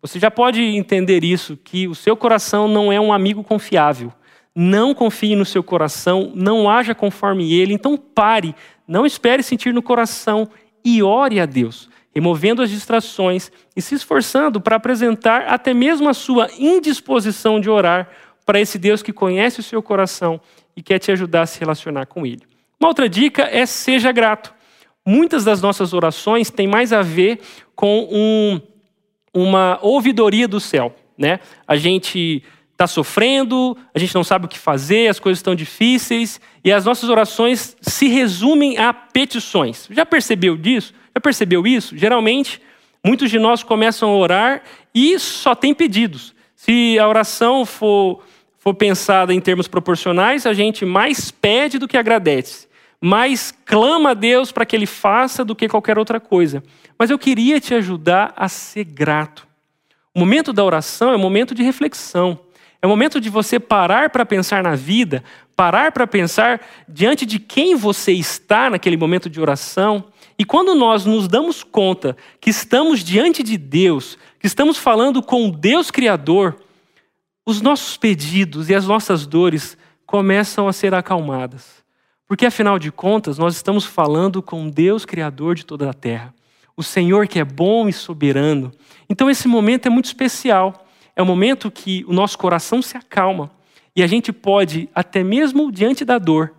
Você 0.00 0.18
já 0.18 0.30
pode 0.30 0.60
entender 0.60 1.22
isso, 1.22 1.56
que 1.56 1.86
o 1.86 1.94
seu 1.94 2.16
coração 2.16 2.66
não 2.66 2.92
é 2.92 3.00
um 3.00 3.12
amigo 3.12 3.44
confiável. 3.44 4.12
Não 4.54 4.94
confie 4.94 5.36
no 5.36 5.44
seu 5.44 5.62
coração, 5.62 6.32
não 6.34 6.68
haja 6.68 6.94
conforme 6.94 7.54
ele, 7.54 7.72
então 7.72 7.96
pare, 7.96 8.54
não 8.86 9.06
espere 9.06 9.42
sentir 9.42 9.72
no 9.72 9.82
coração 9.82 10.48
e 10.84 11.02
ore 11.02 11.40
a 11.40 11.46
Deus, 11.46 11.88
removendo 12.14 12.62
as 12.62 12.70
distrações 12.70 13.50
e 13.76 13.82
se 13.82 13.94
esforçando 13.94 14.60
para 14.60 14.76
apresentar 14.76 15.42
até 15.42 15.72
mesmo 15.72 16.08
a 16.08 16.14
sua 16.14 16.48
indisposição 16.58 17.60
de 17.60 17.70
orar 17.70 18.08
para 18.44 18.60
esse 18.60 18.78
Deus 18.78 19.02
que 19.02 19.12
conhece 19.12 19.60
o 19.60 19.62
seu 19.62 19.82
coração 19.82 20.40
e 20.76 20.82
quer 20.82 20.98
te 20.98 21.12
ajudar 21.12 21.42
a 21.42 21.46
se 21.46 21.60
relacionar 21.60 22.06
com 22.06 22.26
Ele. 22.26 22.42
Uma 22.78 22.88
outra 22.88 23.08
dica 23.08 23.42
é 23.44 23.64
seja 23.64 24.10
grato. 24.10 24.52
Muitas 25.06 25.44
das 25.44 25.60
nossas 25.60 25.92
orações 25.92 26.50
têm 26.50 26.66
mais 26.66 26.92
a 26.92 27.02
ver 27.02 27.40
com 27.74 28.08
um, 28.10 28.60
uma 29.32 29.78
ouvidoria 29.82 30.46
do 30.46 30.60
céu. 30.60 30.94
Né? 31.16 31.40
A 31.66 31.76
gente 31.76 32.42
está 32.82 32.86
sofrendo, 32.86 33.76
a 33.94 33.98
gente 33.98 34.14
não 34.14 34.24
sabe 34.24 34.46
o 34.46 34.48
que 34.48 34.58
fazer, 34.58 35.08
as 35.08 35.20
coisas 35.20 35.38
estão 35.38 35.54
difíceis 35.54 36.40
e 36.64 36.72
as 36.72 36.84
nossas 36.84 37.08
orações 37.08 37.76
se 37.80 38.08
resumem 38.08 38.76
a 38.76 38.92
petições. 38.92 39.88
Já 39.90 40.04
percebeu 40.04 40.56
disso? 40.56 40.92
Já 41.14 41.20
percebeu 41.20 41.66
isso? 41.66 41.96
Geralmente, 41.96 42.60
muitos 43.04 43.30
de 43.30 43.38
nós 43.38 43.62
começam 43.62 44.10
a 44.10 44.16
orar 44.16 44.62
e 44.92 45.18
só 45.18 45.54
tem 45.54 45.72
pedidos. 45.72 46.34
Se 46.56 46.98
a 46.98 47.08
oração 47.08 47.64
for, 47.64 48.24
for 48.58 48.74
pensada 48.74 49.32
em 49.32 49.40
termos 49.40 49.68
proporcionais, 49.68 50.44
a 50.44 50.52
gente 50.52 50.84
mais 50.84 51.30
pede 51.30 51.78
do 51.78 51.86
que 51.86 51.96
agradece, 51.96 52.66
mais 53.00 53.54
clama 53.64 54.10
a 54.10 54.14
Deus 54.14 54.50
para 54.50 54.66
que 54.66 54.74
Ele 54.74 54.86
faça 54.86 55.44
do 55.44 55.54
que 55.54 55.68
qualquer 55.68 55.98
outra 55.98 56.18
coisa. 56.18 56.62
Mas 56.98 57.10
eu 57.10 57.18
queria 57.18 57.60
te 57.60 57.74
ajudar 57.74 58.32
a 58.36 58.48
ser 58.48 58.84
grato. 58.84 59.46
O 60.14 60.20
momento 60.20 60.52
da 60.52 60.64
oração 60.64 61.10
é 61.12 61.16
um 61.16 61.20
momento 61.20 61.54
de 61.54 61.62
reflexão. 61.62 62.38
É 62.82 62.86
o 62.86 62.90
momento 62.90 63.20
de 63.20 63.30
você 63.30 63.60
parar 63.60 64.10
para 64.10 64.26
pensar 64.26 64.60
na 64.60 64.74
vida, 64.74 65.22
parar 65.54 65.92
para 65.92 66.04
pensar 66.04 66.60
diante 66.88 67.24
de 67.24 67.38
quem 67.38 67.76
você 67.76 68.10
está 68.10 68.68
naquele 68.68 68.96
momento 68.96 69.30
de 69.30 69.40
oração. 69.40 70.06
E 70.36 70.44
quando 70.44 70.74
nós 70.74 71.06
nos 71.06 71.28
damos 71.28 71.62
conta 71.62 72.16
que 72.40 72.50
estamos 72.50 73.04
diante 73.04 73.40
de 73.44 73.56
Deus, 73.56 74.18
que 74.40 74.48
estamos 74.48 74.78
falando 74.78 75.22
com 75.22 75.48
Deus 75.48 75.92
Criador, 75.92 76.56
os 77.46 77.60
nossos 77.60 77.96
pedidos 77.96 78.68
e 78.68 78.74
as 78.74 78.84
nossas 78.84 79.26
dores 79.26 79.78
começam 80.04 80.66
a 80.66 80.72
ser 80.72 80.92
acalmadas. 80.92 81.84
Porque 82.26 82.46
afinal 82.46 82.80
de 82.80 82.90
contas, 82.90 83.38
nós 83.38 83.54
estamos 83.54 83.84
falando 83.84 84.42
com 84.42 84.68
Deus 84.68 85.04
Criador 85.04 85.54
de 85.54 85.64
toda 85.64 85.88
a 85.88 85.94
terra, 85.94 86.34
o 86.76 86.82
Senhor 86.82 87.28
que 87.28 87.38
é 87.38 87.44
bom 87.44 87.88
e 87.88 87.92
soberano. 87.92 88.72
Então 89.08 89.30
esse 89.30 89.46
momento 89.46 89.86
é 89.86 89.90
muito 89.90 90.06
especial. 90.06 90.81
É 91.14 91.22
o 91.22 91.26
momento 91.26 91.70
que 91.70 92.04
o 92.06 92.12
nosso 92.12 92.38
coração 92.38 92.80
se 92.80 92.96
acalma 92.96 93.50
e 93.94 94.02
a 94.02 94.06
gente 94.06 94.32
pode, 94.32 94.88
até 94.94 95.22
mesmo 95.22 95.70
diante 95.70 96.04
da 96.04 96.18
dor, 96.18 96.54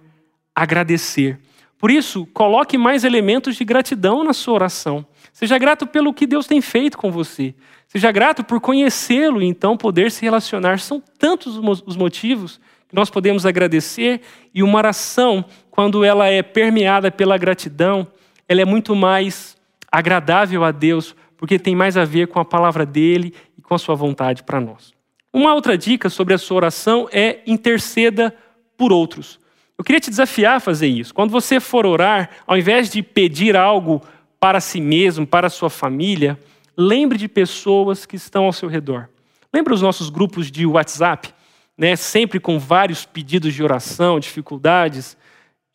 agradecer. 0.56 1.39
Por 1.78 1.91
isso, 1.91 2.26
coloque 2.28 2.78
mais 2.78 3.04
elementos 3.04 3.56
de 3.56 3.66
gratidão 3.66 4.24
na 4.24 4.32
sua 4.32 4.54
oração. 4.54 5.06
Seja 5.34 5.58
grato 5.58 5.88
pelo 5.88 6.14
que 6.14 6.28
Deus 6.28 6.45
tem 6.45 6.62
feito 6.62 6.97
com 6.97 7.12
você. 7.12 7.56
Seja 7.88 8.12
grato 8.12 8.43
por 8.43 8.62
conhecê-lo 8.62 9.41
e 9.41 9.45
então 9.45 9.76
poder 9.76 10.12
se 10.12 10.22
relacionar. 10.22 10.80
São 10.80 11.01
tantos 11.18 11.58
os 11.58 11.97
motivos 11.97 12.60
que 12.88 12.95
nós 12.95 13.10
podemos 13.10 13.45
agradecer 13.45 14.22
e 14.54 14.62
uma 14.62 14.78
oração, 14.78 15.43
quando 15.72 16.04
ela 16.04 16.28
é 16.28 16.43
permeada 16.43 17.12
pela 17.12 17.38
gratidão, 17.38 18.08
ela 18.47 18.62
é 18.62 18.66
muito 18.66 18.95
mais 18.95 19.58
agradável 19.91 20.64
a 20.64 20.72
Deus, 20.72 21.16
porque 21.36 21.58
tem 21.60 21.76
mais 21.76 21.97
a 21.97 22.06
ver 22.06 22.28
com 22.28 22.39
a 22.39 22.45
palavra 22.45 22.86
dele 22.86 23.34
com 23.64 23.74
a 23.74 23.80
sua 23.80 23.95
vontade 23.95 24.43
para 24.43 24.59
nós. 24.59 24.93
Uma 25.34 25.55
outra 25.55 25.78
dica 25.78 26.09
sobre 26.09 26.34
a 26.34 26.38
sua 26.38 26.57
oração 26.57 27.09
é 27.11 27.39
interceda 27.47 28.36
por 28.78 28.91
outros. 28.91 29.39
Eu 29.78 29.84
queria 29.84 29.99
te 29.99 30.09
desafiar 30.09 30.57
a 30.57 30.59
fazer 30.59 30.88
isso. 30.88 31.14
Quando 31.14 31.32
você 31.32 31.59
for 31.59 31.86
orar, 31.86 32.30
ao 32.45 32.57
invés 32.57 32.89
de 32.89 33.01
pedir 33.01 33.57
algo 33.57 34.01
para 34.39 34.59
si 34.59 34.80
mesmo, 34.80 35.26
para 35.26 35.47
a 35.47 35.49
sua 35.49 35.70
família, 35.70 36.38
lembre 36.78 37.18
de 37.18 37.28
pessoas 37.28 38.05
que 38.05 38.16
estão 38.16 38.45
ao 38.45 38.53
seu 38.53 38.70
redor. 38.70 39.09
Lembra 39.51 39.74
os 39.74 39.82
nossos 39.82 40.09
grupos 40.09 40.51
de 40.51 40.66
WhatsApp, 40.66 41.34
né? 41.78 41.95
sempre 41.95 42.39
com 42.39 42.59
vários 42.59 43.05
pedidos 43.05 43.53
de 43.53 43.64
oração, 43.64 44.20
dificuldades. 44.20 45.18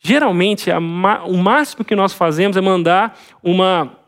Geralmente, 0.01 0.70
o 0.70 1.36
máximo 1.36 1.84
que 1.84 1.97
nós 1.97 2.12
fazemos 2.12 2.57
é 2.57 2.61
mandar 2.61 3.18
uma 3.43 3.99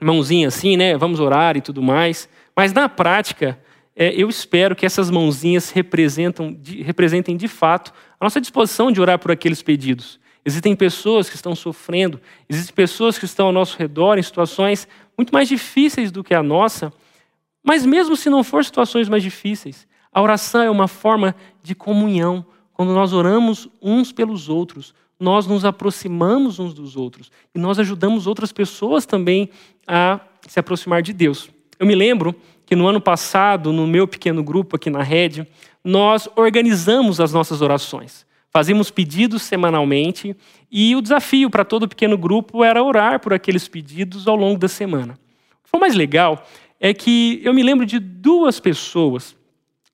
mãozinha 0.00 0.48
assim, 0.48 0.76
né? 0.76 0.96
Vamos 0.96 1.20
orar 1.20 1.56
e 1.56 1.60
tudo 1.60 1.82
mais. 1.82 2.28
Mas 2.56 2.72
na 2.72 2.88
prática, 2.88 3.60
é, 3.94 4.10
eu 4.14 4.28
espero 4.28 4.74
que 4.74 4.86
essas 4.86 5.10
mãozinhas 5.10 5.72
de, 6.58 6.82
representem 6.82 7.36
de 7.36 7.48
fato 7.48 7.92
a 8.18 8.24
nossa 8.24 8.40
disposição 8.40 8.90
de 8.90 9.00
orar 9.00 9.18
por 9.18 9.30
aqueles 9.30 9.62
pedidos. 9.62 10.18
Existem 10.44 10.74
pessoas 10.74 11.28
que 11.28 11.36
estão 11.36 11.54
sofrendo, 11.54 12.20
existem 12.48 12.74
pessoas 12.74 13.18
que 13.18 13.24
estão 13.24 13.46
ao 13.46 13.52
nosso 13.52 13.76
redor 13.76 14.16
em 14.16 14.22
situações 14.22 14.88
muito 15.18 15.32
mais 15.32 15.48
difíceis 15.48 16.10
do 16.10 16.22
que 16.22 16.34
a 16.34 16.42
nossa, 16.42 16.92
mas 17.64 17.84
mesmo 17.84 18.16
se 18.16 18.30
não 18.30 18.44
for 18.44 18.64
situações 18.64 19.08
mais 19.08 19.22
difíceis, 19.22 19.88
a 20.12 20.22
oração 20.22 20.62
é 20.62 20.70
uma 20.70 20.86
forma 20.86 21.34
de 21.62 21.74
comunhão. 21.74 22.46
Quando 22.72 22.92
nós 22.92 23.12
oramos 23.12 23.68
uns 23.82 24.12
pelos 24.12 24.48
outros, 24.48 24.94
nós 25.18 25.46
nos 25.46 25.64
aproximamos 25.64 26.58
uns 26.58 26.72
dos 26.72 26.96
outros 26.96 27.30
e 27.54 27.58
nós 27.58 27.78
ajudamos 27.78 28.26
outras 28.26 28.52
pessoas 28.52 29.04
também 29.04 29.50
a 29.86 30.20
se 30.46 30.60
aproximar 30.60 31.02
de 31.02 31.12
Deus. 31.12 31.50
Eu 31.78 31.86
me 31.86 31.94
lembro 31.94 32.34
que 32.64 32.74
no 32.74 32.86
ano 32.86 33.00
passado, 33.00 33.72
no 33.72 33.86
meu 33.86 34.08
pequeno 34.08 34.42
grupo 34.42 34.76
aqui 34.76 34.90
na 34.90 35.02
rede, 35.02 35.46
nós 35.84 36.28
organizamos 36.34 37.20
as 37.20 37.32
nossas 37.32 37.62
orações. 37.62 38.26
Fazíamos 38.50 38.90
pedidos 38.90 39.42
semanalmente 39.42 40.34
e 40.70 40.96
o 40.96 41.02
desafio 41.02 41.48
para 41.50 41.64
todo 41.64 41.86
pequeno 41.86 42.16
grupo 42.16 42.64
era 42.64 42.82
orar 42.82 43.20
por 43.20 43.32
aqueles 43.32 43.68
pedidos 43.68 44.26
ao 44.26 44.34
longo 44.34 44.58
da 44.58 44.68
semana. 44.68 45.12
O 45.12 45.64
que 45.64 45.70
foi 45.70 45.78
mais 45.78 45.94
legal 45.94 46.44
é 46.80 46.92
que 46.92 47.40
eu 47.44 47.54
me 47.54 47.62
lembro 47.62 47.86
de 47.86 47.98
duas 47.98 48.58
pessoas, 48.58 49.36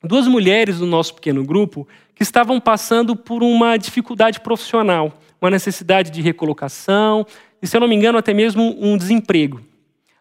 duas 0.02 0.26
mulheres 0.26 0.78
do 0.78 0.86
nosso 0.86 1.14
pequeno 1.14 1.44
grupo, 1.44 1.86
que 2.14 2.22
estavam 2.22 2.60
passando 2.60 3.16
por 3.16 3.42
uma 3.42 3.76
dificuldade 3.76 4.40
profissional, 4.40 5.12
uma 5.40 5.50
necessidade 5.50 6.10
de 6.10 6.22
recolocação 6.22 7.26
e, 7.60 7.66
se 7.66 7.76
eu 7.76 7.80
não 7.80 7.88
me 7.88 7.96
engano, 7.96 8.16
até 8.16 8.32
mesmo 8.32 8.76
um 8.80 8.96
desemprego. 8.96 9.60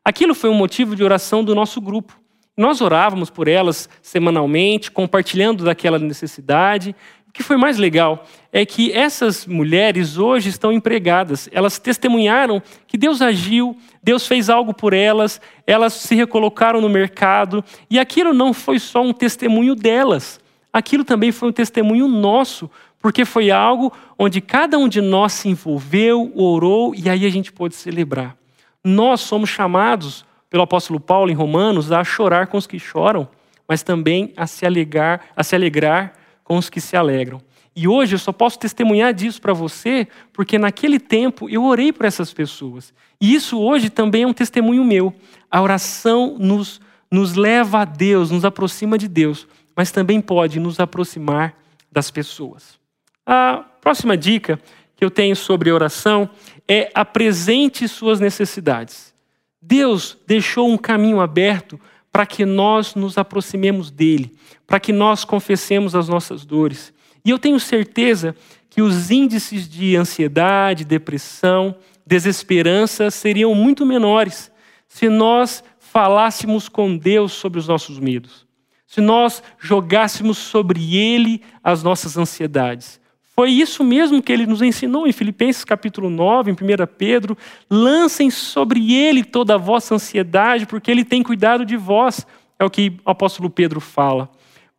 Aquilo 0.04 0.34
foi 0.34 0.50
um 0.50 0.56
motivo 0.56 0.96
de 0.96 1.04
oração 1.04 1.44
do 1.44 1.54
nosso 1.54 1.80
grupo. 1.80 2.20
Nós 2.58 2.82
orávamos 2.82 3.30
por 3.30 3.48
elas 3.48 3.88
semanalmente, 4.02 4.92
compartilhando 4.92 5.64
daquela 5.64 6.00
necessidade. 6.00 6.96
O 7.28 7.32
que 7.32 7.44
foi 7.44 7.56
mais 7.56 7.78
legal 7.78 8.26
é 8.52 8.66
que 8.66 8.92
essas 8.92 9.46
mulheres 9.46 10.18
hoje 10.18 10.50
estão 10.50 10.74
empregadas. 10.74 11.48
Elas 11.52 11.80
testemunharam 11.80 12.62
que 12.88 12.98
Deus 12.98 13.22
agiu, 13.22 13.78
Deus 14.04 14.28
fez 14.28 14.50
algo 14.50 14.74
por 14.74 14.92
elas, 14.92 15.40
elas 15.66 15.94
se 15.94 16.14
recolocaram 16.14 16.82
no 16.82 16.90
mercado. 16.90 17.64
E 17.90 17.98
aquilo 18.00 18.34
não 18.34 18.54
foi 18.54 18.80
só 18.80 19.02
um 19.02 19.14
testemunho 19.14 19.76
delas, 19.76 20.42
aquilo 20.74 21.06
também 21.06 21.32
foi 21.32 21.50
um 21.50 21.54
testemunho 21.54 22.08
nosso, 22.08 22.70
porque 23.00 23.24
foi 23.24 23.50
algo 23.50 23.94
onde 24.20 24.42
cada 24.42 24.78
um 24.78 24.90
de 24.90 25.00
nós 25.00 25.32
se 25.32 25.48
envolveu, 25.48 26.34
orou 26.36 26.94
e 26.94 27.10
aí 27.10 27.26
a 27.26 27.30
gente 27.30 27.52
pôde 27.52 27.76
celebrar. 27.76 28.41
Nós 28.84 29.22
somos 29.22 29.50
chamados 29.50 30.26
pelo 30.50 30.64
apóstolo 30.64 31.00
Paulo 31.00 31.32
em 31.32 31.36
Romanos 31.36 31.92
a 31.92 32.04
chorar 32.04 32.48
com 32.48 32.58
os 32.58 32.68
que 32.68 32.80
choram, 32.80 33.28
mas 33.68 33.84
também 33.84 34.34
a 34.36 34.46
se 34.46 34.66
alegrar, 34.66 35.22
a 35.36 35.44
se 35.44 35.56
alegrar 35.56 36.14
com 36.44 36.58
os 36.58 36.70
que 36.70 36.82
se 36.82 36.98
alegram. 36.98 37.42
E 37.74 37.88
hoje 37.88 38.16
eu 38.16 38.20
só 38.20 38.34
posso 38.34 38.60
testemunhar 38.60 39.14
disso 39.14 39.42
para 39.42 39.54
você, 39.54 40.08
porque 40.34 40.58
naquele 40.58 41.00
tempo 41.00 41.50
eu 41.50 41.64
orei 41.64 41.94
por 41.94 42.06
essas 42.06 42.34
pessoas. 42.34 42.94
E 43.20 43.34
isso 43.34 43.58
hoje 43.60 43.90
também 43.90 44.24
é 44.24 44.28
um 44.28 44.34
testemunho 44.34 44.84
meu. 44.84 45.14
A 45.50 45.62
oração 45.62 46.36
nos, 46.38 46.82
nos 47.10 47.36
leva 47.36 47.80
a 47.80 47.86
Deus, 47.86 48.30
nos 48.30 48.44
aproxima 48.44 48.98
de 48.98 49.08
Deus, 49.08 49.48
mas 49.76 49.90
também 49.90 50.20
pode 50.20 50.60
nos 50.60 50.82
aproximar 50.82 51.56
das 51.90 52.12
pessoas. 52.12 52.78
A 53.26 53.64
próxima 53.80 54.18
dica 54.18 54.60
que 55.02 55.06
eu 55.06 55.10
tenho 55.10 55.36
sobre 55.36 55.72
oração 55.72 56.30
é 56.68 56.92
apresente 56.94 57.88
suas 57.88 58.20
necessidades. 58.20 59.16
Deus 59.60 60.16
deixou 60.28 60.70
um 60.70 60.78
caminho 60.78 61.20
aberto 61.20 61.82
para 62.12 62.24
que 62.24 62.46
nós 62.46 62.94
nos 62.94 63.18
aproximemos 63.18 63.90
dele, 63.90 64.32
para 64.68 64.80
que 64.80 64.94
nós 64.94 65.26
confessemos 65.26 65.96
as 65.96 66.08
nossas 66.08 66.46
dores. 66.46 66.94
E 67.26 67.32
eu 67.32 67.40
tenho 67.40 67.60
certeza 67.60 68.36
que 68.70 68.80
os 68.80 69.10
índices 69.10 69.68
de 69.68 69.96
ansiedade, 69.96 70.86
depressão, 70.86 71.76
desesperança 72.06 73.10
seriam 73.10 73.56
muito 73.56 73.88
menores 73.88 74.52
se 74.88 75.10
nós 75.10 75.64
falássemos 75.80 76.70
com 76.70 76.96
Deus 76.96 77.32
sobre 77.32 77.58
os 77.58 77.68
nossos 77.68 77.98
medos, 77.98 78.46
se 78.86 79.02
nós 79.02 79.42
jogássemos 79.58 80.38
sobre 80.38 80.96
Ele 80.96 81.42
as 81.64 81.82
nossas 81.82 82.18
ansiedades. 82.18 83.01
Foi 83.42 83.50
isso 83.50 83.84
mesmo 83.84 84.22
que 84.22 84.32
ele 84.32 84.46
nos 84.46 84.62
ensinou 84.62 85.08
em 85.08 85.12
Filipenses 85.12 85.64
capítulo 85.64 86.12
9, 86.12 86.52
em 86.52 86.54
1 86.54 86.58
Pedro. 86.96 87.36
Lancem 87.68 88.30
sobre 88.30 88.94
ele 88.94 89.24
toda 89.24 89.56
a 89.56 89.58
vossa 89.58 89.96
ansiedade, 89.96 90.68
porque 90.68 90.92
ele 90.92 91.04
tem 91.04 91.24
cuidado 91.24 91.66
de 91.66 91.76
vós. 91.76 92.28
É 92.60 92.64
o 92.64 92.70
que 92.70 92.94
o 93.04 93.10
apóstolo 93.10 93.50
Pedro 93.50 93.82
fala. 93.82 94.30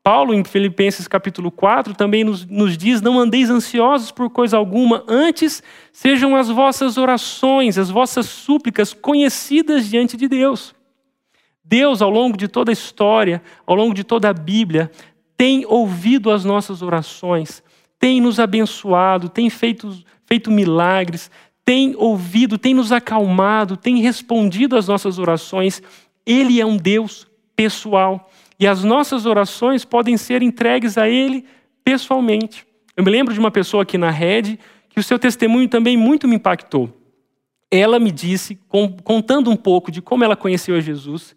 Paulo, 0.00 0.32
em 0.32 0.44
Filipenses 0.44 1.08
capítulo 1.08 1.50
4, 1.50 1.92
também 1.94 2.22
nos, 2.22 2.46
nos 2.46 2.78
diz: 2.78 3.02
Não 3.02 3.18
andeis 3.18 3.50
ansiosos 3.50 4.12
por 4.12 4.30
coisa 4.30 4.58
alguma, 4.58 5.02
antes 5.08 5.60
sejam 5.90 6.36
as 6.36 6.48
vossas 6.48 6.96
orações, 6.96 7.76
as 7.76 7.90
vossas 7.90 8.26
súplicas 8.26 8.94
conhecidas 8.94 9.90
diante 9.90 10.16
de 10.16 10.28
Deus. 10.28 10.72
Deus, 11.64 12.00
ao 12.00 12.10
longo 12.10 12.36
de 12.36 12.46
toda 12.46 12.70
a 12.70 12.72
história, 12.72 13.42
ao 13.66 13.74
longo 13.74 13.92
de 13.92 14.04
toda 14.04 14.30
a 14.30 14.32
Bíblia, 14.32 14.88
tem 15.36 15.66
ouvido 15.66 16.30
as 16.30 16.44
nossas 16.44 16.80
orações 16.80 17.60
tem 18.02 18.20
nos 18.20 18.40
abençoado, 18.40 19.28
tem 19.28 19.48
feito, 19.48 19.96
feito 20.26 20.50
milagres, 20.50 21.30
tem 21.64 21.94
ouvido, 21.96 22.58
tem 22.58 22.74
nos 22.74 22.90
acalmado, 22.90 23.76
tem 23.76 23.98
respondido 23.98 24.76
às 24.76 24.88
nossas 24.88 25.20
orações. 25.20 25.80
Ele 26.26 26.60
é 26.60 26.66
um 26.66 26.76
Deus 26.76 27.28
pessoal. 27.54 28.28
E 28.58 28.66
as 28.66 28.82
nossas 28.82 29.24
orações 29.24 29.84
podem 29.84 30.16
ser 30.16 30.42
entregues 30.42 30.98
a 30.98 31.08
Ele 31.08 31.44
pessoalmente. 31.84 32.66
Eu 32.96 33.04
me 33.04 33.10
lembro 33.10 33.32
de 33.32 33.38
uma 33.38 33.52
pessoa 33.52 33.84
aqui 33.84 33.96
na 33.96 34.10
rede 34.10 34.58
que 34.88 34.98
o 34.98 35.02
seu 35.02 35.16
testemunho 35.16 35.68
também 35.68 35.96
muito 35.96 36.26
me 36.26 36.34
impactou. 36.34 36.92
Ela 37.70 38.00
me 38.00 38.10
disse, 38.10 38.58
contando 39.04 39.48
um 39.48 39.56
pouco 39.56 39.92
de 39.92 40.02
como 40.02 40.24
ela 40.24 40.34
conheceu 40.34 40.74
a 40.74 40.80
Jesus, 40.80 41.36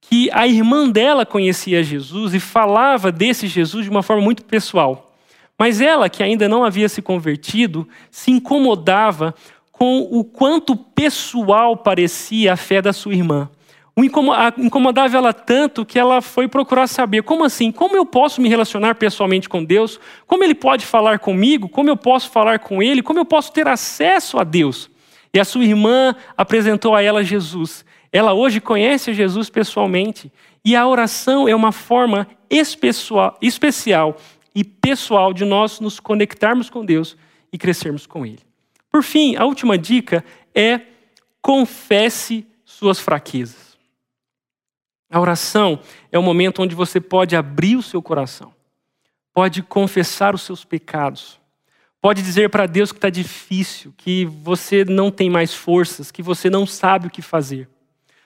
que 0.00 0.30
a 0.30 0.46
irmã 0.46 0.88
dela 0.88 1.26
conhecia 1.26 1.82
Jesus 1.82 2.32
e 2.32 2.38
falava 2.38 3.10
desse 3.10 3.48
Jesus 3.48 3.86
de 3.86 3.90
uma 3.90 4.04
forma 4.04 4.22
muito 4.22 4.44
pessoal. 4.44 5.05
Mas 5.58 5.80
ela, 5.80 6.08
que 6.08 6.22
ainda 6.22 6.48
não 6.48 6.64
havia 6.64 6.88
se 6.88 7.00
convertido, 7.00 7.88
se 8.10 8.30
incomodava 8.30 9.34
com 9.72 10.00
o 10.10 10.24
quanto 10.24 10.76
pessoal 10.76 11.76
parecia 11.76 12.52
a 12.52 12.56
fé 12.56 12.80
da 12.80 12.92
sua 12.92 13.14
irmã. 13.14 13.48
O 13.98 14.04
incomodava 14.04 15.16
ela 15.16 15.32
tanto 15.32 15.84
que 15.84 15.98
ela 15.98 16.20
foi 16.20 16.46
procurar 16.46 16.86
saber 16.86 17.22
como 17.22 17.44
assim, 17.44 17.72
como 17.72 17.96
eu 17.96 18.04
posso 18.04 18.42
me 18.42 18.48
relacionar 18.48 18.96
pessoalmente 18.96 19.48
com 19.48 19.64
Deus, 19.64 19.98
como 20.26 20.44
Ele 20.44 20.54
pode 20.54 20.84
falar 20.84 21.18
comigo, 21.18 21.66
como 21.66 21.88
eu 21.88 21.96
posso 21.96 22.28
falar 22.28 22.58
com 22.58 22.82
Ele, 22.82 23.02
como 23.02 23.18
eu 23.18 23.24
posso 23.24 23.50
ter 23.52 23.66
acesso 23.66 24.38
a 24.38 24.44
Deus. 24.44 24.90
E 25.32 25.40
a 25.40 25.46
sua 25.46 25.64
irmã 25.64 26.14
apresentou 26.36 26.94
a 26.94 27.00
ela 27.00 27.24
Jesus. 27.24 27.86
Ela 28.12 28.34
hoje 28.34 28.60
conhece 28.60 29.14
Jesus 29.14 29.48
pessoalmente. 29.48 30.30
E 30.62 30.76
a 30.76 30.86
oração 30.86 31.48
é 31.48 31.54
uma 31.54 31.72
forma 31.72 32.26
especial, 32.50 33.36
especial 33.40 34.16
e 34.56 34.64
pessoal 34.64 35.34
de 35.34 35.44
nós 35.44 35.80
nos 35.80 36.00
conectarmos 36.00 36.70
com 36.70 36.82
Deus 36.82 37.14
e 37.52 37.58
crescermos 37.58 38.06
com 38.06 38.24
Ele. 38.24 38.40
Por 38.90 39.02
fim, 39.02 39.36
a 39.36 39.44
última 39.44 39.76
dica 39.76 40.24
é 40.54 40.80
confesse 41.42 42.46
suas 42.64 42.98
fraquezas. 42.98 43.76
A 45.10 45.20
oração 45.20 45.78
é 46.10 46.18
o 46.18 46.22
momento 46.22 46.62
onde 46.62 46.74
você 46.74 46.98
pode 46.98 47.36
abrir 47.36 47.76
o 47.76 47.82
seu 47.82 48.00
coração, 48.00 48.54
pode 49.34 49.62
confessar 49.62 50.34
os 50.34 50.40
seus 50.40 50.64
pecados, 50.64 51.38
pode 52.00 52.22
dizer 52.22 52.48
para 52.48 52.66
Deus 52.66 52.90
que 52.90 52.98
está 52.98 53.10
difícil, 53.10 53.92
que 53.94 54.24
você 54.24 54.86
não 54.86 55.10
tem 55.10 55.28
mais 55.28 55.54
forças, 55.54 56.10
que 56.10 56.22
você 56.22 56.48
não 56.48 56.66
sabe 56.66 57.08
o 57.08 57.10
que 57.10 57.20
fazer. 57.20 57.68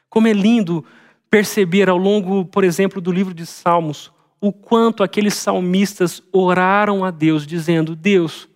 Como 0.09 0.29
é 0.29 0.33
lindo 0.33 0.85
perceber 1.29 1.91
ao 1.91 1.99
longo, 1.99 2.45
por 2.45 2.63
exemplo, 2.63 3.01
do 3.01 3.11
livro 3.11 3.35
de 3.35 3.45
Salmos, 3.45 4.13
o 4.41 4.53
quanto 4.53 5.03
aqueles 5.03 5.35
salmistas 5.35 6.23
oraram 6.33 7.05
a 7.05 7.11
Deus, 7.11 7.47
dizendo: 7.47 7.95
Deus, 7.95 8.49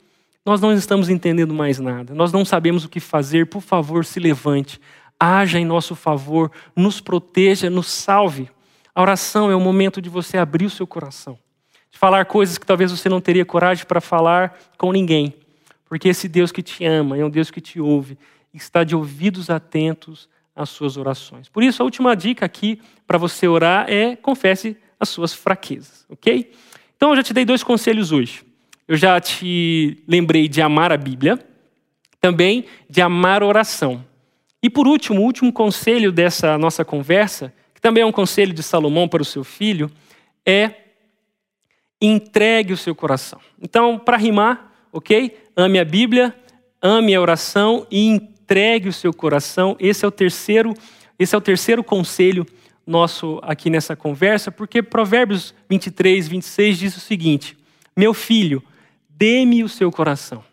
nós 0.45 0.61
não 0.61 0.73
estamos 0.73 1.09
entendendo 1.09 1.53
mais 1.53 1.79
nada, 1.79 2.15
nós 2.15 2.33
não 2.33 2.45
sabemos 2.45 2.85
o 2.85 2.89
que 2.89 3.01
fazer, 3.01 3.47
por 3.47 3.61
favor, 3.61 4.05
se 4.05 4.19
levante, 4.19 4.81
haja 5.19 5.59
em 5.59 5.65
nosso 5.65 5.95
favor, 5.95 6.51
nos 6.75 7.01
proteja, 7.01 7.69
nos 7.69 7.87
salve. 7.87 8.49
A 8.95 9.03
oração 9.03 9.51
é 9.51 9.57
o 9.57 9.61
momento 9.61 10.01
de 10.01 10.09
você 10.09 10.39
abrir 10.39 10.67
o 10.67 10.71
seu 10.71 10.87
coração, 10.87 11.39
de 11.91 11.99
falar 11.99 12.25
coisas 12.27 12.57
que 12.57 12.67
talvez 12.67 12.91
você 12.91 13.09
não 13.09 13.21
teria 13.21 13.45
coragem 13.45 13.85
para 13.85 14.01
falar 14.01 14.59
com 14.79 14.93
ninguém, 14.93 15.35
porque 15.85 16.09
esse 16.09 16.29
Deus 16.29 16.53
que 16.53 16.63
te 16.63 16.85
ama 16.85 17.19
é 17.19 17.25
um 17.25 17.31
Deus 17.31 17.51
que 17.51 17.61
te 17.61 17.81
ouve 17.81 18.17
e 18.53 18.57
está 18.57 18.85
de 18.85 18.95
ouvidos 18.95 19.51
atentos 19.51 20.29
às 20.55 20.69
suas 20.69 20.97
orações. 20.97 21.49
Por 21.49 21.63
isso, 21.63 21.83
a 21.83 21.85
última 21.85 22.15
dica 22.15 22.47
aqui 22.47 22.81
para 23.07 23.19
você 23.19 23.49
orar 23.49 23.87
é 23.89 24.15
confesse 24.15 24.77
as 24.99 25.09
suas 25.09 25.33
fraquezas, 25.35 26.05
ok? 26.09 26.53
Então, 26.97 27.11
eu 27.11 27.17
já 27.17 27.23
te 27.23 27.35
dei 27.35 27.45
dois 27.45 27.63
conselhos 27.63 28.13
hoje. 28.13 28.43
Eu 28.87 28.97
já 28.97 29.21
te 29.21 30.03
lembrei 30.07 30.49
de 30.49 30.61
amar 30.61 30.93
a 30.93 30.97
Bíblia, 30.97 31.39
também 32.21 32.65
de 32.89 33.01
amar 33.01 33.43
a 33.43 33.47
oração. 33.47 34.05
E 34.63 34.71
por 34.71 34.87
último, 34.87 35.21
o 35.21 35.25
último 35.25 35.53
conselho 35.53 36.11
dessa 36.11 36.57
nossa 36.57 36.85
conversa, 36.85 37.53
que 37.75 37.81
também 37.81 38.03
é 38.03 38.07
um 38.07 38.13
conselho 38.13 38.53
de 38.53 38.63
Salomão 38.63 39.09
para 39.09 39.23
o 39.23 39.25
seu 39.25 39.45
filho, 39.45 39.91
é 40.47 40.71
entregue 42.01 42.73
o 42.73 42.77
seu 42.77 42.95
coração. 42.95 43.41
Então, 43.61 43.99
para 43.99 44.17
rimar, 44.17 44.73
ok? 44.93 45.37
Ame 45.57 45.79
a 45.79 45.85
Bíblia, 45.85 46.35
ame 46.81 47.15
a 47.15 47.21
oração 47.21 47.87
e 47.91 48.07
entregue 48.07 48.89
o 48.89 48.93
seu 48.93 49.13
coração. 49.13 49.77
Esse 49.81 50.05
é 50.05 50.09
o 50.09 50.11
terceiro, 50.11 50.75
esse 51.19 51.35
é 51.35 51.39
o 51.39 51.41
terceiro 51.41 51.83
conselho 51.83 52.47
nosso 52.87 53.41
aqui 53.43 53.71
nessa 53.71 53.97
conversa, 53.97 54.51
porque 54.51 54.83
Provérbios 54.83 55.55
23, 55.69 56.29
26 56.29 56.79
diz 56.79 56.97
o 56.97 57.01
seguinte: 57.01 57.57
Meu 57.97 58.13
filho, 58.13 58.63
dê-me 59.09 59.63
o 59.63 59.69
seu 59.69 59.91
coração, 59.91 60.45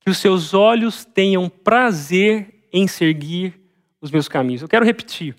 que 0.00 0.10
os 0.10 0.18
seus 0.18 0.54
olhos 0.54 1.04
tenham 1.04 1.48
prazer 1.48 2.66
em 2.72 2.86
seguir 2.86 3.54
os 4.00 4.10
meus 4.10 4.28
caminhos. 4.28 4.62
Eu 4.62 4.68
quero 4.68 4.84
repetir. 4.84 5.34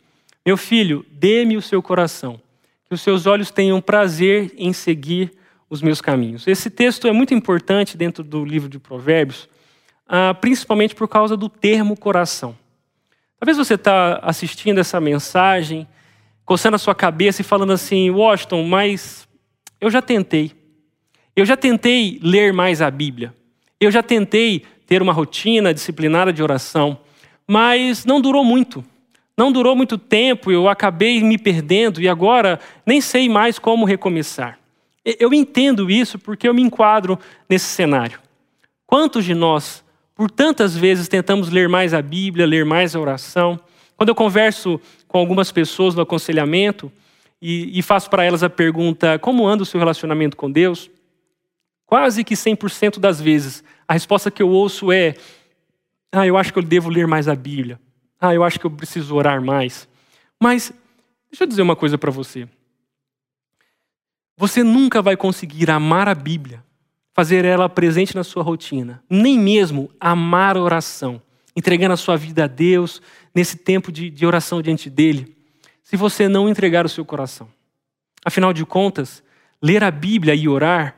Meu 0.45 0.57
filho, 0.57 1.05
dê-me 1.11 1.57
o 1.57 1.61
seu 1.61 1.81
coração, 1.81 2.41
que 2.85 2.93
os 2.93 3.01
seus 3.01 3.25
olhos 3.25 3.51
tenham 3.51 3.79
prazer 3.81 4.53
em 4.57 4.73
seguir 4.73 5.31
os 5.69 5.81
meus 5.81 6.01
caminhos. 6.01 6.47
Esse 6.47 6.69
texto 6.69 7.07
é 7.07 7.11
muito 7.11 7.33
importante 7.33 7.95
dentro 7.95 8.23
do 8.23 8.43
livro 8.43 8.67
de 8.67 8.79
Provérbios, 8.79 9.47
ah, 10.07 10.33
principalmente 10.33 10.95
por 10.95 11.07
causa 11.07 11.37
do 11.37 11.47
termo 11.47 11.95
coração. 11.95 12.57
Talvez 13.39 13.57
você 13.57 13.75
está 13.75 14.19
assistindo 14.23 14.79
essa 14.79 14.99
mensagem, 14.99 15.87
coçando 16.49 16.73
a 16.73 16.79
sua 16.79 16.95
cabeça 16.95 17.41
e 17.41 17.45
falando 17.45 17.73
assim, 17.73 18.09
Washington, 18.09 18.63
mas 18.63 19.27
eu 19.79 19.87
já 19.87 20.01
tentei. 20.01 20.51
Eu 21.35 21.45
já 21.45 21.55
tentei 21.55 22.19
ler 22.23 22.51
mais 22.51 22.81
a 22.81 22.89
Bíblia. 22.89 23.31
Eu 23.79 23.91
já 23.91 24.01
tentei 24.01 24.65
ter 24.87 24.99
uma 24.99 25.13
rotina 25.13 25.71
disciplinada 25.71 26.33
de 26.33 26.41
oração, 26.41 27.01
mas 27.47 28.03
não 28.03 28.19
durou 28.19 28.43
muito. 28.43 28.83
Não 29.37 29.51
durou 29.51 29.75
muito 29.75 29.95
tempo, 29.95 30.51
eu 30.51 30.67
acabei 30.67 31.21
me 31.21 31.37
perdendo 31.37 32.01
e 32.01 32.09
agora 32.09 32.59
nem 32.83 32.99
sei 32.99 33.29
mais 33.29 33.59
como 33.59 33.85
recomeçar. 33.85 34.57
Eu 35.05 35.31
entendo 35.31 35.87
isso 35.87 36.17
porque 36.17 36.47
eu 36.47 36.53
me 36.55 36.63
enquadro 36.63 37.19
nesse 37.47 37.67
cenário. 37.67 38.19
Quantos 38.87 39.23
de 39.23 39.35
nós, 39.35 39.83
por 40.15 40.31
tantas 40.31 40.75
vezes, 40.75 41.07
tentamos 41.07 41.49
ler 41.49 41.69
mais 41.69 41.93
a 41.93 42.01
Bíblia, 42.01 42.47
ler 42.47 42.65
mais 42.65 42.95
a 42.95 42.99
oração? 42.99 43.59
Quando 43.95 44.09
eu 44.09 44.15
converso 44.15 44.81
com 45.09 45.17
algumas 45.17 45.51
pessoas 45.51 45.93
no 45.95 46.01
aconselhamento 46.01 46.89
e, 47.41 47.77
e 47.77 47.81
faço 47.81 48.09
para 48.09 48.23
elas 48.23 48.43
a 48.43 48.49
pergunta: 48.49 49.19
como 49.19 49.45
anda 49.45 49.63
o 49.63 49.65
seu 49.65 49.77
relacionamento 49.79 50.37
com 50.37 50.49
Deus? 50.49 50.89
Quase 51.85 52.23
que 52.23 52.35
100% 52.35 52.99
das 52.99 53.19
vezes, 53.19 53.63
a 53.87 53.93
resposta 53.93 54.31
que 54.31 54.41
eu 54.41 54.47
ouço 54.47 54.91
é: 54.91 55.15
Ah, 56.11 56.25
eu 56.25 56.37
acho 56.37 56.53
que 56.53 56.59
eu 56.59 56.63
devo 56.63 56.89
ler 56.89 57.07
mais 57.07 57.27
a 57.27 57.35
Bíblia. 57.35 57.79
Ah, 58.21 58.33
eu 58.33 58.43
acho 58.43 58.59
que 58.59 58.65
eu 58.65 58.71
preciso 58.71 59.15
orar 59.15 59.41
mais. 59.41 59.87
Mas, 60.39 60.71
deixa 61.31 61.43
eu 61.43 61.47
dizer 61.47 61.61
uma 61.61 61.75
coisa 61.75 61.97
para 61.97 62.11
você. 62.11 62.47
Você 64.37 64.63
nunca 64.63 65.01
vai 65.01 65.17
conseguir 65.17 65.69
amar 65.71 66.07
a 66.07 66.15
Bíblia, 66.15 66.63
fazer 67.13 67.43
ela 67.43 67.67
presente 67.67 68.15
na 68.15 68.23
sua 68.23 68.43
rotina, 68.43 69.03
nem 69.09 69.37
mesmo 69.37 69.89
amar 69.99 70.55
a 70.55 70.61
oração, 70.61 71.21
entregando 71.55 71.93
a 71.93 71.97
sua 71.97 72.15
vida 72.15 72.43
a 72.43 72.47
Deus 72.47 73.01
nesse 73.33 73.57
tempo 73.57 73.91
de, 73.91 74.09
de 74.09 74.25
oração 74.25 74.61
diante 74.61 74.89
dele, 74.89 75.35
se 75.83 75.97
você 75.97 76.27
não 76.27 76.47
entregar 76.47 76.85
o 76.85 76.89
seu 76.89 77.03
coração. 77.03 77.49
Afinal 78.23 78.53
de 78.53 78.65
contas, 78.65 79.23
ler 79.61 79.83
a 79.83 79.91
Bíblia 79.91 80.35
e 80.35 80.47
orar 80.47 80.95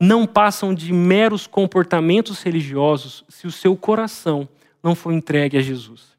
não 0.00 0.26
passam 0.26 0.72
de 0.72 0.92
meros 0.92 1.46
comportamentos 1.46 2.42
religiosos 2.42 3.24
se 3.28 3.46
o 3.46 3.52
seu 3.52 3.76
coração 3.76 4.48
não 4.82 4.94
for 4.94 5.12
entregue 5.12 5.56
a 5.56 5.60
Jesus. 5.60 6.16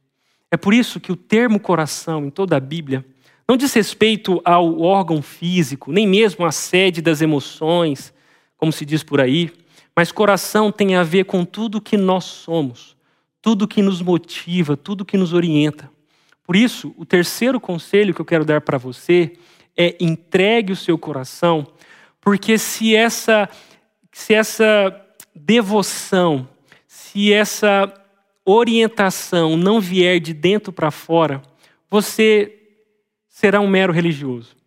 É 0.51 0.57
por 0.57 0.73
isso 0.73 0.99
que 0.99 1.11
o 1.11 1.15
termo 1.15 1.59
coração 1.59 2.25
em 2.25 2.29
toda 2.29 2.57
a 2.57 2.59
Bíblia 2.59 3.05
não 3.47 3.57
diz 3.57 3.73
respeito 3.73 4.41
ao 4.43 4.79
órgão 4.81 5.21
físico, 5.21 5.91
nem 5.91 6.07
mesmo 6.07 6.45
à 6.45 6.51
sede 6.51 7.01
das 7.01 7.21
emoções, 7.21 8.13
como 8.57 8.71
se 8.71 8.85
diz 8.85 9.01
por 9.01 9.21
aí, 9.21 9.51
mas 9.95 10.11
coração 10.11 10.71
tem 10.71 10.95
a 10.95 11.03
ver 11.03 11.25
com 11.25 11.43
tudo 11.43 11.81
que 11.81 11.97
nós 11.97 12.25
somos, 12.25 12.95
tudo 13.41 13.67
que 13.67 13.81
nos 13.81 14.01
motiva, 14.01 14.75
tudo 14.75 15.05
que 15.05 15.17
nos 15.17 15.33
orienta. 15.33 15.89
Por 16.43 16.55
isso, 16.55 16.93
o 16.97 17.05
terceiro 17.05 17.59
conselho 17.59 18.13
que 18.13 18.21
eu 18.21 18.25
quero 18.25 18.43
dar 18.43 18.61
para 18.61 18.77
você 18.77 19.33
é 19.77 19.95
entregue 19.99 20.73
o 20.73 20.75
seu 20.75 20.97
coração, 20.97 21.67
porque 22.19 22.57
se 22.57 22.95
essa 22.95 23.49
se 24.11 24.33
essa 24.33 24.99
devoção, 25.33 26.47
se 26.87 27.31
essa 27.31 27.93
orientação 28.43 29.55
não 29.55 29.79
vier 29.79 30.19
de 30.19 30.33
dentro 30.33 30.73
para 30.73 30.91
fora, 30.91 31.41
você 31.89 32.59
será 33.27 33.61
um 33.61 33.67
mero 33.67 33.93
religioso. 33.93 34.57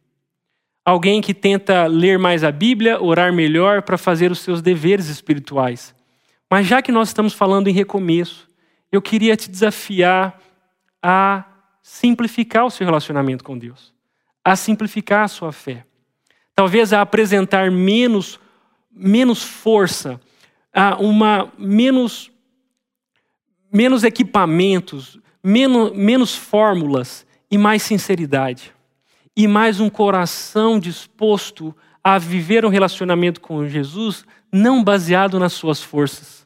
Alguém 0.84 1.20
que 1.20 1.34
tenta 1.34 1.86
ler 1.86 2.18
mais 2.18 2.42
a 2.42 2.50
Bíblia, 2.50 3.00
orar 3.00 3.32
melhor 3.32 3.82
para 3.82 3.98
fazer 3.98 4.30
os 4.30 4.40
seus 4.40 4.62
deveres 4.62 5.08
espirituais. 5.08 5.94
Mas 6.50 6.66
já 6.66 6.82
que 6.82 6.90
nós 6.90 7.08
estamos 7.08 7.32
falando 7.32 7.68
em 7.68 7.72
recomeço, 7.72 8.48
eu 8.92 9.02
queria 9.02 9.36
te 9.36 9.50
desafiar 9.50 10.38
a 11.02 11.44
simplificar 11.82 12.66
o 12.66 12.70
seu 12.70 12.84
relacionamento 12.84 13.42
com 13.42 13.58
Deus, 13.58 13.92
a 14.44 14.54
simplificar 14.54 15.24
a 15.24 15.28
sua 15.28 15.50
fé. 15.50 15.84
Talvez 16.54 16.92
a 16.92 17.00
apresentar 17.00 17.70
menos 17.70 18.38
menos 18.94 19.42
força, 19.42 20.20
uma 20.98 21.50
menos, 21.58 22.30
menos 23.72 24.04
equipamentos, 24.04 25.18
menos, 25.42 25.92
menos 25.92 26.34
fórmulas 26.34 27.26
e 27.50 27.56
mais 27.56 27.82
sinceridade. 27.82 28.72
E 29.34 29.48
mais 29.48 29.80
um 29.80 29.88
coração 29.88 30.78
disposto 30.78 31.74
a 32.04 32.18
viver 32.18 32.64
um 32.66 32.68
relacionamento 32.68 33.40
com 33.40 33.66
Jesus 33.66 34.26
não 34.52 34.84
baseado 34.84 35.38
nas 35.38 35.54
suas 35.54 35.82
forças. 35.82 36.41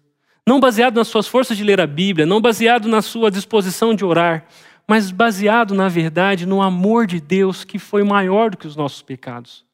Não 0.47 0.61
baseado 0.61 0.97
nas 0.97 1.09
suas 1.09 1.27
forças 1.27 1.57
de 1.57 1.65
ler 1.65 1.81
a 1.81 1.87
Bíblia, 1.87 2.27
não 2.27 2.41
baseado 2.41 2.89
na 2.89 3.03
sua 3.03 3.31
disposição 3.31 3.95
de 3.95 4.05
orar, 4.05 4.47
mas 4.87 5.11
baseado, 5.11 5.75
na 5.75 5.89
verdade, 5.89 6.47
no 6.47 6.63
amor 6.63 7.07
de 7.07 7.21
Deus 7.21 7.65
que 7.65 7.79
foi 7.79 8.05
maior 8.05 8.51
do 8.51 8.57
que 8.57 8.67
os 8.67 8.77
nossos 8.77 9.03
pecados 9.03 9.67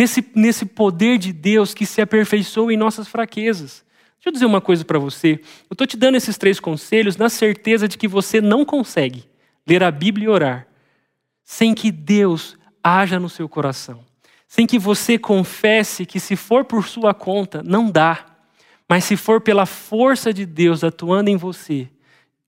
nesse, 0.00 0.24
nesse 0.34 0.64
poder 0.64 1.18
de 1.18 1.30
Deus 1.30 1.74
que 1.74 1.84
se 1.84 2.00
aperfeiçoa 2.00 2.72
em 2.72 2.76
nossas 2.76 3.06
fraquezas. 3.06 3.84
Deixa 4.14 4.28
eu 4.28 4.32
dizer 4.32 4.46
uma 4.46 4.60
coisa 4.60 4.82
para 4.82 4.98
você. 4.98 5.40
Eu 5.68 5.74
estou 5.74 5.86
te 5.86 5.96
dando 5.96 6.16
esses 6.16 6.38
três 6.38 6.58
conselhos 6.58 7.18
na 7.18 7.28
certeza 7.28 7.86
de 7.86 7.98
que 7.98 8.08
você 8.08 8.40
não 8.40 8.64
consegue 8.64 9.24
ler 9.66 9.82
a 9.82 9.90
Bíblia 9.90 10.24
e 10.24 10.28
orar 10.28 10.66
sem 11.44 11.74
que 11.74 11.90
Deus 11.90 12.56
haja 12.82 13.18
no 13.20 13.28
seu 13.28 13.46
coração, 13.46 14.02
sem 14.48 14.66
que 14.66 14.78
você 14.78 15.18
confesse 15.18 16.06
que 16.06 16.18
se 16.18 16.34
for 16.34 16.64
por 16.64 16.86
sua 16.86 17.12
conta, 17.12 17.62
não 17.62 17.90
dá, 17.90 18.24
mas 18.90 19.04
se 19.04 19.16
for 19.16 19.40
pela 19.40 19.66
força 19.66 20.34
de 20.34 20.44
Deus 20.44 20.82
atuando 20.82 21.30
em 21.30 21.36
você, 21.36 21.86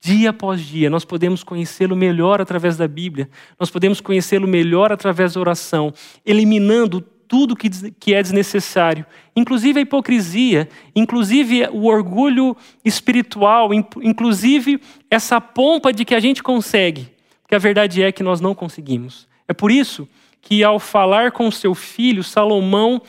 dia 0.01 0.31
após 0.31 0.59
dia, 0.59 0.89
nós 0.89 1.05
podemos 1.05 1.41
conhecê-lo 1.41 1.95
melhor 1.95 2.41
através 2.41 2.75
da 2.75 2.85
Bíblia, 2.85 3.29
nós 3.57 3.69
podemos 3.69 4.01
conhecê-lo 4.01 4.45
melhor 4.45 4.91
através 4.91 5.35
da 5.35 5.39
oração, 5.39 5.93
eliminando 6.25 6.99
tudo 6.99 7.55
que 7.55 8.13
é 8.13 8.21
desnecessário, 8.21 9.05
inclusive 9.33 9.79
a 9.79 9.83
hipocrisia, 9.83 10.67
inclusive 10.93 11.65
o 11.71 11.85
orgulho 11.85 12.57
espiritual, 12.83 13.73
inclusive 13.73 14.81
essa 15.09 15.39
pompa 15.39 15.93
de 15.93 16.03
que 16.03 16.13
a 16.13 16.19
gente 16.19 16.43
consegue, 16.43 17.09
porque 17.41 17.55
a 17.55 17.59
verdade 17.59 18.03
é 18.03 18.11
que 18.11 18.21
nós 18.21 18.41
não 18.41 18.53
conseguimos. 18.53 19.29
É 19.47 19.53
por 19.53 19.71
isso 19.71 20.05
que, 20.41 20.61
ao 20.61 20.77
falar 20.77 21.31
com 21.31 21.49
seu 21.49 21.73
filho, 21.73 22.21
Salomão, 22.21 23.01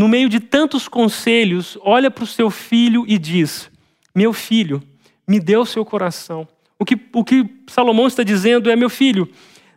no 0.00 0.08
meio 0.08 0.30
de 0.30 0.40
tantos 0.40 0.88
conselhos, 0.88 1.76
olha 1.82 2.10
para 2.10 2.24
o 2.24 2.26
seu 2.26 2.48
filho 2.48 3.04
e 3.06 3.18
diz: 3.18 3.70
Meu 4.14 4.32
filho, 4.32 4.82
me 5.28 5.38
dê 5.38 5.58
o 5.58 5.66
seu 5.66 5.84
coração. 5.84 6.48
O 6.78 6.86
que, 6.86 6.98
o 7.12 7.22
que 7.22 7.44
Salomão 7.66 8.06
está 8.06 8.22
dizendo 8.22 8.70
é: 8.70 8.76
Meu 8.76 8.88
filho, 8.88 9.28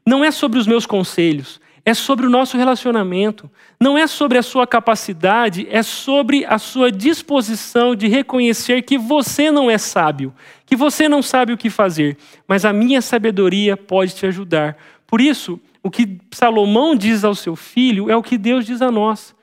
não 0.06 0.24
é 0.24 0.32
sobre 0.32 0.58
os 0.58 0.66
meus 0.66 0.86
conselhos, 0.86 1.60
é 1.84 1.94
sobre 1.94 2.26
o 2.26 2.30
nosso 2.30 2.56
relacionamento. 2.56 3.52
Não 3.78 3.98
é 3.98 4.08
sobre 4.08 4.38
a 4.38 4.42
sua 4.42 4.66
capacidade, 4.66 5.68
é 5.70 5.84
sobre 5.84 6.46
a 6.46 6.58
sua 6.58 6.90
disposição 6.90 7.94
de 7.94 8.08
reconhecer 8.08 8.82
que 8.84 8.98
você 8.98 9.52
não 9.52 9.70
é 9.70 9.78
sábio, 9.78 10.34
que 10.66 10.78
você 10.78 11.10
não 11.10 11.22
sabe 11.22 11.52
o 11.52 11.58
que 11.58 11.70
fazer, 11.70 12.16
mas 12.48 12.64
a 12.64 12.72
minha 12.72 13.02
sabedoria 13.02 13.76
pode 13.76 14.16
te 14.16 14.26
ajudar. 14.26 14.78
Por 15.06 15.20
isso, 15.20 15.60
o 15.84 15.92
que 15.92 16.18
Salomão 16.32 16.96
diz 16.96 17.26
ao 17.26 17.36
seu 17.36 17.58
filho 17.58 18.10
é 18.10 18.16
o 18.16 18.24
que 18.24 18.38
Deus 18.38 18.66
diz 18.66 18.82
a 18.82 18.90
nós: 18.90 19.36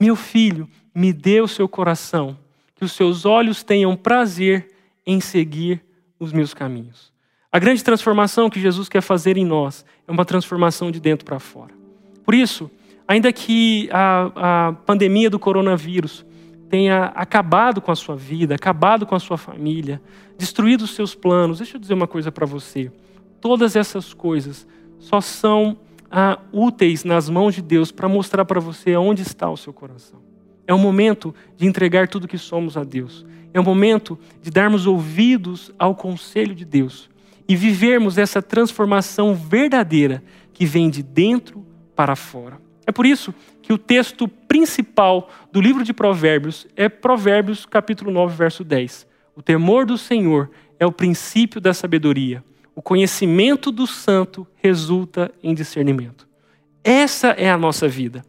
Meu 0.00 0.14
filho, 0.14 0.68
me 0.94 1.12
dê 1.12 1.40
o 1.40 1.48
seu 1.48 1.68
coração, 1.68 2.38
que 2.76 2.84
os 2.84 2.92
seus 2.92 3.24
olhos 3.24 3.64
tenham 3.64 3.96
prazer 3.96 4.70
em 5.04 5.20
seguir 5.20 5.82
os 6.20 6.32
meus 6.32 6.54
caminhos. 6.54 7.12
A 7.50 7.58
grande 7.58 7.82
transformação 7.82 8.48
que 8.48 8.60
Jesus 8.60 8.88
quer 8.88 9.00
fazer 9.00 9.36
em 9.36 9.44
nós 9.44 9.84
é 10.06 10.12
uma 10.12 10.24
transformação 10.24 10.90
de 10.90 11.00
dentro 11.00 11.24
para 11.24 11.40
fora. 11.40 11.72
Por 12.24 12.34
isso, 12.34 12.70
ainda 13.08 13.32
que 13.32 13.88
a, 13.90 14.68
a 14.68 14.72
pandemia 14.72 15.30
do 15.30 15.38
coronavírus 15.38 16.24
tenha 16.68 17.06
acabado 17.06 17.80
com 17.80 17.90
a 17.90 17.96
sua 17.96 18.14
vida, 18.14 18.54
acabado 18.54 19.06
com 19.06 19.14
a 19.14 19.20
sua 19.20 19.38
família, 19.38 20.00
destruído 20.36 20.82
os 20.82 20.94
seus 20.94 21.14
planos, 21.14 21.58
deixa 21.58 21.76
eu 21.76 21.80
dizer 21.80 21.94
uma 21.94 22.06
coisa 22.06 22.30
para 22.30 22.46
você. 22.46 22.92
Todas 23.40 23.74
essas 23.74 24.12
coisas 24.12 24.66
só 24.98 25.20
são 25.20 25.78
ah, 26.10 26.38
úteis 26.52 27.04
nas 27.04 27.28
mãos 27.28 27.54
de 27.54 27.62
Deus 27.62 27.92
para 27.92 28.08
mostrar 28.08 28.44
para 28.44 28.60
você 28.60 28.96
onde 28.96 29.22
está 29.22 29.48
o 29.50 29.56
seu 29.56 29.72
coração. 29.72 30.20
É 30.66 30.74
o 30.74 30.78
momento 30.78 31.34
de 31.56 31.66
entregar 31.66 32.08
tudo 32.08 32.28
que 32.28 32.38
somos 32.38 32.76
a 32.76 32.84
Deus. 32.84 33.24
É 33.54 33.60
o 33.60 33.64
momento 33.64 34.18
de 34.42 34.50
darmos 34.50 34.86
ouvidos 34.86 35.72
ao 35.78 35.94
conselho 35.94 36.54
de 36.54 36.64
Deus 36.64 37.08
e 37.48 37.56
vivermos 37.56 38.18
essa 38.18 38.42
transformação 38.42 39.34
verdadeira 39.34 40.22
que 40.52 40.66
vem 40.66 40.90
de 40.90 41.02
dentro 41.02 41.66
para 41.96 42.14
fora. 42.14 42.60
É 42.86 42.92
por 42.92 43.06
isso 43.06 43.34
que 43.62 43.72
o 43.72 43.78
texto 43.78 44.28
principal 44.28 45.30
do 45.52 45.60
livro 45.60 45.82
de 45.82 45.92
Provérbios 45.92 46.66
é 46.76 46.88
Provérbios 46.88 47.64
capítulo 47.64 48.10
9, 48.10 48.36
verso 48.36 48.64
10. 48.64 49.06
O 49.34 49.42
temor 49.42 49.86
do 49.86 49.96
Senhor 49.96 50.50
é 50.78 50.86
o 50.86 50.92
princípio 50.92 51.60
da 51.60 51.72
sabedoria. 51.72 52.44
O 52.78 52.80
conhecimento 52.80 53.72
do 53.72 53.88
santo 53.88 54.46
resulta 54.62 55.32
em 55.42 55.52
discernimento. 55.52 56.28
Essa 56.84 57.30
é 57.30 57.50
a 57.50 57.58
nossa 57.58 57.88
vida. 57.88 58.24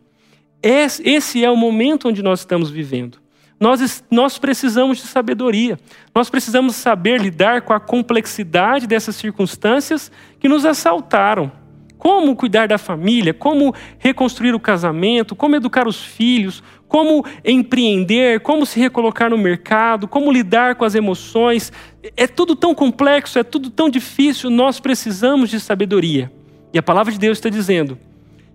Esse 0.60 1.45
é 1.45 1.52
o 1.52 1.56
momento 1.56 2.10
onde 2.10 2.24
nós 2.24 2.39
estamos 2.39 2.72
vivendo. 2.72 3.20
Nós, 3.60 4.04
nós 4.10 4.39
precisamos 4.39 4.97
de 4.97 5.04
sabedoria. 5.04 5.78
Nós 6.16 6.32
precisamos 6.32 6.76
saber 6.76 7.22
lidar 7.22 7.62
com 7.62 7.74
a 7.74 7.80
complexidade 7.80 8.88
dessas 8.88 9.16
circunstâncias 9.18 10.12
que 10.39 10.50
nos 10.50 10.66
assaltaram 10.66 11.52
como 12.00 12.34
cuidar 12.34 12.70
da 12.70 12.78
família, 12.78 13.34
como 13.34 13.76
reconstruir 13.97 14.56
o 14.56 14.60
casamento, 14.60 15.36
como 15.36 15.58
educar 15.58 15.86
os 15.86 16.02
filhos, 16.02 16.64
como 16.88 17.26
empreender, 17.43 18.39
como 18.39 18.66
se 18.66 18.80
recolocar 18.80 19.30
no 19.30 19.38
mercado, 19.38 20.08
como 20.08 20.32
lidar 20.32 20.76
com 20.76 20.86
as 20.86 20.95
emoções. 20.95 21.74
É 22.16 22.26
tudo 22.26 22.56
tão 22.56 22.74
complexo, 22.74 23.38
é 23.38 23.43
tudo 23.43 23.70
tão 23.70 23.89
difícil, 23.89 24.50
nós 24.50 24.80
precisamos 24.80 25.50
de 25.50 25.60
sabedoria. 25.60 26.32
E 26.74 26.80
a 26.80 26.82
palavra 26.82 27.12
de 27.12 27.20
Deus 27.20 27.38
está 27.38 27.50
dizendo 27.50 28.00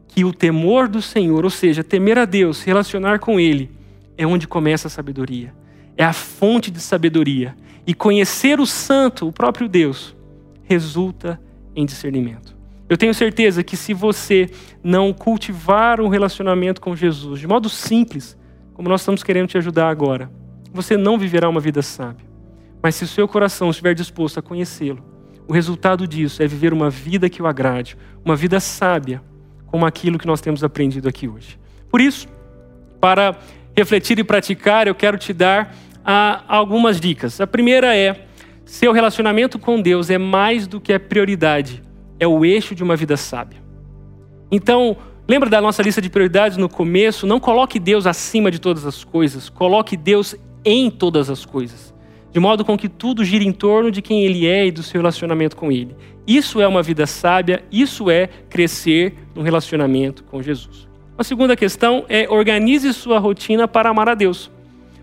que 0.09 0.24
o 0.24 0.32
temor 0.32 0.88
do 0.88 1.03
Senhor, 1.03 1.45
ou 1.45 1.51
seja, 1.51 1.84
temer 1.84 2.18
a 2.18 2.24
Deus, 2.24 2.57
se 2.57 2.66
relacionar 2.66 3.18
com 3.18 3.38
Ele, 3.38 3.70
é 4.16 4.26
onde 4.26 4.49
começa 4.49 4.88
a 4.88 4.90
sabedoria. 4.90 5.53
É 5.99 6.05
a 6.05 6.14
fonte 6.14 6.70
de 6.70 6.80
sabedoria. 6.80 7.55
E 7.86 7.92
conhecer 7.92 8.59
o 8.59 8.64
Santo, 8.64 9.28
o 9.28 9.32
próprio 9.32 9.68
Deus, 9.68 10.16
resulta 10.62 11.38
em 11.76 11.84
discernimento. 11.84 12.53
Eu 12.89 12.99
tenho 12.99 13.14
certeza 13.14 13.64
que 13.64 13.76
se 13.76 13.95
você 13.95 14.51
não 14.82 15.12
cultivar 15.12 16.01
um 16.01 16.09
relacionamento 16.09 16.80
com 16.80 16.95
Jesus 16.95 17.41
de 17.41 17.47
modo 17.47 17.68
simples, 17.68 18.37
como 18.74 18.89
nós 18.89 19.01
estamos 19.01 19.22
querendo 19.22 19.49
te 19.49 19.57
ajudar 19.57 19.89
agora, 19.89 20.30
você 20.72 20.97
não 20.97 21.18
viverá 21.18 21.49
uma 21.49 21.61
vida 21.61 21.80
sábia. 21.80 22.26
Mas 22.82 22.97
se 22.97 23.05
o 23.05 23.07
seu 23.07 23.26
coração 23.26 23.70
estiver 23.70 23.95
disposto 23.95 24.39
a 24.39 24.43
conhecê-lo, 24.43 25.03
o 25.49 25.53
resultado 25.53 26.07
disso 26.07 26.43
é 26.43 26.47
viver 26.47 26.72
uma 26.72 26.91
vida 26.91 27.30
que 27.30 27.41
o 27.41 27.47
agrade, 27.47 27.97
uma 28.22 28.37
vida 28.37 28.61
sábia, 28.61 29.22
como 29.66 29.87
aquilo 29.87 30.18
que 30.18 30.26
nós 30.26 30.41
temos 30.41 30.62
aprendido 30.62 31.09
aqui 31.09 31.26
hoje. 31.26 31.59
Por 31.89 32.01
isso, 32.01 32.28
para 33.01 33.37
refletir 33.74 34.18
e 34.18 34.24
praticar, 34.24 34.87
eu 34.87 34.95
quero 34.95 35.16
te 35.16 35.32
dar 35.32 35.74
ah, 36.05 36.45
algumas 36.47 37.01
dicas. 37.01 37.41
A 37.41 37.47
primeira 37.47 37.97
é: 37.97 38.26
seu 38.64 38.93
relacionamento 38.93 39.59
com 39.59 39.80
Deus 39.80 40.11
é 40.11 40.18
mais 40.18 40.66
do 40.66 40.80
que 40.80 40.93
a 40.93 41.01
prioridade 41.01 41.82
é 42.18 42.26
o 42.26 42.44
eixo 42.44 42.74
de 42.74 42.82
uma 42.82 42.96
vida 42.96 43.16
sábia. 43.16 43.62
Então, 44.50 44.96
lembra 45.26 45.48
da 45.48 45.60
nossa 45.60 45.82
lista 45.82 46.00
de 46.00 46.10
prioridades 46.10 46.56
no 46.56 46.68
começo? 46.68 47.26
Não 47.26 47.40
coloque 47.40 47.78
Deus 47.78 48.06
acima 48.06 48.50
de 48.50 48.58
todas 48.58 48.86
as 48.86 49.02
coisas, 49.02 49.48
coloque 49.48 49.96
Deus 49.96 50.36
em 50.64 50.90
todas 50.90 51.28
as 51.28 51.44
coisas, 51.44 51.94
de 52.32 52.40
modo 52.40 52.64
com 52.64 52.76
que 52.76 52.88
tudo 52.88 53.24
gire 53.24 53.46
em 53.46 53.52
torno 53.52 53.90
de 53.90 54.00
quem 54.00 54.24
Ele 54.24 54.46
é 54.46 54.66
e 54.66 54.70
do 54.70 54.82
seu 54.82 55.00
relacionamento 55.00 55.56
com 55.56 55.70
Ele. 55.70 55.94
Isso 56.26 56.60
é 56.60 56.66
uma 56.66 56.82
vida 56.82 57.06
sábia, 57.06 57.62
isso 57.70 58.10
é 58.10 58.28
crescer 58.48 59.14
no 59.34 59.42
relacionamento 59.42 60.24
com 60.24 60.42
Jesus. 60.42 60.88
A 61.16 61.22
segunda 61.22 61.54
questão 61.54 62.04
é 62.08 62.28
organize 62.28 62.92
sua 62.92 63.18
rotina 63.18 63.68
para 63.68 63.90
amar 63.90 64.08
a 64.08 64.14
Deus. 64.14 64.50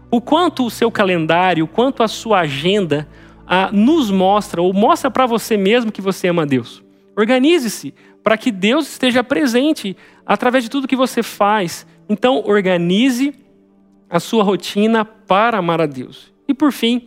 O 0.10 0.20
quanto 0.20 0.66
o 0.66 0.70
seu 0.70 0.92
calendário, 0.92 1.64
o 1.64 1.68
quanto 1.68 2.04
a 2.04 2.08
sua 2.08 2.40
agenda 2.40 3.08
ah, 3.48 3.70
nos 3.72 4.12
mostra, 4.12 4.62
ou 4.62 4.74
mostra 4.74 5.10
para 5.10 5.26
você 5.26 5.56
mesmo 5.56 5.92
que 5.92 6.02
você 6.02 6.28
ama 6.28 6.42
a 6.42 6.46
Deus. 6.46 6.84
Organize-se 7.16 7.94
para 8.24 8.38
que 8.38 8.52
Deus 8.52 8.90
esteja 8.90 9.24
presente 9.24 9.96
através 10.26 10.64
de 10.64 10.70
tudo 10.70 10.88
que 10.88 10.96
você 10.96 11.24
faz. 11.24 11.86
Então, 12.08 12.44
organize 12.46 13.34
a 14.10 14.20
sua 14.20 14.44
rotina 14.44 15.06
para 15.06 15.58
amar 15.58 15.82
a 15.82 15.86
Deus. 15.86 16.32
E 16.48 16.54
por 16.54 16.72
fim, 16.72 17.04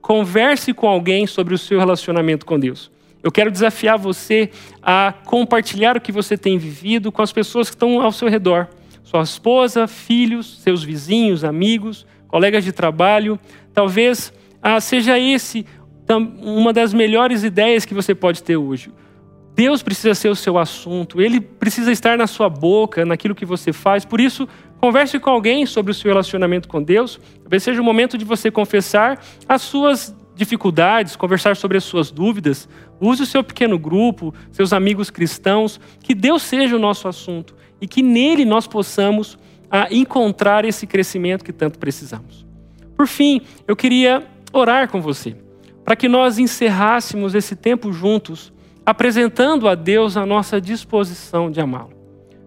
converse 0.00 0.72
com 0.72 0.88
alguém 0.88 1.26
sobre 1.26 1.54
o 1.54 1.58
seu 1.58 1.78
relacionamento 1.78 2.46
com 2.46 2.58
Deus. 2.58 2.90
Eu 3.22 3.32
quero 3.32 3.50
desafiar 3.50 3.98
você 3.98 4.50
a 4.80 5.12
compartilhar 5.24 5.96
o 5.96 6.00
que 6.00 6.12
você 6.12 6.38
tem 6.38 6.56
vivido 6.58 7.10
com 7.10 7.22
as 7.22 7.32
pessoas 7.32 7.68
que 7.68 7.74
estão 7.74 8.00
ao 8.00 8.12
seu 8.12 8.28
redor. 8.28 8.68
Sua 9.02 9.22
esposa, 9.22 9.88
filhos, 9.88 10.60
seus 10.60 10.84
vizinhos, 10.84 11.42
amigos, 11.42 12.06
colegas 12.28 12.64
de 12.64 12.70
trabalho. 12.70 13.38
Talvez 13.74 14.32
ah, 14.62 14.80
seja 14.80 15.18
esse 15.18 15.66
uma 16.40 16.72
das 16.72 16.94
melhores 16.94 17.42
ideias 17.42 17.84
que 17.84 17.94
você 17.94 18.14
pode 18.14 18.42
ter 18.44 18.56
hoje. 18.56 18.92
Deus 19.56 19.82
precisa 19.82 20.14
ser 20.14 20.28
o 20.28 20.36
seu 20.36 20.58
assunto, 20.58 21.18
ele 21.18 21.40
precisa 21.40 21.90
estar 21.90 22.18
na 22.18 22.26
sua 22.26 22.46
boca, 22.46 23.06
naquilo 23.06 23.34
que 23.34 23.46
você 23.46 23.72
faz. 23.72 24.04
Por 24.04 24.20
isso, 24.20 24.46
converse 24.78 25.18
com 25.18 25.30
alguém 25.30 25.64
sobre 25.64 25.92
o 25.92 25.94
seu 25.94 26.10
relacionamento 26.10 26.68
com 26.68 26.82
Deus. 26.82 27.18
Talvez 27.40 27.62
seja 27.62 27.80
o 27.80 27.84
momento 27.84 28.18
de 28.18 28.24
você 28.26 28.50
confessar 28.50 29.18
as 29.48 29.62
suas 29.62 30.14
dificuldades, 30.34 31.16
conversar 31.16 31.56
sobre 31.56 31.78
as 31.78 31.84
suas 31.84 32.10
dúvidas. 32.10 32.68
Use 33.00 33.22
o 33.22 33.26
seu 33.26 33.42
pequeno 33.42 33.78
grupo, 33.78 34.34
seus 34.52 34.74
amigos 34.74 35.08
cristãos. 35.08 35.80
Que 36.02 36.14
Deus 36.14 36.42
seja 36.42 36.76
o 36.76 36.78
nosso 36.78 37.08
assunto 37.08 37.56
e 37.80 37.88
que 37.88 38.02
nele 38.02 38.44
nós 38.44 38.66
possamos 38.66 39.38
a, 39.70 39.88
encontrar 39.90 40.66
esse 40.66 40.86
crescimento 40.86 41.42
que 41.42 41.52
tanto 41.52 41.78
precisamos. 41.78 42.46
Por 42.94 43.08
fim, 43.08 43.40
eu 43.66 43.74
queria 43.74 44.22
orar 44.52 44.90
com 44.90 45.00
você, 45.00 45.34
para 45.82 45.96
que 45.96 46.08
nós 46.08 46.38
encerrássemos 46.38 47.34
esse 47.34 47.56
tempo 47.56 47.90
juntos 47.90 48.52
apresentando 48.86 49.68
a 49.68 49.74
Deus 49.74 50.16
a 50.16 50.24
nossa 50.24 50.60
disposição 50.60 51.50
de 51.50 51.60
amá-lo. 51.60 51.92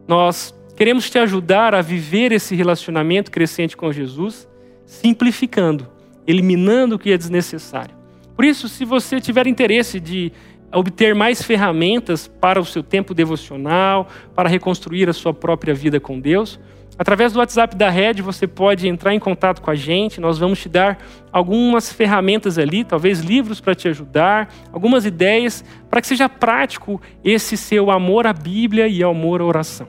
Nós 0.07 0.55
queremos 0.75 1.09
te 1.09 1.19
ajudar 1.19 1.75
a 1.75 1.81
viver 1.81 2.31
esse 2.31 2.55
relacionamento 2.55 3.29
crescente 3.29 3.75
com 3.75 3.91
Jesus, 3.91 4.47
simplificando, 4.85 5.87
eliminando 6.25 6.95
o 6.95 6.99
que 6.99 7.11
é 7.11 7.17
desnecessário. 7.17 7.93
Por 8.35 8.45
isso, 8.45 8.69
se 8.69 8.85
você 8.85 9.19
tiver 9.19 9.45
interesse 9.45 9.99
de 9.99 10.31
obter 10.73 11.15
mais 11.15 11.41
ferramentas 11.41 12.27
para 12.27 12.59
o 12.59 12.65
seu 12.65 12.83
tempo 12.83 13.13
devocional, 13.13 14.07
para 14.35 14.49
reconstruir 14.49 15.09
a 15.09 15.13
sua 15.13 15.33
própria 15.33 15.73
vida 15.73 15.99
com 15.99 16.19
Deus. 16.19 16.59
Através 16.99 17.31
do 17.31 17.39
WhatsApp 17.39 17.77
da 17.77 17.89
Red, 17.89 18.15
você 18.15 18.45
pode 18.45 18.85
entrar 18.85 19.15
em 19.15 19.19
contato 19.19 19.61
com 19.61 19.71
a 19.71 19.75
gente. 19.75 20.19
Nós 20.19 20.37
vamos 20.37 20.59
te 20.59 20.67
dar 20.67 20.97
algumas 21.31 21.93
ferramentas 21.93 22.57
ali, 22.57 22.83
talvez 22.83 23.21
livros 23.21 23.61
para 23.61 23.73
te 23.73 23.87
ajudar, 23.87 24.53
algumas 24.73 25.05
ideias 25.05 25.63
para 25.89 26.01
que 26.01 26.07
seja 26.07 26.27
prático 26.27 27.01
esse 27.23 27.55
seu 27.55 27.89
amor 27.89 28.27
à 28.27 28.33
Bíblia 28.33 28.85
e 28.89 29.01
amor 29.01 29.39
à 29.39 29.45
oração. 29.45 29.87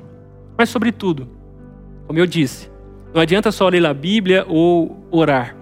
Mas, 0.57 0.69
sobretudo, 0.69 1.29
como 2.07 2.17
eu 2.17 2.27
disse, 2.27 2.71
não 3.13 3.21
adianta 3.21 3.51
só 3.51 3.69
ler 3.69 3.85
a 3.85 3.93
Bíblia 3.93 4.47
ou 4.49 5.05
orar. 5.11 5.57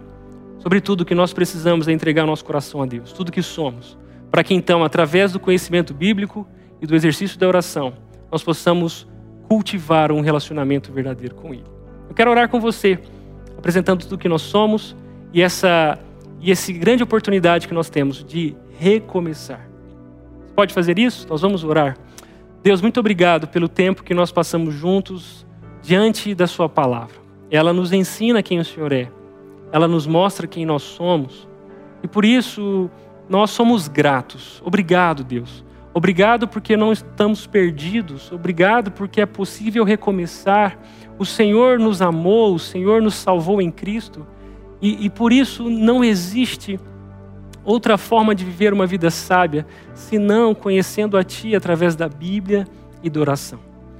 Sobretudo, 0.58 1.00
o 1.00 1.04
que 1.06 1.14
nós 1.14 1.32
precisamos 1.32 1.88
é 1.88 1.92
entregar 1.92 2.26
nosso 2.26 2.44
coração 2.44 2.82
a 2.82 2.86
Deus, 2.86 3.10
tudo 3.10 3.32
que 3.32 3.42
somos, 3.42 3.96
para 4.30 4.44
que 4.44 4.52
então, 4.52 4.84
através 4.84 5.32
do 5.32 5.40
conhecimento 5.40 5.94
bíblico 5.94 6.46
e 6.78 6.86
do 6.86 6.94
exercício 6.94 7.38
da 7.38 7.48
oração, 7.48 7.94
nós 8.30 8.42
possamos 8.42 9.08
cultivar 9.48 10.12
um 10.12 10.20
relacionamento 10.20 10.92
verdadeiro 10.92 11.34
com 11.34 11.54
Ele. 11.54 11.64
Eu 12.08 12.14
quero 12.14 12.30
orar 12.30 12.48
com 12.48 12.60
você, 12.60 12.98
apresentando 13.56 14.02
tudo 14.02 14.14
o 14.14 14.18
que 14.18 14.28
nós 14.28 14.42
somos 14.42 14.94
e 15.32 15.40
essa 15.42 15.98
e 16.40 16.52
essa 16.52 16.72
grande 16.72 17.02
oportunidade 17.02 17.66
que 17.66 17.74
nós 17.74 17.90
temos 17.90 18.22
de 18.22 18.54
recomeçar. 18.78 19.68
Você 20.46 20.54
pode 20.54 20.72
fazer 20.72 20.96
isso? 20.96 21.26
Nós 21.28 21.40
vamos 21.40 21.64
orar. 21.64 21.96
Deus, 22.62 22.80
muito 22.80 23.00
obrigado 23.00 23.48
pelo 23.48 23.68
tempo 23.68 24.04
que 24.04 24.14
nós 24.14 24.30
passamos 24.30 24.74
juntos 24.74 25.44
diante 25.82 26.34
da 26.34 26.46
Sua 26.46 26.68
palavra. 26.68 27.16
Ela 27.50 27.72
nos 27.72 27.92
ensina 27.92 28.42
quem 28.42 28.60
o 28.60 28.64
Senhor 28.64 28.92
é, 28.92 29.10
ela 29.72 29.88
nos 29.88 30.06
mostra 30.06 30.46
quem 30.46 30.64
nós 30.64 30.82
somos 30.82 31.48
e 32.02 32.06
por 32.06 32.24
isso 32.24 32.88
nós 33.28 33.50
somos 33.50 33.88
gratos. 33.88 34.62
Obrigado, 34.64 35.24
Deus 35.24 35.64
Obrigado 35.98 36.46
porque 36.46 36.76
não 36.76 36.92
estamos 36.92 37.44
perdidos. 37.44 38.30
Obrigado 38.30 38.92
porque 38.92 39.20
é 39.20 39.26
possível 39.26 39.82
recomeçar. 39.82 40.78
O 41.18 41.26
Senhor 41.26 41.76
nos 41.80 42.00
amou, 42.00 42.54
o 42.54 42.58
Senhor 42.60 43.02
nos 43.02 43.16
salvou 43.16 43.60
em 43.60 43.68
Cristo. 43.68 44.24
E, 44.80 45.06
e 45.06 45.10
por 45.10 45.32
isso 45.32 45.68
não 45.68 46.04
existe 46.04 46.78
outra 47.64 47.98
forma 47.98 48.32
de 48.32 48.44
viver 48.44 48.72
uma 48.72 48.86
vida 48.86 49.10
sábia 49.10 49.66
senão 49.92 50.54
conhecendo 50.54 51.18
a 51.18 51.24
Ti 51.24 51.56
através 51.56 51.96
da 51.96 52.08
Bíblia 52.08 52.64
e 53.02 53.10
da 53.10 53.18
oração. 53.18 53.58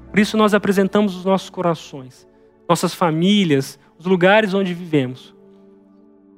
Por 0.08 0.20
isso 0.20 0.36
nós 0.36 0.54
apresentamos 0.54 1.16
os 1.16 1.24
nossos 1.24 1.50
corações, 1.50 2.28
nossas 2.68 2.94
famílias, 2.94 3.76
os 3.98 4.06
lugares 4.06 4.54
onde 4.54 4.72
vivemos, 4.72 5.34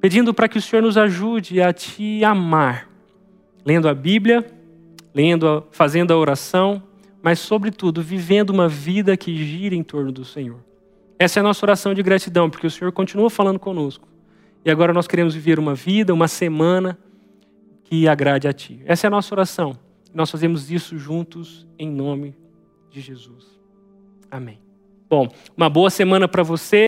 pedindo 0.00 0.32
para 0.32 0.48
que 0.48 0.56
o 0.56 0.62
Senhor 0.62 0.80
nos 0.80 0.96
ajude 0.96 1.60
a 1.60 1.70
Te 1.70 2.24
amar, 2.24 2.88
lendo 3.62 3.90
a 3.90 3.94
Bíblia 3.94 4.58
lendo, 5.14 5.64
fazendo 5.70 6.12
a 6.12 6.16
oração, 6.16 6.82
mas, 7.22 7.38
sobretudo, 7.38 8.02
vivendo 8.02 8.50
uma 8.50 8.68
vida 8.68 9.16
que 9.16 9.36
gira 9.36 9.74
em 9.74 9.82
torno 9.82 10.10
do 10.10 10.24
Senhor. 10.24 10.60
Essa 11.18 11.38
é 11.38 11.40
a 11.40 11.44
nossa 11.44 11.64
oração 11.66 11.92
de 11.92 12.02
gratidão, 12.02 12.48
porque 12.48 12.66
o 12.66 12.70
Senhor 12.70 12.90
continua 12.92 13.28
falando 13.28 13.58
conosco. 13.58 14.08
E 14.64 14.70
agora 14.70 14.92
nós 14.92 15.06
queremos 15.06 15.34
viver 15.34 15.58
uma 15.58 15.74
vida, 15.74 16.14
uma 16.14 16.28
semana 16.28 16.98
que 17.84 18.08
agrade 18.08 18.48
a 18.48 18.52
Ti. 18.52 18.80
Essa 18.84 19.06
é 19.06 19.08
a 19.08 19.10
nossa 19.10 19.34
oração. 19.34 19.76
Nós 20.14 20.30
fazemos 20.30 20.70
isso 20.70 20.96
juntos 20.98 21.66
em 21.78 21.90
nome 21.90 22.34
de 22.90 23.00
Jesus. 23.00 23.58
Amém. 24.30 24.58
Bom, 25.08 25.28
uma 25.56 25.68
boa 25.68 25.90
semana 25.90 26.28
para 26.28 26.42
você. 26.42 26.78